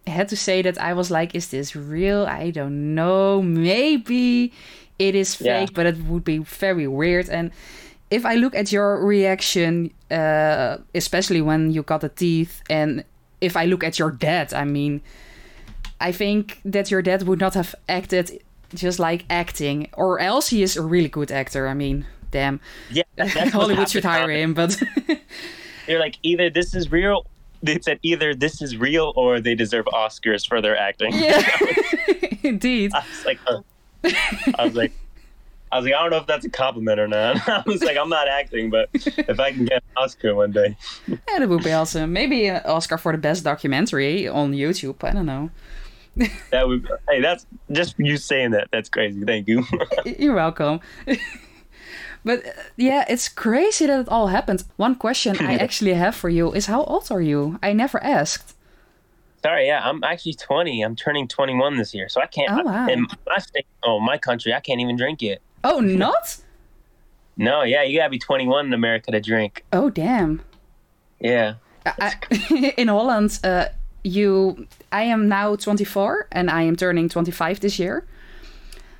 had 0.06 0.28
to 0.28 0.36
say 0.36 0.62
that 0.62 0.76
I 0.78 0.92
was 0.94 1.10
like, 1.10 1.34
"Is 1.34 1.48
this 1.48 1.74
real? 1.76 2.24
I 2.42 2.50
don't 2.58 2.94
know. 2.94 3.42
Maybe 3.42 4.52
it 4.98 5.14
is 5.14 5.34
fake, 5.34 5.70
Yeah. 5.70 5.76
but 5.76 5.84
it 5.86 5.96
would 6.08 6.24
be 6.24 6.38
very 6.38 6.86
weird." 6.88 7.28
And 7.28 7.50
if 8.10 8.24
I 8.24 8.34
look 8.34 8.54
at 8.54 8.70
your 8.72 9.04
reaction, 9.04 9.90
uh, 10.10 10.78
especially 10.94 11.40
when 11.40 11.70
you 11.72 11.82
got 11.82 12.00
the 12.00 12.08
teeth, 12.08 12.62
and 12.70 13.04
if 13.40 13.56
I 13.56 13.64
look 13.66 13.82
at 13.84 13.98
your 13.98 14.10
dad, 14.10 14.54
I 14.54 14.64
mean, 14.64 15.00
I 16.00 16.12
think 16.12 16.60
that 16.64 16.90
your 16.90 17.02
dad 17.02 17.22
would 17.24 17.40
not 17.40 17.54
have 17.54 17.74
acted 17.88 18.42
just 18.74 18.98
like 18.98 19.24
acting, 19.30 19.88
or 19.94 20.18
else 20.20 20.48
he 20.48 20.62
is 20.62 20.76
a 20.76 20.82
really 20.82 21.08
good 21.08 21.30
actor. 21.30 21.68
I 21.68 21.74
mean, 21.74 22.06
damn. 22.30 22.60
Yeah, 22.90 23.04
that's 23.16 23.52
Hollywood 23.52 23.88
should 23.88 24.04
hire 24.04 24.30
him, 24.30 24.54
but 24.54 24.80
They're 25.86 26.00
like 26.00 26.18
either 26.22 26.50
this 26.50 26.74
is 26.74 26.90
real. 26.90 27.26
They 27.62 27.78
said 27.80 27.98
either 28.02 28.34
this 28.34 28.60
is 28.60 28.76
real 28.76 29.12
or 29.16 29.40
they 29.40 29.54
deserve 29.54 29.86
Oscars 29.86 30.46
for 30.46 30.60
their 30.60 30.76
acting. 30.76 31.12
yeah, 31.14 31.48
indeed. 32.42 32.92
I 32.94 33.04
was 33.08 33.24
like, 33.24 33.38
I 34.58 34.64
was 34.64 34.74
like, 34.74 34.92
I 35.74 35.78
was 35.78 35.86
like, 35.86 35.94
I 35.94 36.02
don't 36.02 36.10
know 36.10 36.18
if 36.18 36.26
that's 36.28 36.44
a 36.44 36.50
compliment 36.50 37.00
or 37.00 37.08
not. 37.08 37.48
I 37.48 37.64
was 37.66 37.82
like, 37.82 37.96
I'm 37.96 38.08
not 38.08 38.28
acting, 38.28 38.70
but 38.70 38.90
if 38.94 39.40
I 39.40 39.50
can 39.50 39.64
get 39.64 39.82
an 39.82 39.96
Oscar 39.96 40.32
one 40.32 40.52
day, 40.52 40.76
Yeah, 41.08 41.16
that 41.36 41.48
would 41.48 41.64
be 41.64 41.72
awesome. 41.72 42.12
Maybe 42.12 42.46
an 42.46 42.62
Oscar 42.64 42.96
for 42.96 43.10
the 43.10 43.18
best 43.18 43.42
documentary 43.42 44.28
on 44.28 44.52
YouTube. 44.52 45.02
I 45.02 45.10
don't 45.10 45.26
know. 45.26 45.50
that 46.52 46.68
would. 46.68 46.88
Hey, 47.08 47.20
that's 47.20 47.44
just 47.72 47.96
you 47.98 48.16
saying 48.18 48.52
that. 48.52 48.68
That's 48.70 48.88
crazy. 48.88 49.24
Thank 49.24 49.48
you. 49.48 49.64
You're 50.16 50.36
welcome. 50.36 50.78
but 52.24 52.46
uh, 52.46 52.50
yeah, 52.76 53.04
it's 53.08 53.28
crazy 53.28 53.86
that 53.86 54.02
it 54.02 54.08
all 54.08 54.28
happened. 54.28 54.62
One 54.76 54.94
question 54.94 55.36
I 55.40 55.56
actually 55.56 55.94
have 55.94 56.14
for 56.14 56.28
you 56.28 56.52
is 56.52 56.66
how 56.66 56.84
old 56.84 57.10
are 57.10 57.20
you? 57.20 57.58
I 57.64 57.72
never 57.72 58.00
asked. 58.04 58.54
Sorry, 59.42 59.66
yeah, 59.66 59.80
I'm 59.82 60.04
actually 60.04 60.34
20. 60.34 60.82
I'm 60.82 60.94
turning 60.94 61.26
21 61.26 61.78
this 61.78 61.92
year, 61.92 62.08
so 62.08 62.20
I 62.20 62.26
can't. 62.26 62.52
Oh, 62.52 62.62
wow. 62.62 62.86
In 62.86 63.08
my 63.26 63.38
state, 63.38 63.66
oh, 63.82 63.98
my 63.98 64.18
country, 64.18 64.54
I 64.54 64.60
can't 64.60 64.80
even 64.80 64.96
drink 64.96 65.20
yet. 65.20 65.40
Oh, 65.64 65.80
not? 65.80 66.36
No, 67.36 67.62
yeah, 67.62 67.82
you 67.82 67.98
gotta 67.98 68.10
be 68.10 68.18
21 68.18 68.66
in 68.66 68.72
America 68.74 69.10
to 69.10 69.20
drink. 69.20 69.64
Oh, 69.72 69.90
damn. 69.90 70.42
Yeah. 71.18 71.54
I, 71.86 72.14
in 72.76 72.88
Holland, 72.88 73.40
uh, 73.42 73.66
you, 74.04 74.66
I 74.92 75.02
am 75.02 75.28
now 75.28 75.56
24 75.56 76.28
and 76.30 76.50
I 76.50 76.62
am 76.62 76.76
turning 76.76 77.08
25 77.08 77.60
this 77.60 77.78
year. 77.78 78.06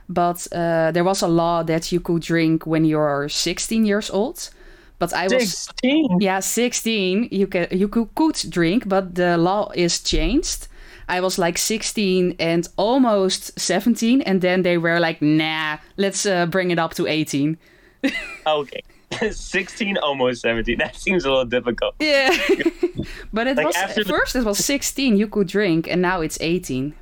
But 0.09 0.47
uh, 0.53 0.91
there 0.93 1.05
was 1.05 1.23
a 1.23 1.29
law 1.29 1.63
that 1.63 1.93
you 1.93 2.01
could 2.01 2.23
drink 2.23 2.67
when 2.67 2.85
you're 2.85 3.29
16 3.29 3.85
years 3.85 4.11
old. 4.11 4.51
But 4.99 5.13
I 5.13 5.25
was 5.25 5.59
16. 5.59 6.21
yeah 6.21 6.41
16. 6.41 7.29
You 7.31 7.47
can 7.47 7.67
you 7.71 7.89
could, 7.89 8.15
could 8.15 8.37
drink, 8.49 8.89
but 8.89 9.15
the 9.15 9.37
law 9.37 9.71
is 9.75 10.01
changed. 10.01 10.69
I 11.09 11.21
was 11.21 11.39
like 11.39 11.59
16 11.59 12.37
and 12.39 12.67
almost 12.77 13.59
17, 13.59 14.23
and 14.23 14.41
then 14.41 14.63
they 14.63 14.79
were 14.79 14.99
like, 15.01 15.21
"Nah, 15.23 15.79
let's 15.97 16.25
uh, 16.27 16.47
bring 16.47 16.71
it 16.71 16.79
up 16.79 16.95
to 16.95 17.07
18." 17.07 17.57
Okay. 18.47 18.83
16, 19.31 19.97
almost 19.99 20.43
17. 20.43 20.77
That 20.79 20.97
seems 20.97 21.25
a 21.25 21.29
little 21.31 21.45
difficult. 21.45 21.95
Yeah, 22.01 22.31
but 23.33 23.47
it 23.47 23.57
Like, 23.57 23.67
was 23.67 23.77
after 23.77 24.01
at 24.01 24.07
the- 24.07 24.13
first 24.13 24.35
it 24.37 24.45
was 24.45 24.59
16 24.65 25.17
you 25.17 25.29
could 25.29 25.47
drink, 25.49 25.87
and 25.89 26.03
now 26.03 26.21
it's 26.21 26.39
18. 26.41 26.95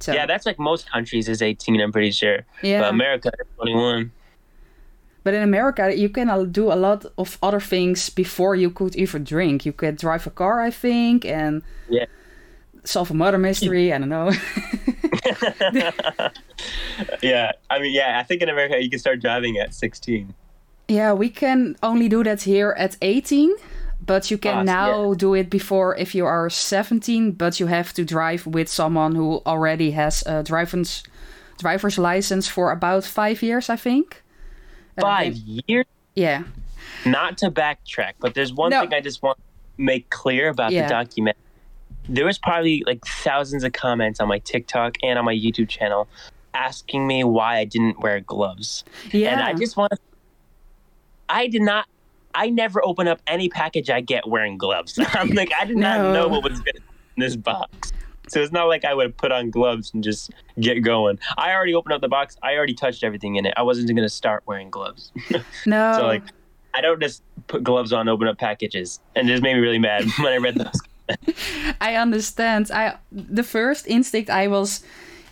So 0.00 0.12
Yeah, 0.12 0.26
that's 0.26 0.44
like 0.44 0.58
most 0.58 0.90
countries 0.90 1.28
is 1.28 1.40
18, 1.40 1.80
I'm 1.80 1.92
pretty 1.92 2.10
sure. 2.10 2.44
Yeah. 2.62 2.80
But 2.82 2.90
America, 2.90 3.30
21. 3.56 4.10
But 5.24 5.34
in 5.34 5.42
America, 5.42 5.92
you 5.96 6.08
can 6.08 6.28
uh, 6.28 6.44
do 6.44 6.70
a 6.72 6.76
lot 6.76 7.04
of 7.18 7.38
other 7.42 7.60
things 7.60 8.10
before 8.10 8.54
you 8.54 8.70
could 8.70 8.94
even 8.96 9.24
drink. 9.24 9.64
You 9.66 9.72
could 9.72 9.96
drive 9.96 10.26
a 10.26 10.30
car, 10.30 10.60
I 10.60 10.70
think, 10.70 11.24
and 11.24 11.62
Yeah. 11.88 12.06
Solve 12.86 13.10
a 13.10 13.14
murder 13.14 13.38
mystery. 13.38 13.92
I 13.92 13.98
don't 13.98 14.08
know. 14.08 14.30
Yeah, 17.22 17.52
I 17.70 17.78
mean, 17.78 17.92
yeah, 17.94 18.18
I 18.18 18.22
think 18.22 18.42
in 18.42 18.48
America 18.48 18.82
you 18.82 18.88
can 18.90 18.98
start 18.98 19.20
driving 19.20 19.58
at 19.58 19.74
16. 19.74 20.34
yeah, 20.88 21.12
we 21.12 21.28
can 21.28 21.76
only 21.82 22.08
do 22.08 22.22
that 22.24 22.42
here 22.42 22.74
at 22.78 22.96
18, 23.02 23.54
but 24.04 24.30
you 24.30 24.38
can 24.38 24.58
Ah, 24.58 24.62
now 24.62 25.14
do 25.14 25.34
it 25.34 25.50
before 25.50 25.96
if 25.96 26.14
you 26.14 26.24
are 26.24 26.48
17, 26.48 27.32
but 27.32 27.58
you 27.60 27.66
have 27.66 27.92
to 27.94 28.04
drive 28.04 28.46
with 28.46 28.68
someone 28.68 29.14
who 29.14 29.42
already 29.46 29.90
has 29.92 30.22
a 30.26 30.42
driver's, 30.42 31.02
driver's 31.58 31.98
license 31.98 32.46
for 32.48 32.70
about 32.70 33.04
five 33.04 33.42
years, 33.42 33.68
I 33.68 33.76
think. 33.76 34.22
Uh, 34.96 35.02
Five 35.02 35.34
then- 35.34 35.60
years? 35.66 35.86
Yeah. 36.14 36.44
Not 37.04 37.36
to 37.38 37.50
backtrack, 37.50 38.14
but 38.20 38.34
there's 38.34 38.52
one 38.52 38.70
No. 38.70 38.80
thing 38.80 38.94
I 38.94 39.00
just 39.00 39.22
want 39.22 39.38
to 39.38 39.82
make 39.82 40.08
clear 40.10 40.48
about 40.48 40.72
Yeah. 40.72 40.82
the 40.84 40.88
document. 40.88 41.36
There 42.08 42.24
was 42.24 42.38
probably 42.38 42.82
like 42.86 43.04
thousands 43.04 43.64
of 43.64 43.72
comments 43.72 44.20
on 44.20 44.28
my 44.28 44.38
TikTok 44.40 44.94
and 45.02 45.18
on 45.18 45.24
my 45.24 45.34
YouTube 45.34 45.68
channel 45.68 46.08
asking 46.54 47.06
me 47.06 47.24
why 47.24 47.58
I 47.58 47.64
didn't 47.64 48.00
wear 48.00 48.20
gloves. 48.20 48.84
Yeah. 49.12 49.30
And 49.32 49.42
I 49.42 49.52
just 49.54 49.76
want 49.76 49.92
to. 49.92 49.98
I 51.28 51.48
did 51.48 51.62
not. 51.62 51.86
I 52.34 52.50
never 52.50 52.84
open 52.84 53.08
up 53.08 53.20
any 53.26 53.48
package 53.48 53.88
I 53.90 54.00
get 54.00 54.28
wearing 54.28 54.58
gloves. 54.58 54.98
I'm 55.14 55.28
like, 55.30 55.50
I 55.58 55.64
did 55.64 55.78
not 55.78 55.98
No. 56.00 56.12
know 56.12 56.28
what 56.28 56.42
was 56.42 56.60
in 56.74 56.82
this 57.16 57.34
box. 57.36 57.70
So 58.28 58.40
it's 58.42 58.52
not 58.52 58.64
like 58.64 58.84
I 58.84 58.92
would 58.92 59.16
put 59.16 59.30
on 59.32 59.50
gloves 59.50 59.90
and 59.94 60.02
just 60.02 60.30
get 60.60 60.80
going. 60.80 61.18
I 61.38 61.52
already 61.52 61.74
opened 61.74 61.94
up 61.94 62.00
the 62.00 62.08
box. 62.08 62.36
I 62.42 62.54
already 62.54 62.74
touched 62.74 63.04
everything 63.04 63.36
in 63.36 63.46
it. 63.46 63.54
I 63.56 63.62
wasn't 63.62 63.88
going 63.88 63.96
to 63.98 64.08
start 64.08 64.42
wearing 64.46 64.68
gloves. 64.68 65.12
no. 65.66 65.92
So 65.96 66.06
like, 66.06 66.24
I 66.74 66.80
don't 66.80 67.00
just 67.00 67.22
put 67.46 67.62
gloves 67.62 67.92
on, 67.92 68.08
open 68.08 68.26
up 68.28 68.36
packages, 68.38 69.00
and 69.14 69.28
it 69.28 69.32
just 69.34 69.42
made 69.42 69.54
me 69.54 69.60
really 69.60 69.78
mad 69.78 70.04
when 70.18 70.32
I 70.32 70.36
read 70.38 70.56
those. 70.56 70.80
I 71.80 71.94
understand. 71.96 72.70
I 72.70 72.96
the 73.12 73.42
first 73.42 73.86
instinct 73.86 74.30
I 74.30 74.46
was 74.48 74.82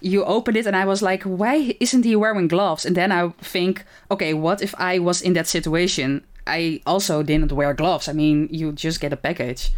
you 0.00 0.22
opened 0.24 0.56
it 0.58 0.66
and 0.66 0.76
I 0.76 0.84
was 0.84 1.00
like, 1.02 1.22
why 1.22 1.74
isn't 1.80 2.04
he 2.04 2.14
wearing 2.16 2.46
gloves? 2.48 2.84
And 2.84 2.94
then 2.96 3.10
I 3.10 3.28
think, 3.40 3.84
okay, 4.10 4.34
what 4.34 4.60
if 4.60 4.74
I 4.78 4.98
was 4.98 5.22
in 5.22 5.32
that 5.32 5.46
situation? 5.46 6.22
I 6.46 6.82
also 6.86 7.22
didn't 7.22 7.52
wear 7.52 7.72
gloves. 7.72 8.06
I 8.08 8.12
mean, 8.12 8.48
you 8.50 8.72
just 8.72 9.00
get 9.00 9.12
a 9.14 9.16
package 9.16 9.70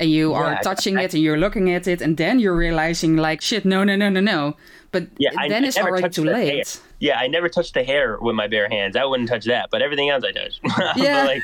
and 0.00 0.10
you 0.10 0.32
are 0.32 0.58
touching 0.62 0.96
I- 0.96 1.02
it 1.02 1.12
and 1.14 1.22
you're 1.22 1.36
looking 1.36 1.70
at 1.70 1.86
it 1.86 2.00
and 2.00 2.16
then 2.16 2.38
you're 2.40 2.56
realizing 2.56 3.16
like, 3.16 3.42
shit, 3.42 3.64
no, 3.66 3.84
no, 3.84 3.94
no, 3.94 4.08
no, 4.08 4.20
no. 4.20 4.56
But 4.90 5.08
Yeah, 5.18 5.30
I- 5.36 5.48
then 5.48 5.64
I 5.64 5.68
it's 5.68 5.76
never 5.76 5.90
already 5.90 6.08
too 6.08 6.24
the 6.24 6.30
late. 6.32 6.54
hair. 6.54 6.82
Yeah, 7.00 7.18
I 7.18 7.26
never 7.26 7.50
touched 7.50 7.74
the 7.74 7.84
hair 7.84 8.16
with 8.18 8.34
my 8.34 8.46
bare 8.46 8.68
hands. 8.70 8.96
I 8.96 9.04
wouldn't 9.04 9.28
touch 9.28 9.44
that, 9.44 9.68
but 9.70 9.82
everything 9.82 10.08
else 10.08 10.24
I 10.24 10.32
touched. 10.32 10.60
Yeah. 10.96 11.24
like, 11.26 11.42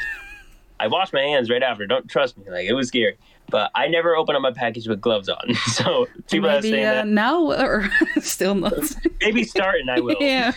I 0.81 0.87
washed 0.89 1.13
my 1.13 1.21
hands 1.21 1.51
right 1.51 1.63
after. 1.63 1.87
Don't 1.87 2.09
trust 2.09 2.39
me. 2.39 2.45
Like 2.51 2.67
it 2.67 2.73
was 2.73 2.89
scary. 2.89 3.17
But 3.51 3.71
I 3.75 3.89
never 3.89 4.15
open 4.17 4.37
up 4.37 4.43
my 4.43 4.53
package 4.53 4.87
with 4.89 5.01
gloves 5.01 5.29
on. 5.29 5.55
So 5.67 6.07
people 6.31 6.49
are 6.49 6.63
saying 6.63 6.87
uh, 6.87 6.93
that 6.95 7.07
now 7.09 7.51
or 7.53 7.91
still 8.21 8.55
not. 8.55 8.73
maybe 9.21 9.45
starting 9.45 9.89
I 9.89 10.01
will. 10.01 10.17
yeah. 10.21 10.53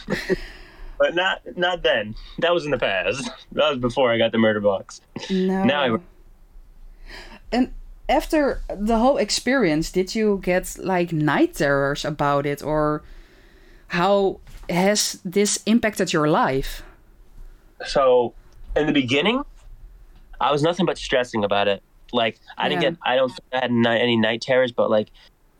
But 0.99 1.15
not 1.15 1.41
not 1.57 1.83
then. 1.83 2.15
That 2.39 2.53
was 2.53 2.65
in 2.65 2.71
the 2.71 2.77
past. 2.77 3.29
That 3.53 3.69
was 3.69 3.79
before 3.79 4.11
I 4.11 4.17
got 4.17 4.31
the 4.31 4.37
murder 4.37 4.61
box. 4.61 5.01
No. 5.29 5.63
Now 5.63 5.95
I- 5.95 5.99
And 7.51 7.73
after 8.09 8.61
the 8.69 8.97
whole 8.99 9.17
experience, 9.17 9.91
did 9.91 10.13
you 10.15 10.39
get 10.43 10.77
like 10.79 11.11
night 11.11 11.55
terrors 11.55 12.05
about 12.05 12.45
it, 12.45 12.61
or 12.63 13.01
how 13.87 14.39
has 14.69 15.19
this 15.25 15.59
impacted 15.65 16.13
your 16.13 16.27
life? 16.27 16.83
So 17.85 18.33
in 18.75 18.85
the 18.87 18.93
beginning, 18.93 19.43
I 20.43 20.51
was 20.51 20.61
nothing 20.61 20.85
but 20.85 20.97
stressing 20.97 21.43
about 21.43 21.67
it. 21.67 21.81
Like 22.11 22.39
I 22.57 22.69
didn't 22.69 22.81
get, 22.81 22.97
I 23.01 23.15
don't 23.15 23.29
think 23.29 23.41
I 23.53 23.59
had 23.61 23.71
any 23.71 24.17
night 24.17 24.41
terrors, 24.41 24.71
but 24.71 24.89
like 24.89 25.09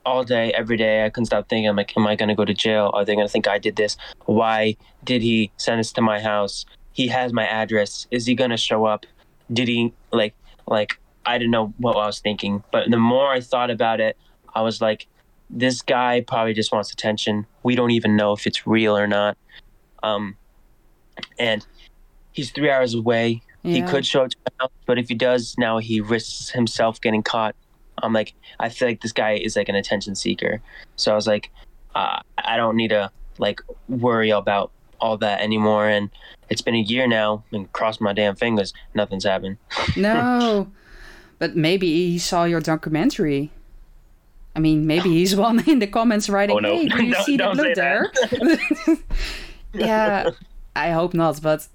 all 0.05 0.23
day, 0.23 0.51
every 0.51 0.75
day, 0.75 1.05
I 1.05 1.09
couldn't 1.09 1.27
stop 1.27 1.47
thinking. 1.47 1.69
I'm 1.69 1.77
like, 1.77 1.95
am 1.95 2.05
I 2.05 2.15
gonna 2.15 2.35
go 2.35 2.43
to 2.43 2.53
jail? 2.53 2.91
Are 2.93 3.05
they 3.05 3.15
gonna 3.15 3.29
think 3.29 3.47
I 3.47 3.57
did 3.57 3.77
this? 3.77 3.95
Why 4.25 4.75
did 5.03 5.21
he 5.21 5.51
send 5.57 5.79
us 5.79 5.93
to 5.93 6.01
my 6.01 6.19
house? 6.19 6.65
He 6.91 7.07
has 7.07 7.31
my 7.31 7.47
address. 7.47 8.07
Is 8.11 8.25
he 8.25 8.35
gonna 8.35 8.57
show 8.57 8.85
up? 8.85 9.05
Did 9.51 9.67
he 9.69 9.93
like 10.11 10.35
like? 10.67 10.99
I 11.25 11.37
didn't 11.37 11.51
know 11.51 11.73
what 11.77 11.95
I 11.95 12.05
was 12.05 12.19
thinking, 12.19 12.63
but 12.73 12.91
the 12.91 12.97
more 12.97 13.31
I 13.31 13.39
thought 13.39 13.71
about 13.71 14.01
it, 14.01 14.17
I 14.53 14.61
was 14.61 14.81
like, 14.81 15.07
this 15.49 15.81
guy 15.81 16.19
probably 16.19 16.53
just 16.53 16.73
wants 16.73 16.91
attention. 16.91 17.47
We 17.63 17.75
don't 17.75 17.91
even 17.91 18.17
know 18.17 18.33
if 18.33 18.45
it's 18.45 18.67
real 18.67 18.97
or 18.97 19.07
not. 19.07 19.37
Um, 20.03 20.35
and 21.39 21.65
he's 22.33 22.51
three 22.51 22.69
hours 22.69 22.93
away. 22.93 23.41
He 23.63 23.81
could 23.81 24.05
show 24.05 24.23
up 24.23 24.31
to 24.31 24.37
my 24.45 24.65
house, 24.65 24.71
but 24.85 24.99
if 24.99 25.07
he 25.07 25.15
does, 25.15 25.55
now 25.57 25.77
he 25.77 26.01
risks 26.01 26.49
himself 26.49 26.99
getting 26.99 27.23
caught. 27.23 27.55
I'm 28.01 28.11
like, 28.11 28.33
I 28.59 28.67
feel 28.69 28.87
like 28.89 29.01
this 29.01 29.13
guy 29.13 29.33
is 29.33 29.55
like 29.55 29.69
an 29.69 29.75
attention 29.75 30.15
seeker. 30.15 30.61
So 30.97 31.13
I 31.13 31.15
was 31.15 31.27
like, 31.27 31.49
uh, 31.95 32.19
I 32.37 32.57
don't 32.57 32.75
need 32.75 32.89
to 32.89 33.09
like 33.37 33.61
worry 33.87 34.31
about 34.31 34.71
all 34.99 35.17
that 35.17 35.41
anymore. 35.41 35.87
And 35.87 36.09
it's 36.49 36.61
been 36.61 36.75
a 36.75 36.79
year 36.81 37.07
now, 37.07 37.43
and 37.51 37.71
cross 37.71 38.01
my 38.01 38.13
damn 38.13 38.35
fingers, 38.35 38.73
nothing's 38.95 39.23
happened. 39.23 39.57
No, 39.95 40.71
but 41.39 41.55
maybe 41.55 41.87
he 42.11 42.19
saw 42.19 42.43
your 42.43 42.61
documentary. 42.61 43.51
I 44.55 44.59
mean, 44.59 44.85
maybe 44.85 45.09
he's 45.09 45.35
one 45.47 45.67
in 45.69 45.79
the 45.79 45.87
comments 45.87 46.29
writing, 46.29 46.55
Oh, 46.55 46.59
no. 46.59 46.75
"Hey, 46.75 46.87
do 46.87 47.03
you 47.03 47.15
see 47.23 47.37
that 47.37 47.43
don't 47.43 47.57
look 47.57 47.75
there?" 47.75 48.11
yeah, 49.73 50.29
I 50.75 50.91
hope 50.91 51.13
not, 51.13 51.41
but 51.41 51.67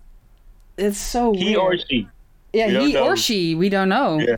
it's 0.79 0.99
so 0.99 1.33
He 1.33 1.57
weird. 1.57 1.59
or 1.59 1.77
she. 1.79 2.09
yeah, 2.53 2.67
we 2.79 2.93
he 2.93 2.97
or 2.97 3.17
she, 3.17 3.55
we 3.55 3.69
don't 3.69 3.89
know. 3.89 4.19
Yeah. 4.21 4.37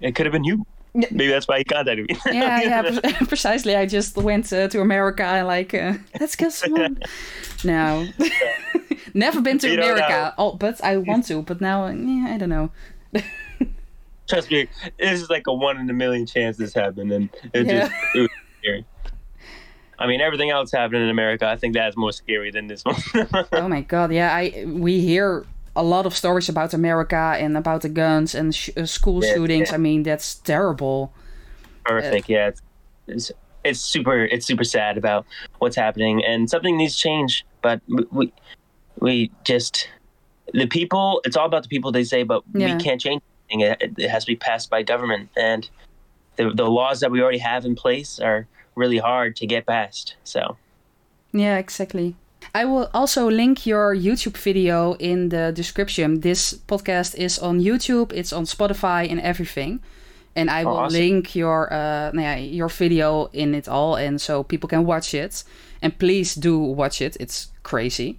It 0.00 0.14
could 0.14 0.26
have 0.26 0.32
been 0.32 0.44
you. 0.44 0.66
Yeah. 0.94 1.08
Maybe 1.10 1.28
that's 1.28 1.46
why 1.46 1.58
he 1.58 1.64
contacted 1.64 2.08
me. 2.08 2.16
yeah, 2.32 2.62
yeah, 2.62 2.82
pre- 3.00 3.26
precisely. 3.26 3.76
I 3.76 3.84
just 3.86 4.16
went 4.16 4.50
uh, 4.52 4.68
to 4.68 4.80
America 4.80 5.22
and 5.24 5.46
like, 5.46 5.74
uh, 5.74 5.94
let's 6.20 6.34
kill 6.36 6.50
someone. 6.50 6.98
no, 7.64 8.06
never 9.14 9.40
been 9.42 9.58
to 9.58 9.68
You 9.68 9.74
America. 9.74 10.34
Oh, 10.38 10.52
but 10.54 10.82
I 10.82 10.96
want 10.96 11.26
to. 11.26 11.42
But 11.42 11.60
now, 11.60 11.86
yeah, 11.88 12.28
I 12.34 12.38
don't 12.38 12.48
know. 12.48 12.70
Trust 14.28 14.50
me, 14.50 14.66
this 14.98 15.20
is 15.22 15.30
like 15.30 15.46
a 15.46 15.54
one 15.54 15.78
in 15.78 15.88
a 15.88 15.92
million 15.92 16.26
chance 16.26 16.56
this 16.56 16.74
happened, 16.74 17.12
and 17.12 17.28
it 17.54 17.64
Yeah. 17.66 17.80
just 17.88 17.92
it 18.14 18.20
was 18.22 18.30
scary. 18.58 18.84
I 19.98 20.06
mean, 20.06 20.20
everything 20.20 20.50
else 20.50 20.70
happening 20.72 21.02
in 21.02 21.08
America, 21.08 21.46
I 21.46 21.56
think 21.56 21.74
that's 21.74 21.96
more 21.96 22.12
scary 22.12 22.50
than 22.50 22.66
this 22.66 22.84
one. 22.84 22.96
oh 23.52 23.68
my 23.68 23.80
god, 23.80 24.12
yeah. 24.12 24.34
I 24.34 24.64
we 24.66 25.00
hear 25.00 25.46
a 25.74 25.82
lot 25.82 26.06
of 26.06 26.16
stories 26.16 26.48
about 26.48 26.74
America 26.74 27.34
and 27.38 27.56
about 27.56 27.82
the 27.82 27.88
guns 27.88 28.34
and 28.34 28.54
sh- 28.54 28.70
uh, 28.76 28.84
school 28.86 29.24
Yeah, 29.24 29.34
shootings. 29.34 29.68
yeah. 29.70 29.74
I 29.74 29.78
mean, 29.78 30.02
that's 30.02 30.34
terrible. 30.36 31.12
Horrific, 31.86 32.28
yeah. 32.28 32.48
It's, 32.48 32.62
it's 33.06 33.32
it's 33.64 33.80
super 33.80 34.24
it's 34.24 34.46
super 34.46 34.64
sad 34.64 34.96
about 34.98 35.24
what's 35.58 35.76
happening, 35.76 36.24
and 36.24 36.48
something 36.50 36.76
needs 36.76 36.94
to 36.96 37.00
change. 37.00 37.44
But 37.62 37.80
we- 37.88 38.06
we 38.10 38.32
we 39.00 39.30
just 39.44 39.88
the 40.52 40.66
people. 40.66 41.20
It's 41.24 41.36
all 41.36 41.46
about 41.46 41.62
the 41.62 41.68
people. 41.68 41.90
They 41.92 42.04
say, 42.04 42.22
but 42.22 42.42
Yeah. 42.54 42.76
we 42.76 42.82
can't 42.82 43.00
change 43.00 43.22
anything. 43.50 43.76
It, 43.80 43.94
it 43.98 44.08
has 44.10 44.24
to 44.24 44.28
be 44.32 44.36
passed 44.36 44.68
by 44.70 44.82
government, 44.82 45.30
and 45.36 45.68
the 46.36 46.50
the 46.50 46.68
laws 46.68 47.00
that 47.00 47.10
we 47.10 47.22
already 47.22 47.38
have 47.38 47.64
in 47.64 47.74
place 47.74 48.18
are 48.20 48.46
really 48.76 48.98
hard 48.98 49.34
to 49.36 49.46
get 49.46 49.66
past. 49.66 50.14
So 50.22 50.56
Yeah, 51.32 51.58
exactly. 51.58 52.14
I 52.54 52.64
will 52.64 52.88
also 52.94 53.28
link 53.28 53.66
your 53.66 53.94
YouTube 53.94 54.36
video 54.36 54.94
in 54.94 55.30
the 55.30 55.52
description. 55.52 56.20
This 56.20 56.54
podcast 56.54 57.16
is 57.16 57.38
on 57.38 57.60
YouTube, 57.60 58.12
it's 58.12 58.32
on 58.32 58.44
Spotify 58.44 59.10
and 59.10 59.20
everything. 59.20 59.80
And 60.34 60.50
I 60.50 60.64
will 60.64 60.76
awesome. 60.76 61.00
link 61.00 61.34
your 61.34 61.72
uh, 61.72 62.12
ja, 62.12 62.34
your 62.34 62.68
video 62.68 63.30
in 63.32 63.54
it 63.54 63.68
all, 63.68 63.96
and 63.96 64.20
so 64.20 64.42
people 64.42 64.68
can 64.68 64.84
watch 64.84 65.14
it. 65.14 65.42
And 65.80 65.98
please 65.98 66.34
do 66.34 66.58
watch 66.58 67.00
it; 67.00 67.16
it's 67.18 67.48
crazy. 67.62 68.18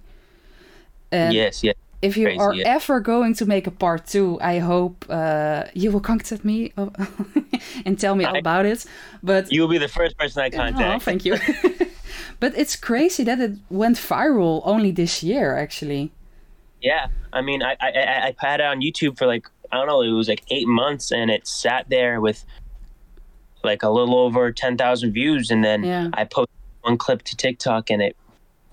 And 1.12 1.32
yes, 1.32 1.62
yes. 1.62 1.76
If 2.02 2.16
you 2.16 2.26
crazy, 2.26 2.38
are 2.38 2.54
yeah. 2.54 2.74
ever 2.76 3.00
going 3.00 3.34
to 3.34 3.46
make 3.46 3.66
a 3.66 3.70
part 3.70 4.06
two, 4.06 4.38
I 4.40 4.58
hope 4.58 5.04
uh, 5.08 5.64
you 5.74 5.90
will 5.90 6.00
contact 6.00 6.44
me 6.44 6.72
and 7.84 7.98
tell 7.98 8.14
me 8.14 8.24
all 8.24 8.38
about 8.38 8.66
it. 8.66 8.84
But 9.22 9.50
You 9.50 9.62
will 9.62 9.68
be 9.68 9.78
the 9.78 9.88
first 9.88 10.16
person 10.16 10.42
I 10.42 10.46
Oh, 10.46 10.56
contact. 10.56 11.02
thank 11.04 11.24
you. 11.24 11.36
but 12.40 12.56
it's 12.56 12.76
crazy 12.76 13.24
that 13.24 13.40
it 13.40 13.52
went 13.70 13.96
viral 13.96 14.62
only 14.64 14.90
this 14.92 15.22
year, 15.22 15.56
actually. 15.56 16.10
Yeah, 16.80 17.08
I 17.32 17.42
mean, 17.42 17.62
I, 17.62 17.76
I 17.80 17.88
I 17.90 18.26
I 18.28 18.34
had 18.48 18.60
it 18.60 18.66
on 18.66 18.80
YouTube 18.80 19.18
for 19.18 19.26
like 19.26 19.48
I 19.72 19.76
don't 19.76 19.88
know, 19.88 20.02
it 20.02 20.12
was 20.12 20.28
like 20.28 20.44
eight 20.50 20.68
months, 20.68 21.10
and 21.10 21.30
it 21.30 21.46
sat 21.46 21.88
there 21.90 22.20
with 22.20 22.44
like 23.64 23.82
a 23.82 23.90
little 23.90 24.16
over 24.18 24.52
ten 24.52 24.76
thousand 24.76 25.12
views, 25.12 25.50
and 25.50 25.64
then 25.64 25.82
Yeah. 25.82 26.08
I 26.12 26.22
posted 26.24 26.54
one 26.82 26.96
clip 26.96 27.22
to 27.24 27.36
TikTok, 27.36 27.90
and 27.90 28.00
it 28.00 28.16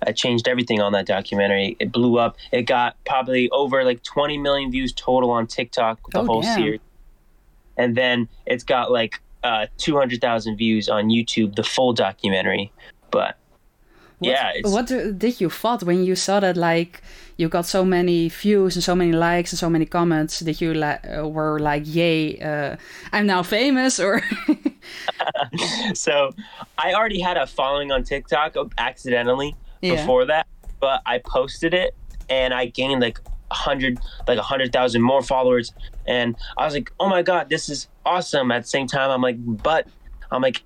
I 0.06 0.12
changed 0.12 0.48
everything 0.48 0.82
on 0.82 0.92
that 0.94 1.06
documentary. 1.06 1.76
It 1.80 1.92
blew 1.92 2.18
up. 2.20 2.38
It 2.52 2.64
got 2.64 2.96
probably 3.06 3.50
over 3.50 3.84
like 3.84 4.04
twenty 4.04 4.38
million 4.38 4.72
views 4.72 4.94
total 4.94 5.30
on 5.32 5.48
TikTok, 5.48 6.00
the 6.12 6.20
Oh, 6.20 6.26
whole 6.26 6.42
damn. 6.42 6.58
series, 6.60 6.80
and 7.78 7.96
then 7.96 8.28
it's 8.46 8.64
got 8.64 8.92
like 8.92 9.20
uh, 9.44 9.68
two 9.78 9.98
hundred 9.98 10.22
thousand 10.22 10.58
views 10.58 10.90
on 10.90 11.10
YouTube, 11.10 11.56
the 11.56 11.64
full 11.64 11.94
documentary. 11.94 12.72
But 13.12 13.38
What, 14.20 14.30
yeah, 14.32 14.52
it's, 14.56 14.70
what 14.72 14.88
did 14.88 15.42
you 15.42 15.50
thought 15.50 15.84
when 15.84 16.04
you 16.04 16.16
saw 16.16 16.40
that? 16.40 16.58
Like 16.58 17.02
you 17.38 17.50
got 17.50 17.66
so 17.66 17.84
many 17.84 18.30
views 18.30 18.76
and 18.76 18.84
so 18.84 18.96
many 18.96 19.12
likes 19.12 19.52
and 19.52 19.60
so 19.60 19.70
many 19.70 19.86
comments. 19.86 20.40
Did 20.40 20.62
you 20.62 20.74
like 20.74 21.02
uh, 21.06 21.28
were 21.28 21.60
like, 21.60 21.84
"Yay, 21.86 22.40
uh, 22.40 22.76
I'm 23.12 23.26
now 23.28 23.44
famous"? 23.44 24.00
Or 24.00 24.22
so 25.94 26.32
I 26.78 26.94
already 26.94 27.20
had 27.20 27.38
a 27.38 27.48
following 27.48 27.92
on 27.92 28.04
TikTok 28.04 28.56
accidentally 28.78 29.56
Yeah. 29.86 29.96
before 29.96 30.26
that, 30.26 30.48
but 30.80 31.02
I 31.06 31.20
posted 31.20 31.74
it 31.74 31.96
and 32.30 32.54
I 32.54 32.66
gained 32.68 33.02
like 33.02 33.20
a 33.52 33.54
hundred, 33.56 34.00
like 34.28 34.38
a 34.38 34.42
hundred 34.44 34.74
thousand 34.74 35.02
more 35.02 35.22
followers, 35.22 35.72
and 36.08 36.36
I 36.58 36.66
was 36.66 36.74
like, 36.74 36.92
oh 37.00 37.08
my 37.10 37.22
god, 37.22 37.50
this 37.50 37.70
is 37.70 37.88
awesome. 38.06 38.52
At 38.52 38.64
the 38.64 38.68
same 38.68 38.88
time, 38.88 39.10
I'm 39.12 39.22
like, 39.22 39.38
but 39.40 39.88
I'm 40.32 40.42
like, 40.42 40.64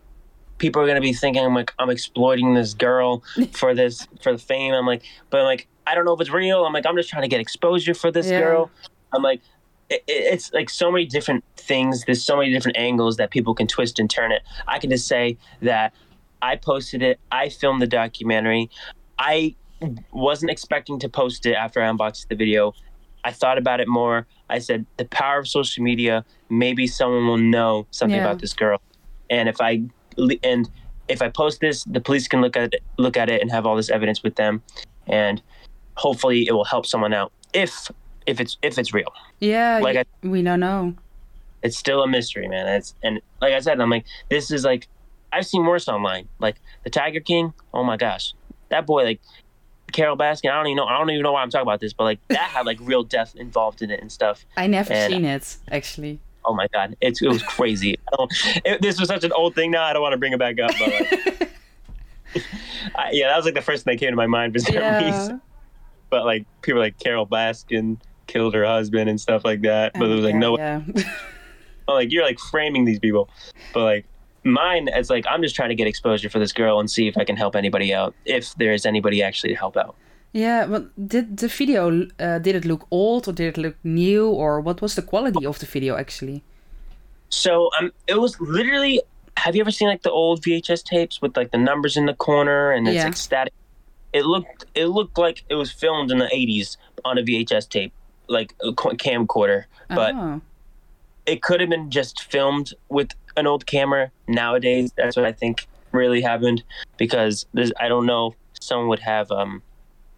people 0.57 0.82
are 0.82 0.88
gonna 0.88 1.01
be 1.01 1.13
thinking 1.13 1.43
I'm 1.43 1.53
like 1.55 1.74
I'm 1.80 1.89
exploiting 1.89 2.53
this 2.53 2.74
girl 2.74 3.24
for 3.51 3.74
this 3.74 4.07
for 4.22 4.32
the 4.32 4.38
fame. 4.39 4.74
I'm 4.74 4.86
like, 4.86 5.03
but 5.30 5.39
I'm 5.41 5.45
like, 5.45 5.67
I 5.86 5.95
don't 5.95 6.05
know 6.05 6.13
if 6.13 6.22
it's 6.22 6.30
real. 6.32 6.65
I'm 6.65 6.74
like, 6.74 6.86
I'm 6.86 6.95
just 6.95 7.09
trying 7.09 7.24
to 7.24 7.28
get 7.30 7.39
exposure 7.41 7.93
for 7.93 8.11
this 8.11 8.28
Yeah. 8.28 8.39
girl. 8.39 8.72
I'm 9.13 9.24
like. 9.24 9.41
it- 9.89 10.03
It's 10.07 10.53
like 10.53 10.70
so 10.70 10.91
many 10.91 11.05
different 11.05 11.43
things. 11.57 12.05
There's 12.05 12.24
so 12.24 12.38
many 12.38 12.51
different 12.53 12.78
angles 12.78 13.17
that 13.17 13.32
people 13.32 13.55
can 13.55 13.65
twist 13.67 13.97
and 13.99 14.07
turn 14.09 14.32
it. 14.32 14.43
I 14.67 14.78
can 14.80 14.89
just 14.91 15.07
say 15.07 15.38
that 15.63 15.93
I 16.43 16.55
posted 16.57 17.01
it. 17.01 17.20
I 17.32 17.49
filmed 17.49 17.82
the 17.82 17.88
documentary. 17.88 18.70
I 19.20 19.55
wasn't 20.11 20.51
expecting 20.51 20.99
to 20.99 21.09
post 21.09 21.45
it 21.45 21.53
after 21.53 21.82
I 21.82 21.88
unboxed 21.89 22.30
the 22.30 22.36
video. 22.36 22.74
I 23.24 23.32
thought 23.32 23.57
about 23.57 23.80
it 23.82 23.88
more. 23.88 24.26
I 24.49 24.59
said 24.59 24.86
the 24.97 25.05
power 25.05 25.39
of 25.39 25.47
social 25.47 25.84
media. 25.84 26.26
Maybe 26.49 26.88
someone 26.88 27.28
will 27.28 27.38
know 27.38 27.86
something 27.91 28.15
Yeah. 28.17 28.26
about 28.26 28.39
this 28.39 28.53
girl, 28.53 28.82
and 29.30 29.47
if 29.49 29.59
I 29.61 29.82
and 30.43 30.70
if 31.07 31.22
I 31.22 31.30
post 31.30 31.59
this, 31.59 31.84
the 31.86 31.99
police 32.01 32.28
can 32.28 32.41
look 32.41 32.55
at 32.57 32.74
it, 32.74 32.84
look 32.97 33.17
at 33.17 33.30
it 33.30 33.41
and 33.41 33.51
have 33.51 33.65
all 33.65 33.76
this 33.76 33.89
evidence 33.89 34.24
with 34.24 34.36
them, 34.36 34.61
and 35.07 35.41
hopefully 35.95 36.47
it 36.47 36.53
will 36.53 36.65
help 36.65 36.86
someone 36.86 37.13
out. 37.13 37.32
If 37.53 37.91
if 38.26 38.39
it's 38.39 38.57
if 38.61 38.78
it's 38.80 38.93
real, 38.93 39.11
yeah, 39.39 39.80
Like 39.84 39.95
y- 40.24 40.30
we 40.30 40.41
don't 40.41 40.59
know. 40.61 40.95
it's 41.61 41.78
still 41.78 42.01
a 42.03 42.07
mystery, 42.07 42.47
man. 42.47 42.67
It's 42.67 42.95
and 43.03 43.22
like 43.41 43.53
I 43.53 43.59
said, 43.59 43.80
I'm 43.82 43.89
like 43.89 44.05
this 44.30 44.49
is 44.49 44.63
like 44.63 44.88
I've 45.32 45.45
seen 45.45 45.65
worse 45.65 45.88
online. 45.88 46.28
Like 46.39 46.55
the 46.84 46.89
Tiger 46.89 47.20
King. 47.20 47.53
Oh 47.74 47.84
my 47.84 47.97
gosh, 47.97 48.34
that 48.70 48.86
boy 48.86 49.03
like. 49.03 49.20
Carole 49.91 50.15
Baskin, 50.15 50.51
I 50.51 50.55
don't 50.57 50.67
even 50.67 50.76
know. 50.78 50.86
I 50.86 50.99
don't 50.99 51.09
even 51.09 51.24
know 51.24 51.32
why 51.32 51.41
I'm 51.41 51.49
talking 51.49 51.63
about 51.63 51.80
this, 51.80 51.93
but 51.93 52.03
like 52.03 52.20
that 52.28 52.38
had 52.51 52.67
like 52.67 52.78
real 52.80 53.01
death 53.01 53.36
involved 53.36 53.82
in 53.82 53.89
it 53.89 53.99
and 54.01 54.11
stuff. 54.11 54.45
I 54.55 54.67
never 54.67 54.93
And- 54.93 55.11
seen 55.11 55.26
it 55.26 55.57
actually. 55.72 56.20
Oh 56.45 56.53
my 56.53 56.67
god, 56.72 56.95
it's, 57.01 57.24
it 57.24 57.28
was 57.28 57.41
crazy. 57.41 57.97
I 58.13 58.15
don't, 58.15 58.32
it, 58.65 58.82
this 58.84 58.99
was 58.99 59.07
such 59.09 59.24
an 59.24 59.32
old 59.32 59.55
thing 59.55 59.72
now. 59.72 59.84
I 59.84 59.93
don't 59.93 60.03
want 60.03 60.13
to 60.13 60.17
bring 60.20 60.32
it 60.32 60.38
back 60.38 60.59
up, 60.59 60.70
but 60.78 60.89
like, 60.91 61.51
I, 62.95 63.09
yeah, 63.13 63.30
that 63.30 63.36
was 63.36 63.45
like 63.45 63.55
the 63.55 63.61
first 63.61 63.84
thing 63.84 63.95
that 63.95 63.99
came 63.99 64.11
to 64.11 64.15
my 64.15 64.28
mind 64.28 64.53
for 64.53 64.59
some 64.59 64.76
Yeah. 64.76 65.03
reason. 65.03 65.41
But 66.11 66.24
like 66.26 66.45
people 66.61 66.80
like 66.82 66.99
Carole 66.99 67.26
Baskin 67.28 67.97
killed 68.28 68.53
her 68.53 68.65
husband 68.65 69.09
and 69.09 69.20
stuff 69.20 69.43
like 69.43 69.61
that. 69.61 69.93
But 69.93 70.03
oh, 70.03 70.07
there 70.07 70.15
was 70.17 70.26
like 70.26 70.34
yeah, 70.34 70.39
no, 70.39 70.57
Yeah. 70.57 70.82
Like 71.88 72.11
you're 72.11 72.24
like 72.24 72.38
framing 72.39 72.86
these 72.86 72.99
people. 72.99 73.30
But 73.74 73.84
like 73.84 74.05
mine, 74.44 74.88
it's 74.88 75.10
like 75.10 75.26
I'm 75.30 75.42
just 75.42 75.56
trying 75.56 75.70
to 75.70 75.76
get 75.76 75.88
exposure 75.88 76.30
for 76.30 76.40
this 76.40 76.52
girl 76.52 76.80
and 76.80 76.90
see 76.90 77.08
if 77.08 77.18
I 77.18 77.24
can 77.24 77.36
help 77.36 77.56
anybody 77.56 77.94
out. 77.94 78.14
If 78.26 78.56
there 78.56 78.74
is 78.74 78.86
anybody 78.86 79.24
actually 79.24 79.54
to 79.54 79.60
help 79.60 79.78
out. 79.78 79.96
Yeah, 80.32 80.68
but 80.68 81.08
did 81.08 81.38
the 81.38 81.48
video 81.48 82.08
uh, 82.20 82.40
did 82.40 82.56
it 82.56 82.66
look 82.66 82.86
old 82.92 83.28
or 83.28 83.34
did 83.34 83.58
it 83.58 83.62
look 83.62 83.76
new 83.84 84.30
or 84.30 84.62
what 84.62 84.82
was 84.82 84.96
the 84.96 85.02
quality 85.02 85.46
of 85.46 85.60
the 85.60 85.66
video 85.66 85.96
actually? 85.98 86.44
So 87.30 87.70
um, 87.80 87.92
it 88.08 88.20
was 88.20 88.40
literally. 88.40 89.02
Have 89.38 89.56
you 89.56 89.62
ever 89.62 89.72
seen 89.72 89.88
like 89.88 90.02
the 90.02 90.12
old 90.12 90.44
VHS 90.44 90.84
tapes 90.84 91.22
with 91.22 91.38
like 91.38 91.52
the 91.52 91.58
numbers 91.58 91.96
in 91.96 92.06
the 92.08 92.14
corner 92.14 92.72
and 92.72 92.88
it's 92.88 92.96
Yeah. 92.96 93.06
like 93.06 93.16
static? 93.16 93.54
It 94.12 94.26
looked 94.26 94.66
it 94.76 94.88
looked 94.88 95.18
like 95.18 95.44
it 95.50 95.56
was 95.56 95.72
filmed 95.72 96.12
in 96.12 96.18
the 96.18 96.26
'80s 96.26 96.78
on 97.06 97.18
a 97.18 97.22
VHS 97.22 97.70
tape, 97.70 97.94
like 98.28 98.54
a 98.62 98.72
camcorder. 98.74 99.66
But 99.88 100.14
oh. 100.16 100.42
it 101.26 101.42
could 101.42 101.62
have 101.62 101.70
been 101.70 101.90
just 101.90 102.24
filmed 102.24 102.74
with 102.90 103.12
an 103.40 103.48
old 103.48 103.66
camera. 103.66 104.12
Nowadays, 104.28 104.92
that's 104.96 105.16
what 105.16 105.26
I 105.26 105.32
think 105.32 105.68
really 105.92 106.22
happened 106.22 106.64
because 106.98 107.46
I 107.80 107.88
don't 107.88 108.06
know 108.06 108.36
someone 108.62 108.90
would 108.90 109.00
have 109.00 109.32
um 109.32 109.64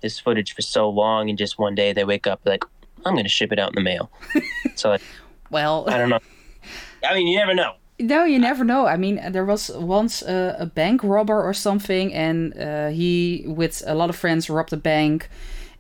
this 0.01 0.19
footage 0.19 0.53
for 0.53 0.61
so 0.61 0.89
long 0.89 1.29
and 1.29 1.37
just 1.37 1.59
one 1.59 1.75
day 1.75 1.93
they 1.93 2.03
wake 2.03 2.27
up 2.27 2.41
like 2.43 2.65
I'm 3.05 3.15
gonna 3.15 3.29
ship 3.29 3.51
it 3.51 3.59
out 3.59 3.69
in 3.69 3.75
the 3.75 3.81
mail. 3.81 4.11
so 4.75 4.89
like, 4.89 5.01
well, 5.49 5.85
I 5.89 5.97
don't 5.97 6.09
know. 6.09 6.19
I 7.03 7.15
mean, 7.15 7.27
you 7.27 7.37
never 7.37 7.53
know. 7.53 7.73
no, 7.99 8.25
you 8.25 8.39
never 8.39 8.63
know. 8.63 8.85
I 8.85 8.97
mean, 8.97 9.19
there 9.31 9.45
was 9.45 9.69
once 9.71 10.21
a, 10.21 10.55
a 10.59 10.65
bank 10.65 11.03
robber 11.03 11.41
or 11.41 11.53
something, 11.53 12.13
and 12.13 12.55
uh, 12.57 12.89
he 12.89 13.43
with 13.47 13.83
a 13.87 13.95
lot 13.95 14.09
of 14.09 14.15
friends 14.15 14.49
robbed 14.49 14.73
a 14.73 14.77
bank, 14.77 15.29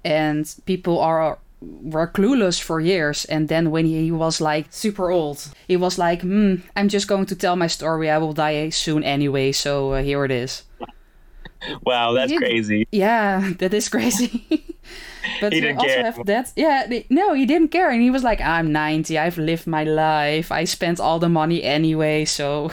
and 0.03 0.53
people 0.65 0.99
are 0.99 1.37
were 1.61 2.07
clueless 2.07 2.59
for 2.61 2.79
years. 2.81 3.25
And 3.25 3.47
then 3.47 3.71
when 3.71 3.85
he 3.85 4.11
was 4.11 4.41
like 4.41 4.67
super 4.69 5.11
old, 5.11 5.53
he 5.67 5.77
was 5.77 5.97
like, 5.97 6.21
hmm, 6.21 6.55
"I'm 6.75 6.89
just 6.89 7.07
going 7.07 7.25
to 7.27 7.35
tell 7.35 7.55
my 7.55 7.67
story. 7.67 8.09
I 8.09 8.17
will 8.17 8.33
die 8.33 8.69
soon 8.69 9.03
anyway, 9.03 9.51
so 9.51 9.93
uh, 9.93 10.01
here 10.03 10.25
it 10.25 10.31
is." 10.31 10.63
Wow, 11.85 12.13
that's 12.13 12.33
crazy. 12.33 12.87
Yeah, 12.91 13.51
that 13.59 13.71
is 13.73 13.87
crazy. 13.87 14.41
but 15.41 15.53
He 15.53 15.61
didn't 15.61 15.77
also 15.77 15.87
care. 15.93 16.03
have 16.03 16.25
that. 16.25 16.51
Yeah, 16.55 16.87
they- 16.89 17.05
no, 17.09 17.33
he 17.33 17.45
didn't 17.45 17.67
care, 17.69 17.91
and 17.91 18.01
he 18.01 18.09
was 18.09 18.23
like, 18.23 18.41
"I'm 18.41 18.71
90. 18.71 19.17
I've 19.19 19.37
lived 19.37 19.67
my 19.67 19.83
life. 19.83 20.51
I 20.51 20.63
spent 20.65 20.99
all 20.99 21.19
the 21.19 21.29
money 21.29 21.61
anyway." 21.61 22.25
So, 22.25 22.71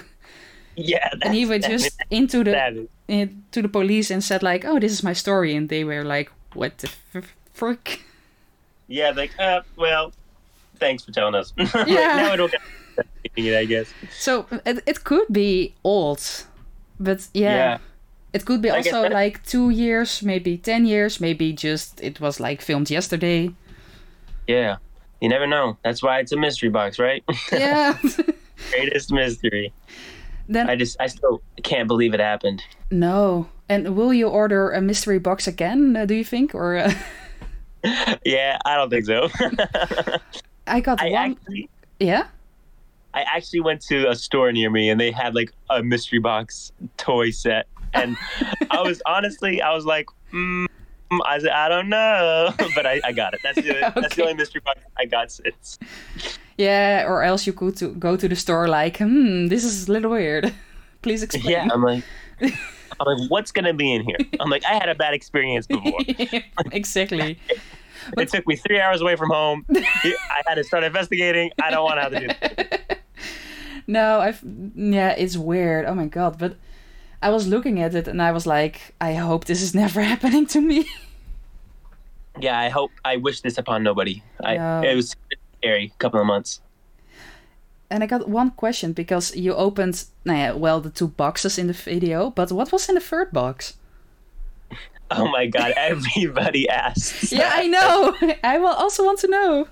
Yeah, 0.77 1.11
and 1.23 1.35
he 1.35 1.45
went 1.45 1.65
just 1.69 2.01
into 2.11 2.43
the 2.45 2.53
savage. 2.53 2.89
in, 3.09 3.45
to 3.53 3.61
the 3.61 3.69
police 3.69 4.11
and 4.11 4.25
said 4.25 4.43
like, 4.43 4.65
"Oh, 4.65 4.79
this 4.81 4.93
is 4.93 5.03
my 5.03 5.13
story," 5.13 5.55
and 5.55 5.69
they 5.69 5.85
were 5.85 6.03
like, 6.05 6.31
"What 6.55 6.79
the 6.79 6.89
f- 7.15 7.37
frick?" 7.53 8.01
Yeah, 8.89 9.11
like, 9.17 9.31
uh, 9.39 9.61
well, 9.77 10.13
thanks 10.79 11.05
for 11.05 11.13
telling 11.13 11.35
us. 11.35 11.53
Like, 11.57 11.73
Yeah. 11.89 12.17
now 12.17 12.33
I 12.33 12.37
don't 12.37 12.51
get 12.53 12.61
it, 13.37 13.55
I 13.57 13.65
guess. 13.67 13.93
So 14.19 14.47
it 14.65 14.83
it 14.87 15.05
could 15.05 15.27
be 15.33 15.75
old, 15.85 16.21
but 16.99 17.29
yeah. 17.35 17.55
Yeah. 17.57 17.79
It 18.33 18.45
could 18.45 18.61
be 18.63 18.71
I 18.71 18.77
also 18.79 19.09
like 19.09 19.41
two 19.47 19.71
years, 19.71 20.23
maybe 20.23 20.59
ten 20.59 20.85
years, 20.87 21.21
maybe 21.21 21.53
just 21.53 22.01
it 22.03 22.21
was 22.21 22.41
like 22.41 22.61
filmed 22.63 22.91
yesterday. 22.91 23.51
Yeah. 24.47 24.77
You 25.21 25.29
never 25.29 25.47
know. 25.47 25.77
That's 25.83 26.03
why 26.03 26.21
it's 26.21 26.33
a 26.33 26.37
mystery 26.37 26.71
box, 26.71 26.99
right? 26.99 27.23
Yeah. 27.53 27.97
Greatest 28.71 29.13
mystery. 29.13 29.73
Then 30.49 30.69
I 30.71 30.77
just 30.77 30.97
I 31.01 31.09
still 31.09 31.41
can't 31.63 31.89
believe 31.89 32.15
it 32.15 32.21
happened. 32.21 32.63
no. 32.91 33.47
And 33.71 33.95
will 33.97 34.15
you 34.15 34.29
order 34.29 34.71
a 34.73 34.81
mystery 34.81 35.19
box 35.19 35.47
again? 35.47 35.95
Uh, 35.97 36.07
do 36.07 36.15
you 36.15 36.25
think, 36.25 36.55
or 36.55 36.79
uh, 36.79 36.93
yeah, 38.25 38.59
I 38.65 38.77
don't 38.77 38.91
think 38.91 39.07
so. 39.07 39.29
I 40.67 40.81
got 40.81 41.01
I 41.01 41.11
one? 41.11 41.33
actually 41.33 41.71
yeah. 42.01 42.27
I 43.15 43.23
actually 43.23 43.61
went 43.61 43.81
to 43.83 44.09
a 44.09 44.15
store 44.15 44.53
near 44.53 44.71
me 44.71 44.91
and 44.91 45.01
they 45.01 45.11
had 45.11 45.35
like 45.35 45.53
a 45.71 45.83
mystery 45.83 46.19
box 46.19 46.73
toy 46.97 47.31
set, 47.31 47.67
and 47.95 48.17
I 48.71 48.83
was 48.83 49.03
honestly 49.07 49.63
I 49.63 49.73
was 49.75 49.85
like. 49.85 50.07
Mm, 50.33 50.67
I 51.25 51.39
said, 51.39 51.53
I 51.53 51.71
don't 51.71 51.89
know, 51.89 52.53
but 52.75 52.85
I, 52.85 53.01
I 53.03 53.13
got 53.13 53.33
it. 53.33 53.41
That's 53.43 53.57
the, 53.57 53.93
that's 53.95 54.15
the 54.15 54.23
only 54.25 54.35
mystery 54.35 54.61
box 54.63 54.81
I 54.99 55.07
got 55.07 55.33
since. 55.33 55.79
Yeah, 56.59 57.05
or 57.07 57.23
else 57.23 57.47
you 57.47 57.55
could 57.55 57.77
to 57.77 57.95
go 57.95 58.15
to 58.15 58.29
the 58.29 58.37
store 58.37 58.69
like, 58.69 58.99
hmm, 58.99 59.47
this 59.47 59.65
is 59.65 59.89
a 59.89 59.93
little 59.93 60.11
weird. 60.11 60.53
Please 61.01 61.23
explain. 61.23 61.51
Yeah, 61.51 61.69
I'm 61.73 61.83
like, 61.83 62.05
I'm 63.01 63.19
like, 63.19 63.31
what's 63.31 63.53
gonna 63.53 63.75
be 63.75 63.93
in 63.93 64.03
here? 64.05 64.17
I'm 64.41 64.51
like, 64.51 64.65
I 64.65 64.75
had 64.75 64.89
a 64.89 64.95
bad 64.95 65.15
experience 65.15 65.67
before. 65.67 66.01
exactly. 66.73 67.39
It 68.17 68.31
took 68.31 68.47
me 68.47 68.57
three 68.57 68.81
hours 68.81 69.03
away 69.03 69.17
from 69.17 69.29
home. 69.29 69.67
I 69.75 70.41
had 70.47 70.55
to 70.55 70.65
start 70.65 70.83
investigating. 70.83 71.51
I 71.63 71.71
don't 71.71 71.85
want 71.85 71.97
to 71.99 72.03
have 72.03 72.13
to 72.13 72.21
do 72.21 72.27
that. 72.29 73.01
No, 73.87 74.21
I've 74.21 74.43
yeah, 74.75 75.11
it's 75.11 75.37
weird. 75.37 75.85
Oh 75.85 75.95
my 75.95 76.07
god, 76.07 76.39
but 76.39 76.57
I 77.21 77.29
was 77.31 77.47
looking 77.47 77.81
at 77.81 77.95
it 77.95 78.09
and 78.09 78.23
I 78.23 78.33
was 78.33 78.47
like, 78.47 78.95
I 79.01 79.15
hope 79.15 79.45
this 79.45 79.61
is 79.61 79.75
never 79.75 80.01
happening 80.03 80.47
to 80.47 80.61
me. 80.61 80.89
Yeah, 82.41 82.59
I 82.59 82.69
hope. 82.69 82.93
I 83.05 83.17
wish 83.17 83.41
this 83.41 83.59
upon 83.59 83.83
nobody. 83.83 84.23
I, 84.43 84.55
Yeah. 84.55 84.83
It 84.83 84.95
was 84.95 85.17
scary. 85.61 85.93
Couple 85.99 86.21
of 86.21 86.27
months. 86.27 86.61
And 87.91 88.03
I 88.03 88.07
got 88.07 88.29
one 88.29 88.51
question 88.51 88.93
because 88.93 89.35
you 89.35 89.55
opened, 89.55 90.05
ja, 90.25 90.55
well, 90.55 90.81
the 90.81 90.91
two 90.91 91.09
boxes 91.09 91.59
in 91.59 91.69
the 91.69 91.73
video, 91.73 92.31
but 92.31 92.53
what 92.53 92.71
was 92.71 92.89
in 92.89 92.95
the 92.95 93.01
third 93.01 93.33
box? 93.33 93.75
Oh 95.11 95.27
my 95.29 95.47
god! 95.47 95.73
Everybody 95.77 96.69
asks. 96.69 97.33
Yeah, 97.33 97.51
I 97.53 97.67
know. 97.67 98.15
I 98.45 98.59
will 98.59 98.75
also 98.75 99.05
want 99.05 99.19
to 99.21 99.29
know. 99.29 99.69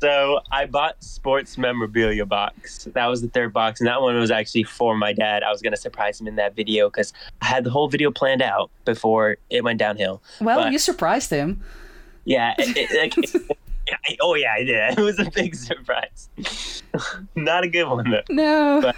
So 0.00 0.40
I 0.52 0.66
bought 0.66 1.02
sports 1.02 1.56
memorabilia 1.56 2.26
box. 2.26 2.84
That 2.92 3.06
was 3.06 3.22
the 3.22 3.28
third 3.28 3.52
box, 3.52 3.80
and 3.80 3.86
that 3.86 4.02
one 4.02 4.16
was 4.16 4.30
actually 4.30 4.64
for 4.64 4.96
my 4.96 5.12
dad. 5.12 5.42
I 5.42 5.50
was 5.50 5.62
gonna 5.62 5.76
surprise 5.76 6.20
him 6.20 6.26
in 6.26 6.34
that 6.36 6.54
video 6.56 6.88
because 6.90 7.12
I 7.40 7.46
had 7.46 7.64
the 7.64 7.70
whole 7.70 7.88
video 7.88 8.10
planned 8.10 8.42
out 8.42 8.70
before 8.84 9.36
it 9.50 9.62
went 9.62 9.78
downhill. 9.78 10.20
Well, 10.40 10.62
But- 10.62 10.72
you 10.72 10.78
surprised 10.78 11.30
him. 11.30 11.62
Yeah. 12.24 12.54
It, 12.58 12.76
it, 12.76 12.90
like, 12.92 13.58
I- 13.88 14.16
oh 14.20 14.34
yeah, 14.34 14.52
I 14.54 14.64
did. 14.64 14.76
It 14.98 15.02
was 15.02 15.18
a 15.18 15.30
big 15.30 15.54
surprise. 15.54 16.28
Not 17.34 17.64
a 17.64 17.68
good 17.68 17.84
one 17.88 18.10
though. 18.10 18.22
No. 18.30 18.80
But- 18.82 18.96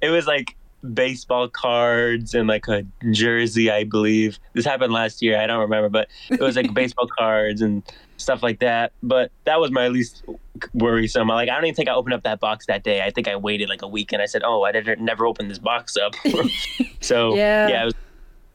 It 0.00 0.10
was 0.10 0.26
like 0.26 0.56
baseball 0.94 1.46
cards 1.48 2.32
and 2.34 2.48
like 2.48 2.66
a 2.68 2.84
jersey, 3.12 3.70
I 3.70 3.84
believe. 3.84 4.38
This 4.54 4.64
happened 4.64 4.92
last 4.94 5.20
year. 5.20 5.38
I 5.38 5.46
don't 5.46 5.60
remember, 5.60 5.88
but 5.90 6.08
it 6.30 6.40
was 6.40 6.56
like 6.56 6.72
baseball 6.72 7.06
cards 7.06 7.60
and 7.60 7.82
stuff 8.16 8.42
like 8.42 8.60
that. 8.60 8.92
But 9.02 9.30
that 9.44 9.60
was 9.60 9.70
my 9.70 9.88
least 9.88 10.24
worrisome. 10.72 11.28
Like 11.28 11.50
I 11.50 11.54
don't 11.54 11.64
even 11.66 11.74
think 11.74 11.88
I 11.90 11.92
opened 11.92 12.14
up 12.14 12.22
that 12.22 12.40
box 12.40 12.64
that 12.66 12.82
day. 12.82 13.02
I 13.02 13.10
think 13.10 13.28
I 13.28 13.36
waited 13.36 13.68
like 13.68 13.82
a 13.82 13.88
week 13.88 14.12
and 14.12 14.22
I 14.22 14.26
said, 14.26 14.42
"Oh, 14.44 14.62
I 14.62 14.72
didn't 14.72 15.00
never 15.04 15.26
open 15.26 15.48
this 15.48 15.58
box 15.58 15.96
up." 15.98 16.14
so 17.00 17.34
Yeah. 17.34 17.68
yeah, 17.68 17.82
it 17.82 17.84
was 17.86 17.94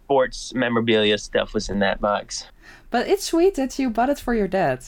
sports 0.06 0.54
memorabilia 0.56 1.18
stuff 1.20 1.54
was 1.54 1.70
in 1.70 1.78
that 1.80 2.02
box. 2.02 2.48
But 2.90 3.08
it's 3.08 3.26
sweet 3.26 3.54
that 3.56 3.78
you 3.78 3.90
bought 3.92 4.10
it 4.10 4.20
for 4.20 4.34
your 4.34 4.48
dad. 4.48 4.84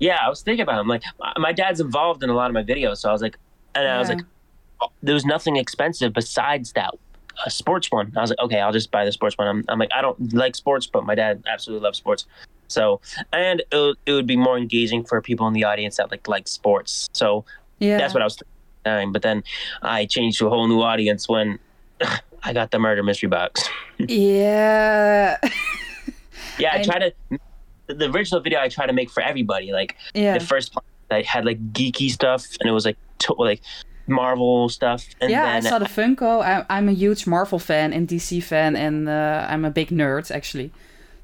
Yeah, 0.00 0.18
I 0.20 0.28
was 0.28 0.42
thinking 0.42 0.62
about. 0.62 0.80
him. 0.80 0.88
Like, 0.88 1.02
my- 1.18 1.32
my 1.38 1.52
dad's 1.52 1.80
involved 1.80 2.22
in 2.24 2.30
a 2.30 2.34
lot 2.34 2.50
of 2.50 2.54
my 2.54 2.62
videos, 2.64 2.96
so 2.98 3.08
I 3.08 3.12
was 3.12 3.22
like, 3.22 3.36
and 3.74 3.86
I 3.86 3.98
was 3.98 4.08
like, 4.08 4.20
there 5.02 5.14
was 5.14 5.24
nothing 5.26 5.56
expensive 5.56 6.12
besides 6.14 6.72
that 6.72 6.94
a 7.46 7.50
sports 7.50 7.90
one. 7.92 8.12
I 8.16 8.20
was 8.20 8.30
like, 8.30 8.38
okay, 8.40 8.60
I'll 8.60 8.72
just 8.72 8.90
buy 8.90 9.04
the 9.04 9.12
sports 9.12 9.36
one. 9.38 9.46
I'm, 9.46 9.64
I'm 9.68 9.78
like, 9.78 9.90
I 9.94 10.00
don't 10.02 10.32
like 10.34 10.56
sports, 10.56 10.86
but 10.86 11.04
my 11.04 11.14
dad 11.14 11.44
absolutely 11.46 11.84
loves 11.84 11.96
sports. 11.98 12.26
So, 12.68 13.00
and 13.32 13.60
it 13.70 13.76
would, 13.76 13.96
it 14.06 14.12
would 14.12 14.26
be 14.26 14.36
more 14.36 14.56
engaging 14.58 15.04
for 15.04 15.20
people 15.22 15.46
in 15.46 15.52
the 15.54 15.64
audience 15.64 15.96
that 15.98 16.10
like 16.10 16.26
like 16.28 16.48
sports. 16.48 17.08
So 17.12 17.44
Yeah. 17.78 17.98
that's 17.98 18.12
what 18.14 18.22
I 18.22 18.26
was 18.26 18.38
thinking. 18.84 19.12
But 19.12 19.22
then 19.22 19.42
I 19.82 20.06
changed 20.06 20.38
to 20.38 20.46
a 20.46 20.50
whole 20.50 20.66
new 20.68 20.80
audience 20.80 21.28
when 21.28 21.58
I 22.42 22.52
got 22.52 22.70
the 22.70 22.78
murder 22.78 23.02
mystery 23.02 23.28
box. 23.28 23.68
Yeah. 23.98 25.36
Yeah, 26.58 26.70
I, 26.72 26.78
I- 26.80 26.82
try 26.82 26.98
to. 26.98 27.12
The 27.94 28.10
original 28.10 28.40
video 28.40 28.60
I 28.60 28.68
try 28.68 28.86
to 28.86 28.92
make 28.92 29.10
for 29.10 29.22
everybody, 29.22 29.72
like 29.72 29.96
yeah. 30.14 30.36
the 30.38 30.44
first 30.44 30.72
part 30.72 30.84
I 31.10 31.22
had 31.22 31.44
like 31.44 31.72
geeky 31.72 32.10
stuff 32.10 32.46
and 32.60 32.68
it 32.68 32.72
was 32.72 32.84
like 32.84 32.96
to- 33.20 33.34
like 33.34 33.60
Marvel 34.06 34.68
stuff 34.68 35.04
and 35.20 35.30
yeah, 35.30 35.54
I 35.54 35.60
saw 35.60 35.78
the 35.78 35.84
Funko. 35.84 36.42
I, 36.42 36.64
I'm 36.68 36.88
a 36.88 36.92
huge 36.92 37.26
Marvel 37.26 37.58
fan 37.58 37.92
and 37.92 38.08
DC 38.08 38.42
fan, 38.42 38.74
and 38.76 39.08
uh, 39.08 39.46
I'm 39.48 39.64
a 39.64 39.70
big 39.70 39.88
nerd 39.88 40.30
actually. 40.30 40.72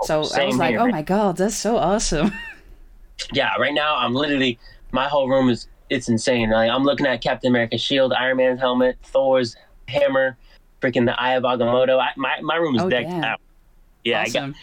So 0.03 0.15
I 0.15 0.19
was 0.19 0.35
same 0.35 0.57
like, 0.59 0.71
here. 0.71 0.81
oh 0.81 0.87
my 0.89 1.03
god, 1.03 1.37
that's 1.37 1.57
so 1.57 1.77
awesome. 1.77 2.33
yeah 3.33 3.55
right 3.57 3.73
now 3.73 3.97
I'm 3.97 4.15
literally 4.15 4.59
my 4.93 5.09
whole 5.09 5.29
room 5.29 5.49
is 5.49 5.69
it's 5.89 6.09
insane 6.09 6.51
like 6.51 6.71
I'm 6.71 6.85
looking 6.85 7.07
at 7.07 7.23
Captain 7.23 7.49
America's 7.49 7.81
shield 7.81 8.13
Iron 8.13 8.37
Man's 8.37 8.61
helmet 8.61 8.99
Thor's 9.05 9.57
hammer 9.89 10.37
freaking 10.83 11.07
the 11.07 11.19
Eye 11.19 11.33
of 11.35 11.45
Agamotto 11.45 11.99
I, 11.99 12.11
my 12.17 12.41
my 12.43 12.57
room 12.57 12.77
is 12.77 12.83
Oh, 12.83 12.91
decked 12.91 13.09
damn. 13.09 13.25
out 13.25 13.41
yeah 14.05 14.21
I 14.21 14.25
got 14.29 14.37
awesome. 14.43 14.55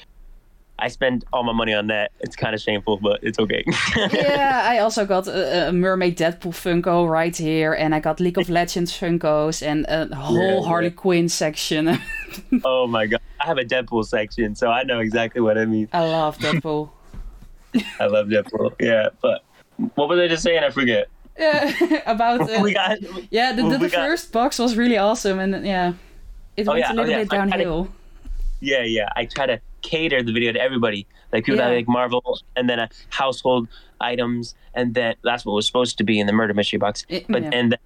I 0.80 0.88
spend 0.90 1.24
all 1.32 1.44
my 1.44 1.54
money 1.54 1.74
on 1.74 1.88
that 1.88 2.12
it's 2.20 2.36
kind 2.36 2.54
of 2.56 2.60
shameful 2.62 2.98
but 2.98 3.20
it's 3.24 3.38
okay 3.40 3.64
yeah, 4.12 4.62
I 4.66 4.80
also 4.80 5.06
got 5.06 5.28
a, 5.28 5.70
a 5.70 5.72
Mermaid 5.72 6.18
Deadpool 6.18 6.52
Funko 6.54 7.08
right 7.10 7.36
here, 7.36 7.74
and 7.74 7.94
I 7.96 8.00
got 8.00 8.20
League 8.20 8.38
of 8.40 8.50
Legends 8.60 8.92
Funkos 8.92 9.62
and 9.66 9.86
a 9.88 10.14
whole 10.16 10.38
Yeah, 10.62 10.68
Harley 10.68 10.88
yeah. 10.88 10.94
Quinn 10.96 11.30
section. 11.30 12.00
oh 12.66 12.88
my 12.88 13.06
god 13.06 13.22
I 13.40 13.46
have 13.46 13.58
a 13.60 13.64
Deadpool 13.66 14.06
section 14.06 14.56
so 14.56 14.70
I 14.70 14.84
know 14.84 15.00
exactly 15.00 15.42
what 15.42 15.58
I 15.58 15.66
mean. 15.66 15.88
I 15.94 16.00
love 16.06 16.38
Deadpool. 16.40 16.90
I 18.00 18.06
love 18.08 18.28
Deadpool 18.28 18.74
yeah 18.80 19.10
but 19.22 19.44
what 19.96 20.10
was 20.10 20.20
I 20.20 20.28
just 20.28 20.44
saying 20.44 20.64
I 20.64 20.70
forget 20.72 21.08
Yeah, 21.38 21.72
about 22.06 22.42
uh, 22.50 22.60
we 22.62 22.74
got 22.74 22.98
yeah, 23.32 23.54
the, 23.54 23.64
the, 23.64 23.78
the 23.78 23.90
got- 23.90 24.06
first 24.08 24.32
box 24.32 24.60
was 24.60 24.76
really 24.78 24.98
awesome, 24.98 25.40
and 25.40 25.66
yeah, 25.66 25.94
it 26.58 26.68
Oh, 26.68 26.72
went 26.74 26.80
yeah, 26.82 26.90
a 26.90 26.94
oh, 26.94 26.96
little 26.98 27.12
yeah, 27.12 27.24
bit 27.24 27.34
I 27.34 27.38
kinda- 27.38 27.58
downhill. 27.58 27.88
Yeah, 28.64 28.84
yeah. 28.84 29.10
I 29.16 29.26
try 29.26 29.46
to 29.46 29.60
cater 29.82 30.24
the 30.24 30.32
video 30.32 30.52
to 30.54 30.62
everybody. 30.62 31.06
Like 31.32 31.46
people 31.46 31.60
Yeah. 31.60 31.70
that 31.70 31.76
like 31.76 31.88
Marvel, 31.88 32.40
and 32.56 32.70
then 32.70 32.80
uh, 32.80 32.88
household 33.10 33.68
items, 34.00 34.56
and 34.74 34.94
then 34.94 35.16
that's 35.24 35.46
what 35.46 35.54
was 35.54 35.66
supposed 35.68 35.98
to 35.98 36.04
be 36.04 36.20
in 36.20 36.28
the 36.28 36.34
murder 36.34 36.54
mystery 36.54 36.80
box. 36.80 37.06
It- 37.10 37.26
But 37.28 37.44
yeah. 37.44 37.50
and 37.54 37.72
the 37.74 37.80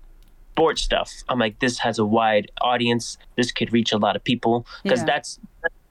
sports 0.53 0.81
stuff, 0.81 1.11
I'm 1.29 1.39
like, 1.39 1.59
this 1.59 1.79
has 1.79 1.97
a 1.99 2.05
wide 2.05 2.51
audience. 2.61 3.17
This 3.35 3.51
could 3.51 3.71
reach 3.73 3.91
a 3.91 3.97
lot 3.97 4.15
of 4.15 4.23
people 4.23 4.65
because 4.83 4.99
Yeah. 5.01 5.05
that's 5.05 5.39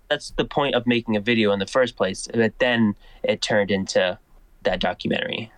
that's 0.08 0.30
the 0.36 0.44
point 0.44 0.76
of 0.76 0.86
making 0.86 1.16
a 1.16 1.20
video 1.20 1.50
in 1.52 1.58
the 1.58 1.66
first 1.66 1.96
place. 1.96 2.28
But 2.32 2.56
then 2.60 2.94
it 3.24 3.42
turned 3.42 3.72
into 3.72 4.16
that 4.62 4.78
documentary. 4.78 5.50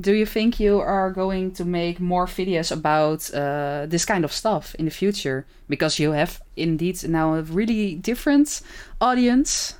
Do 0.00 0.12
you 0.12 0.26
think 0.26 0.58
you 0.58 0.80
are 0.80 1.10
going 1.12 1.52
to 1.52 1.64
make 1.64 2.00
more 2.00 2.26
videos 2.26 2.72
about 2.72 3.32
uh, 3.32 3.86
this 3.86 4.04
kind 4.04 4.24
of 4.24 4.32
stuff 4.32 4.74
in 4.74 4.86
the 4.86 4.90
future? 4.90 5.46
Because 5.68 5.98
you 6.00 6.12
have 6.12 6.42
indeed 6.56 7.06
now 7.08 7.34
a 7.34 7.42
really 7.42 7.94
different 7.94 8.60
audience 9.00 9.74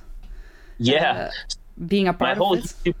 Yeah. 0.77 1.11
uh, 1.11 1.29
being 1.87 2.07
a 2.07 2.13
my 2.13 2.17
part 2.17 2.37
whole 2.37 2.53
of 2.57 2.63
it. 2.85 2.95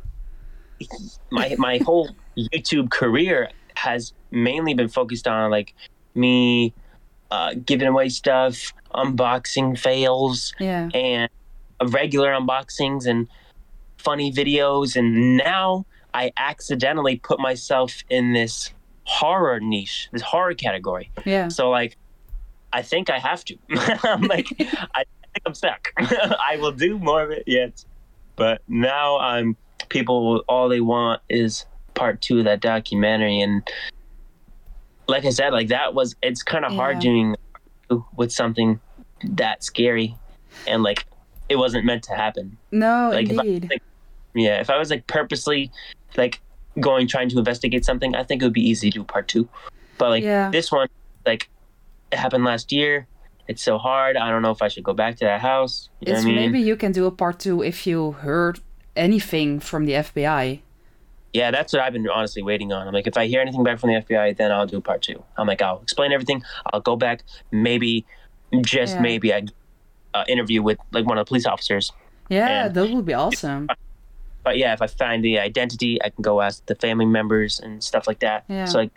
YouTube, 0.79 0.89
my 1.31 1.55
my 1.57 1.77
whole 1.85 2.09
YouTube 2.37 2.89
career 2.89 3.49
has 3.75 4.11
mainly 4.31 4.73
been 4.73 4.89
focused 4.89 5.27
on 5.27 5.51
like 5.51 5.73
me 6.15 6.73
uh, 7.31 7.53
giving 7.65 7.87
away 7.87 8.09
stuff, 8.09 8.73
unboxing 8.93 9.77
fails, 9.79 10.53
Yeah. 10.59 10.89
and 10.93 11.29
regular 11.91 12.31
unboxings 12.31 13.05
and 13.07 13.27
funny 13.97 14.31
videos. 14.33 14.95
And 14.97 15.37
now 15.37 15.85
I 16.15 16.31
accidentally 16.37 17.17
put 17.17 17.39
myself 17.39 18.03
in 18.09 18.31
this 18.33 18.71
horror 19.03 19.59
niche, 19.59 20.07
this 20.13 20.21
horror 20.21 20.53
category. 20.55 21.11
Yeah. 21.25 21.49
So 21.49 21.69
like, 21.69 21.97
I 22.71 22.81
think 22.81 23.09
I 23.09 23.19
have 23.19 23.43
to. 23.45 23.57
I'm 24.03 24.21
like, 24.23 24.47
I 24.59 25.03
think 25.03 25.43
I'm 25.45 25.53
stuck. 25.53 25.91
I 25.97 26.57
will 26.59 26.71
do 26.71 26.97
more 26.97 27.21
of 27.21 27.31
it 27.31 27.43
yet, 27.45 27.83
but 28.35 28.61
now 28.67 29.17
I'm 29.19 29.57
people. 29.89 30.43
All 30.47 30.69
they 30.69 30.81
want 30.81 31.21
is 31.29 31.65
part 31.93 32.21
two 32.21 32.39
of 32.39 32.45
that 32.45 32.61
documentary, 32.61 33.39
and 33.41 33.61
like 35.07 35.25
I 35.25 35.29
said, 35.29 35.51
like 35.53 35.67
that 35.69 35.93
was. 35.93 36.15
It's 36.21 36.43
kind 36.43 36.65
of 36.65 36.71
hard 36.73 36.99
doing 36.99 37.35
with 38.15 38.31
something 38.31 38.79
that 39.23 39.63
scary, 39.63 40.15
and 40.67 40.81
like 40.83 41.05
it 41.49 41.57
wasn't 41.57 41.85
meant 41.85 42.03
to 42.03 42.15
happen. 42.15 42.57
No, 42.71 43.09
Like, 43.13 43.29
if 43.29 43.39
I- 43.39 43.43
indeed. 43.43 43.69
like, 43.69 43.83
Yeah, 44.33 44.59
if 44.59 44.69
I 44.69 44.77
was 44.77 44.89
like 44.89 45.05
purposely 45.07 45.71
like 46.17 46.41
going 46.79 47.07
trying 47.07 47.29
to 47.29 47.37
investigate 47.37 47.85
something, 47.85 48.15
I 48.15 48.23
think 48.23 48.41
it 48.41 48.45
would 48.45 48.53
be 48.53 48.67
easy 48.69 48.89
to 48.91 48.99
do 48.99 49.03
part 49.03 49.27
two. 49.27 49.47
But 49.97 50.09
like 50.09 50.23
Yeah. 50.23 50.49
this 50.51 50.71
one, 50.71 50.87
like 51.25 51.49
it 52.11 52.17
happened 52.19 52.43
last 52.43 52.71
year. 52.71 53.07
It's 53.47 53.61
so 53.63 53.77
hard. 53.77 54.17
I 54.17 54.29
don't 54.31 54.41
know 54.41 54.51
if 54.51 54.61
I 54.61 54.67
should 54.69 54.83
go 54.83 54.93
back 54.93 55.17
to 55.17 55.25
that 55.25 55.39
house. 55.41 55.89
You 56.01 56.11
know 56.11 56.17
it's 56.17 56.25
I 56.25 56.27
mean? 56.27 56.35
maybe 56.35 56.59
you 56.59 56.75
can 56.75 56.91
do 56.91 57.05
a 57.05 57.11
part 57.11 57.39
two 57.39 57.61
if 57.61 57.85
you 57.85 58.13
heard 58.13 58.59
anything 58.95 59.59
from 59.59 59.85
the 59.85 59.93
FBI. 59.93 60.61
yeah, 61.33 61.51
that's 61.51 61.73
what 61.73 61.81
I've 61.81 61.91
been 61.93 62.07
honestly 62.09 62.41
waiting 62.41 62.71
on. 62.71 62.87
I'm 62.87 62.93
like, 62.93 63.07
if 63.07 63.17
I 63.17 63.27
hear 63.27 63.41
anything 63.41 63.61
back 63.63 63.77
from 63.77 63.89
the 63.91 63.97
FBI, 64.01 64.37
then 64.37 64.51
I'll 64.53 64.65
do 64.65 64.79
part 64.79 65.01
two. 65.01 65.21
I'm 65.37 65.45
like, 65.47 65.61
I'll 65.61 65.81
explain 65.81 66.13
everything. 66.13 66.41
I'll 66.71 66.79
go 66.79 66.95
back. 66.95 67.23
Maybe, 67.51 68.05
just 68.61 68.95
Yeah. 68.95 69.01
maybe, 69.01 69.33
I 69.33 69.43
uh, 70.13 70.23
interview 70.29 70.61
with 70.63 70.77
like 70.93 71.05
one 71.05 71.17
of 71.17 71.25
the 71.25 71.27
police 71.27 71.45
officers. 71.45 71.91
Yeah, 72.29 72.65
And- 72.67 72.73
that 72.73 72.89
would 72.89 73.05
be 73.05 73.13
awesome. 73.13 73.67
But 74.45 74.57
yeah, 74.57 74.71
if 74.73 74.81
I 74.81 74.87
find 74.87 75.23
the 75.25 75.39
identity, 75.39 75.99
I 76.05 76.09
can 76.11 76.21
go 76.21 76.39
ask 76.39 76.63
the 76.67 76.75
family 76.75 77.05
members 77.07 77.59
and 77.59 77.83
stuff 77.83 78.05
like 78.07 78.19
that. 78.19 78.45
Yeah. 78.47 78.65
So 78.65 78.77
like, 78.77 78.91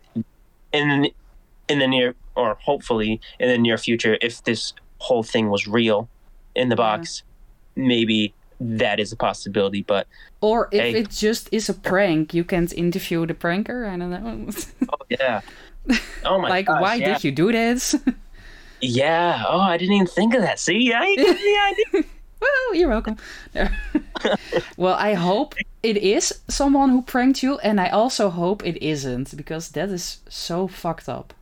in 0.73 1.09
in 1.69 1.79
the 1.81 1.89
near 1.89 2.15
or 2.37 2.55
hopefully 2.61 3.21
in 3.41 3.49
the 3.49 3.59
near 3.59 3.79
future, 3.79 4.17
if 4.21 4.45
this 4.45 4.73
whole 4.99 5.23
thing 5.25 5.49
was 5.51 5.67
real 5.67 6.09
in 6.55 6.69
the 6.69 6.75
Yeah. 6.77 6.97
box, 6.97 7.23
maybe 7.75 8.35
that 8.61 9.01
is 9.01 9.11
a 9.13 9.17
possibility. 9.17 9.83
But 9.83 10.07
Or 10.41 10.69
if 10.71 10.81
Hey. 10.83 11.01
it 11.01 11.11
just 11.11 11.49
is 11.53 11.69
a 11.69 11.75
prank, 11.75 12.35
you 12.35 12.45
can't 12.45 12.73
interview 12.75 13.27
the 13.27 13.35
pranker. 13.35 13.89
I 13.89 13.97
don't 13.97 14.11
know. 14.11 14.51
oh 14.93 15.05
yeah, 15.09 15.41
oh 16.25 16.39
my 16.39 16.49
god. 16.49 16.51
like, 16.51 16.67
gosh, 16.67 16.83
why 16.83 16.95
yeah. 16.97 17.15
did 17.15 17.25
you 17.25 17.33
do 17.33 17.51
this? 17.53 17.95
Yeah. 18.81 19.43
Oh, 19.49 19.59
I 19.59 19.77
didn't 19.77 19.95
even 19.95 20.07
think 20.07 20.35
of 20.35 20.43
that. 20.43 20.61
See, 20.61 20.93
I 20.95 21.01
me 21.01 21.17
the 21.17 21.95
idea. 21.99 22.09
Well, 22.41 22.75
you're 22.75 22.89
welcome. 22.89 23.17
well, 24.77 24.95
I 24.95 25.15
hope 25.15 25.55
it 25.83 25.97
is 25.97 26.41
someone 26.49 26.91
who 26.91 27.03
pranked 27.03 27.43
you, 27.43 27.59
and 27.59 27.81
I 27.81 27.89
also 27.89 28.31
hope 28.31 28.65
it 28.65 28.83
isn't 28.85 29.37
because 29.37 29.71
that 29.71 29.89
is 29.89 30.21
so 30.29 30.69
fucked 30.69 31.09
up. 31.09 31.35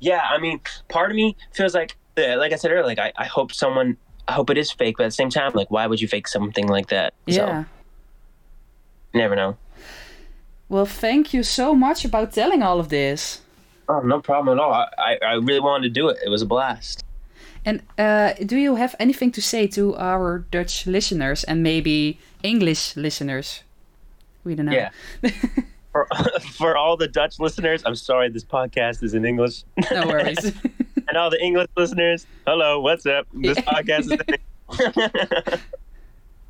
Yeah, 0.00 0.22
I 0.30 0.38
mean, 0.38 0.60
part 0.88 1.10
of 1.10 1.16
me 1.16 1.36
feels 1.52 1.74
like, 1.74 1.96
uh, 2.16 2.36
like 2.36 2.52
I 2.52 2.56
said 2.56 2.70
earlier, 2.70 2.86
like 2.86 2.98
I, 2.98 3.12
I 3.16 3.24
hope 3.24 3.52
someone, 3.52 3.96
I 4.28 4.32
hope 4.32 4.50
it 4.50 4.58
is 4.58 4.70
fake, 4.70 4.96
but 4.98 5.04
at 5.04 5.08
the 5.08 5.12
same 5.12 5.30
time, 5.30 5.52
like, 5.54 5.70
why 5.70 5.86
would 5.86 6.00
you 6.00 6.08
fake 6.08 6.28
something 6.28 6.68
like 6.68 6.88
that? 6.88 7.14
Yeah. 7.26 7.64
So, 7.64 7.68
never 9.14 9.34
know. 9.34 9.56
Well, 10.68 10.86
thank 10.86 11.32
you 11.32 11.42
so 11.42 11.74
much 11.74 12.04
about 12.04 12.32
telling 12.32 12.62
all 12.62 12.78
of 12.78 12.90
this. 12.90 13.40
Oh, 13.88 14.00
no 14.00 14.20
problem 14.20 14.58
at 14.58 14.62
all. 14.62 14.72
I, 14.72 14.88
I, 14.98 15.18
I 15.22 15.32
really 15.34 15.60
wanted 15.60 15.84
to 15.84 16.00
do 16.00 16.08
it. 16.08 16.18
It 16.24 16.28
was 16.28 16.42
a 16.42 16.46
blast. 16.46 17.04
And 17.68 17.82
uh, 17.98 18.32
do 18.46 18.56
you 18.56 18.76
have 18.76 18.96
anything 18.98 19.30
to 19.32 19.42
say 19.42 19.66
to 19.76 19.94
our 19.96 20.38
Dutch 20.50 20.86
listeners 20.86 21.44
and 21.44 21.62
maybe 21.62 22.18
English 22.42 22.96
listeners? 22.96 23.62
We 24.42 24.54
don't 24.54 24.66
know. 24.66 24.72
Yeah. 24.72 24.90
For, 25.92 26.06
for 26.56 26.76
all 26.76 26.96
the 26.98 27.08
Dutch 27.08 27.38
listeners, 27.40 27.82
I'm 27.84 27.96
sorry 27.96 28.28
this 28.28 28.44
podcast 28.44 29.02
is 29.02 29.14
in 29.14 29.24
English. 29.24 29.64
No 29.90 30.06
worries. 30.06 30.44
and 31.08 31.16
all 31.16 31.30
the 31.30 31.42
English 31.42 31.68
listeners, 31.76 32.26
hello, 32.46 32.80
what's 32.80 33.06
up? 33.06 33.26
This 33.32 33.58
podcast 33.58 34.12
is 34.12 34.12
in 34.12 35.60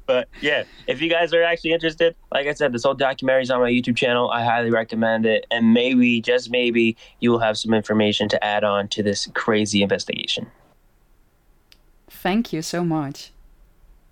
But 0.06 0.28
yeah, 0.40 0.64
if 0.88 1.00
you 1.00 1.08
guys 1.08 1.32
are 1.32 1.42
actually 1.42 1.72
interested, 1.72 2.16
like 2.32 2.48
I 2.48 2.54
said, 2.54 2.72
this 2.72 2.82
whole 2.82 2.94
documentary 2.94 3.42
is 3.42 3.50
on 3.50 3.60
my 3.60 3.70
YouTube 3.70 3.96
channel. 3.96 4.28
I 4.30 4.42
highly 4.44 4.70
recommend 4.70 5.24
it. 5.24 5.46
And 5.52 5.72
maybe, 5.72 6.20
just 6.20 6.50
maybe, 6.50 6.96
you 7.20 7.30
will 7.30 7.38
have 7.38 7.56
some 7.56 7.72
information 7.72 8.28
to 8.30 8.44
add 8.44 8.64
on 8.64 8.88
to 8.88 9.02
this 9.04 9.28
crazy 9.34 9.82
investigation. 9.82 10.50
Thank 12.10 12.52
you 12.52 12.62
so 12.62 12.84
much. 12.84 13.32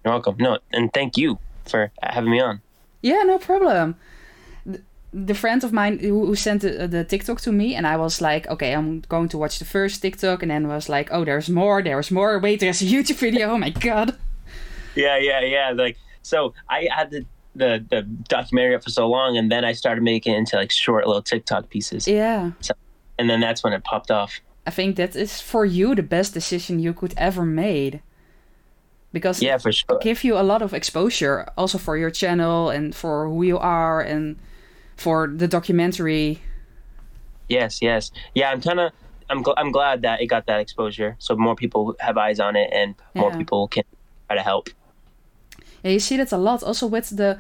You're 0.05 0.15
welcome. 0.15 0.37
No, 0.39 0.59
and 0.73 0.93
thank 0.93 1.17
you 1.17 1.39
for 1.65 1.91
having 2.03 2.31
me 2.31 2.41
on. 2.41 2.61
Yeah, 3.03 3.23
no 3.23 3.39
problem. 3.39 3.97
The, 4.65 4.83
the 5.13 5.35
friend 5.35 5.63
of 5.65 5.73
mine 5.73 5.99
who, 5.99 6.27
who 6.27 6.35
sent 6.35 6.63
the, 6.63 6.87
the 6.89 7.05
TikTok 7.05 7.41
to 7.43 7.53
me, 7.53 7.75
and 7.75 7.87
I 7.87 7.97
was 7.97 8.21
like, 8.21 8.47
okay, 8.49 8.73
I'm 8.75 9.01
going 9.09 9.29
to 9.31 9.39
watch 9.39 9.59
the 9.59 9.65
first 9.65 10.03
TikTok, 10.03 10.43
and 10.43 10.51
then 10.51 10.69
was 10.69 10.89
like, 10.89 11.09
oh, 11.13 11.25
there's 11.25 11.49
more, 11.49 11.83
there's 11.83 12.11
more. 12.11 12.39
Wait, 12.39 12.61
there's 12.61 12.83
a 12.83 12.85
YouTube 12.85 13.17
video. 13.17 13.51
Oh 13.51 13.59
my 13.59 13.71
god. 13.71 14.17
Yeah, 14.97 15.19
yeah, 15.19 15.41
yeah. 15.41 15.73
Like, 15.77 15.99
so 16.23 16.55
I 16.71 16.89
had 16.91 17.11
the, 17.11 17.27
the, 17.55 17.85
the 17.91 18.01
documentary 18.29 18.75
up 18.75 18.83
for 18.83 18.89
so 18.89 19.07
long, 19.11 19.37
and 19.37 19.53
then 19.53 19.63
I 19.63 19.73
started 19.73 20.03
making 20.03 20.33
it 20.33 20.39
into 20.39 20.57
like 20.57 20.71
short 20.71 21.07
little 21.07 21.21
TikTok 21.21 21.69
pieces. 21.69 22.09
Yeah. 22.09 22.53
And 23.19 23.29
then 23.29 23.41
that's 23.41 23.63
when 23.63 23.75
it 23.75 23.85
popped 23.85 24.11
off. 24.11 24.41
I 24.67 24.71
think 24.71 24.97
that 24.97 25.15
is 25.15 25.41
for 25.41 25.65
you 25.65 25.95
the 25.95 26.03
best 26.03 26.35
decision 26.35 26.79
you 26.81 26.93
could 26.93 27.15
ever 27.17 27.45
made. 27.45 28.01
Because 29.13 29.41
Yeah, 29.41 29.59
for 29.59 29.73
sure. 29.73 29.97
it 29.97 30.03
give 30.03 30.25
you 30.25 30.37
a 30.37 30.43
lot 30.43 30.61
of 30.61 30.75
exposure 30.75 31.47
also 31.57 31.79
for 31.79 31.97
your 31.97 32.11
channel 32.11 32.71
and 32.71 32.95
for 32.95 33.29
who 33.29 33.43
you 33.43 33.59
are 33.59 34.01
and 34.01 34.37
for 34.97 35.29
the 35.29 35.49
documentary. 35.49 36.41
Yes, 37.49 37.81
yes, 37.81 38.11
yeah. 38.35 38.51
I'm 38.51 38.61
kind 38.61 38.81
of, 38.81 38.93
I'm, 39.31 39.45
gl- 39.45 39.55
I'm 39.57 39.71
glad 39.71 40.03
that 40.03 40.21
it 40.21 40.27
got 40.27 40.47
that 40.47 40.61
exposure, 40.61 41.15
so 41.19 41.37
more 41.37 41.55
people 41.55 41.95
have 42.01 42.19
eyes 42.19 42.41
on 42.41 42.57
it, 42.57 42.71
and 42.73 42.95
more 43.15 43.31
people 43.31 43.69
can 43.69 43.85
try 44.27 44.37
to 44.37 44.43
help. 44.43 44.69
Yeah, 45.85 45.93
you 45.93 46.01
see 46.01 46.17
that 46.17 46.33
a 46.33 46.37
lot 46.37 46.65
also 46.65 46.87
with 46.89 47.17
the 47.17 47.39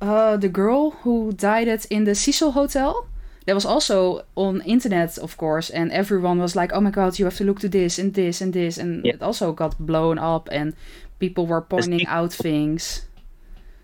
uh, 0.00 0.36
the 0.36 0.48
girl 0.48 0.90
who 1.02 1.32
died 1.32 1.68
at 1.68 1.84
in 1.86 2.04
the 2.04 2.14
Cecil 2.14 2.52
Hotel. 2.52 3.06
That 3.46 3.54
was 3.54 3.64
also 3.64 4.22
on 4.34 4.60
internet, 4.62 5.18
of 5.18 5.36
course, 5.36 5.70
and 5.70 5.90
everyone 5.92 6.38
was 6.38 6.54
like, 6.54 6.72
"Oh 6.72 6.80
my 6.80 6.90
god, 6.90 7.18
you 7.18 7.24
have 7.24 7.36
to 7.38 7.44
look 7.44 7.60
to 7.60 7.68
this 7.68 7.98
and 7.98 8.14
this 8.14 8.40
and 8.40 8.52
this," 8.52 8.78
and 8.78 9.04
Yeah. 9.04 9.14
it 9.14 9.22
also 9.22 9.52
got 9.52 9.74
blown 9.78 10.18
up, 10.18 10.48
and 10.52 10.74
people 11.18 11.46
were 11.46 11.60
pointing 11.60 12.06
out 12.06 12.32
things. 12.32 13.06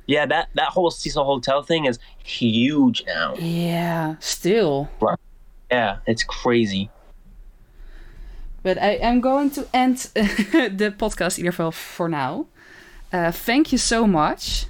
Yeah, 0.07 0.27
that 0.27 0.49
that 0.55 0.69
whole 0.69 0.91
Cecil 0.91 1.25
Hotel 1.25 1.63
thing 1.63 1.87
is 1.87 1.99
huge 2.25 3.05
now. 3.07 3.35
Yeah, 3.39 4.15
still. 4.21 4.89
Yeah, 5.71 5.99
it's 6.07 6.25
crazy. 6.25 6.89
But 8.63 8.79
I 8.79 8.99
am 9.03 9.21
going 9.21 9.51
to 9.51 9.67
end 9.73 9.97
the 10.15 10.95
podcast 10.97 11.39
in 11.39 11.45
ieder 11.45 11.53
geval 11.53 11.73
for 11.73 12.09
now. 12.09 12.47
Uh, 13.13 13.33
thank 13.33 13.73
you 13.73 13.79
so 13.79 14.07
much. 14.07 14.67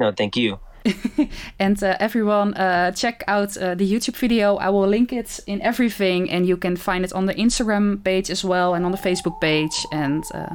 No, 0.00 0.12
thank 0.12 0.36
you. 0.36 0.58
And 1.58 1.82
uh, 1.82 1.96
everyone, 2.00 2.54
uh, 2.54 2.92
check 2.92 3.22
out 3.28 3.56
uh, 3.56 3.74
the 3.74 3.90
YouTube 3.90 4.16
video. 4.16 4.56
I 4.56 4.68
will 4.70 4.88
link 4.88 5.12
it 5.12 5.40
in 5.46 5.62
everything, 5.62 6.30
and 6.30 6.46
you 6.46 6.56
can 6.56 6.76
find 6.76 7.04
it 7.04 7.12
on 7.12 7.26
the 7.26 7.34
Instagram 7.34 8.02
page 8.02 8.30
as 8.30 8.44
well 8.44 8.74
and 8.74 8.84
on 8.84 8.92
the 8.92 8.98
Facebook 8.98 9.40
page. 9.40 9.86
And 9.92 10.24
uh, 10.34 10.54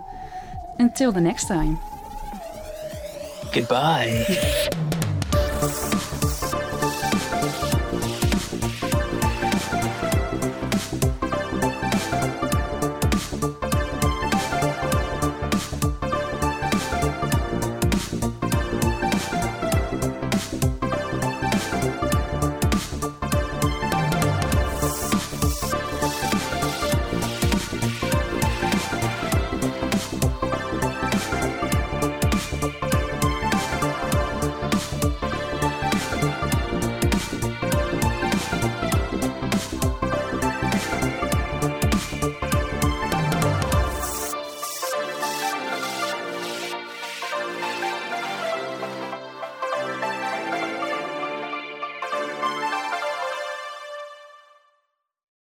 until 0.79 1.11
the 1.11 1.21
next 1.21 1.47
time. 1.47 1.79
Goodbye. 3.53 4.25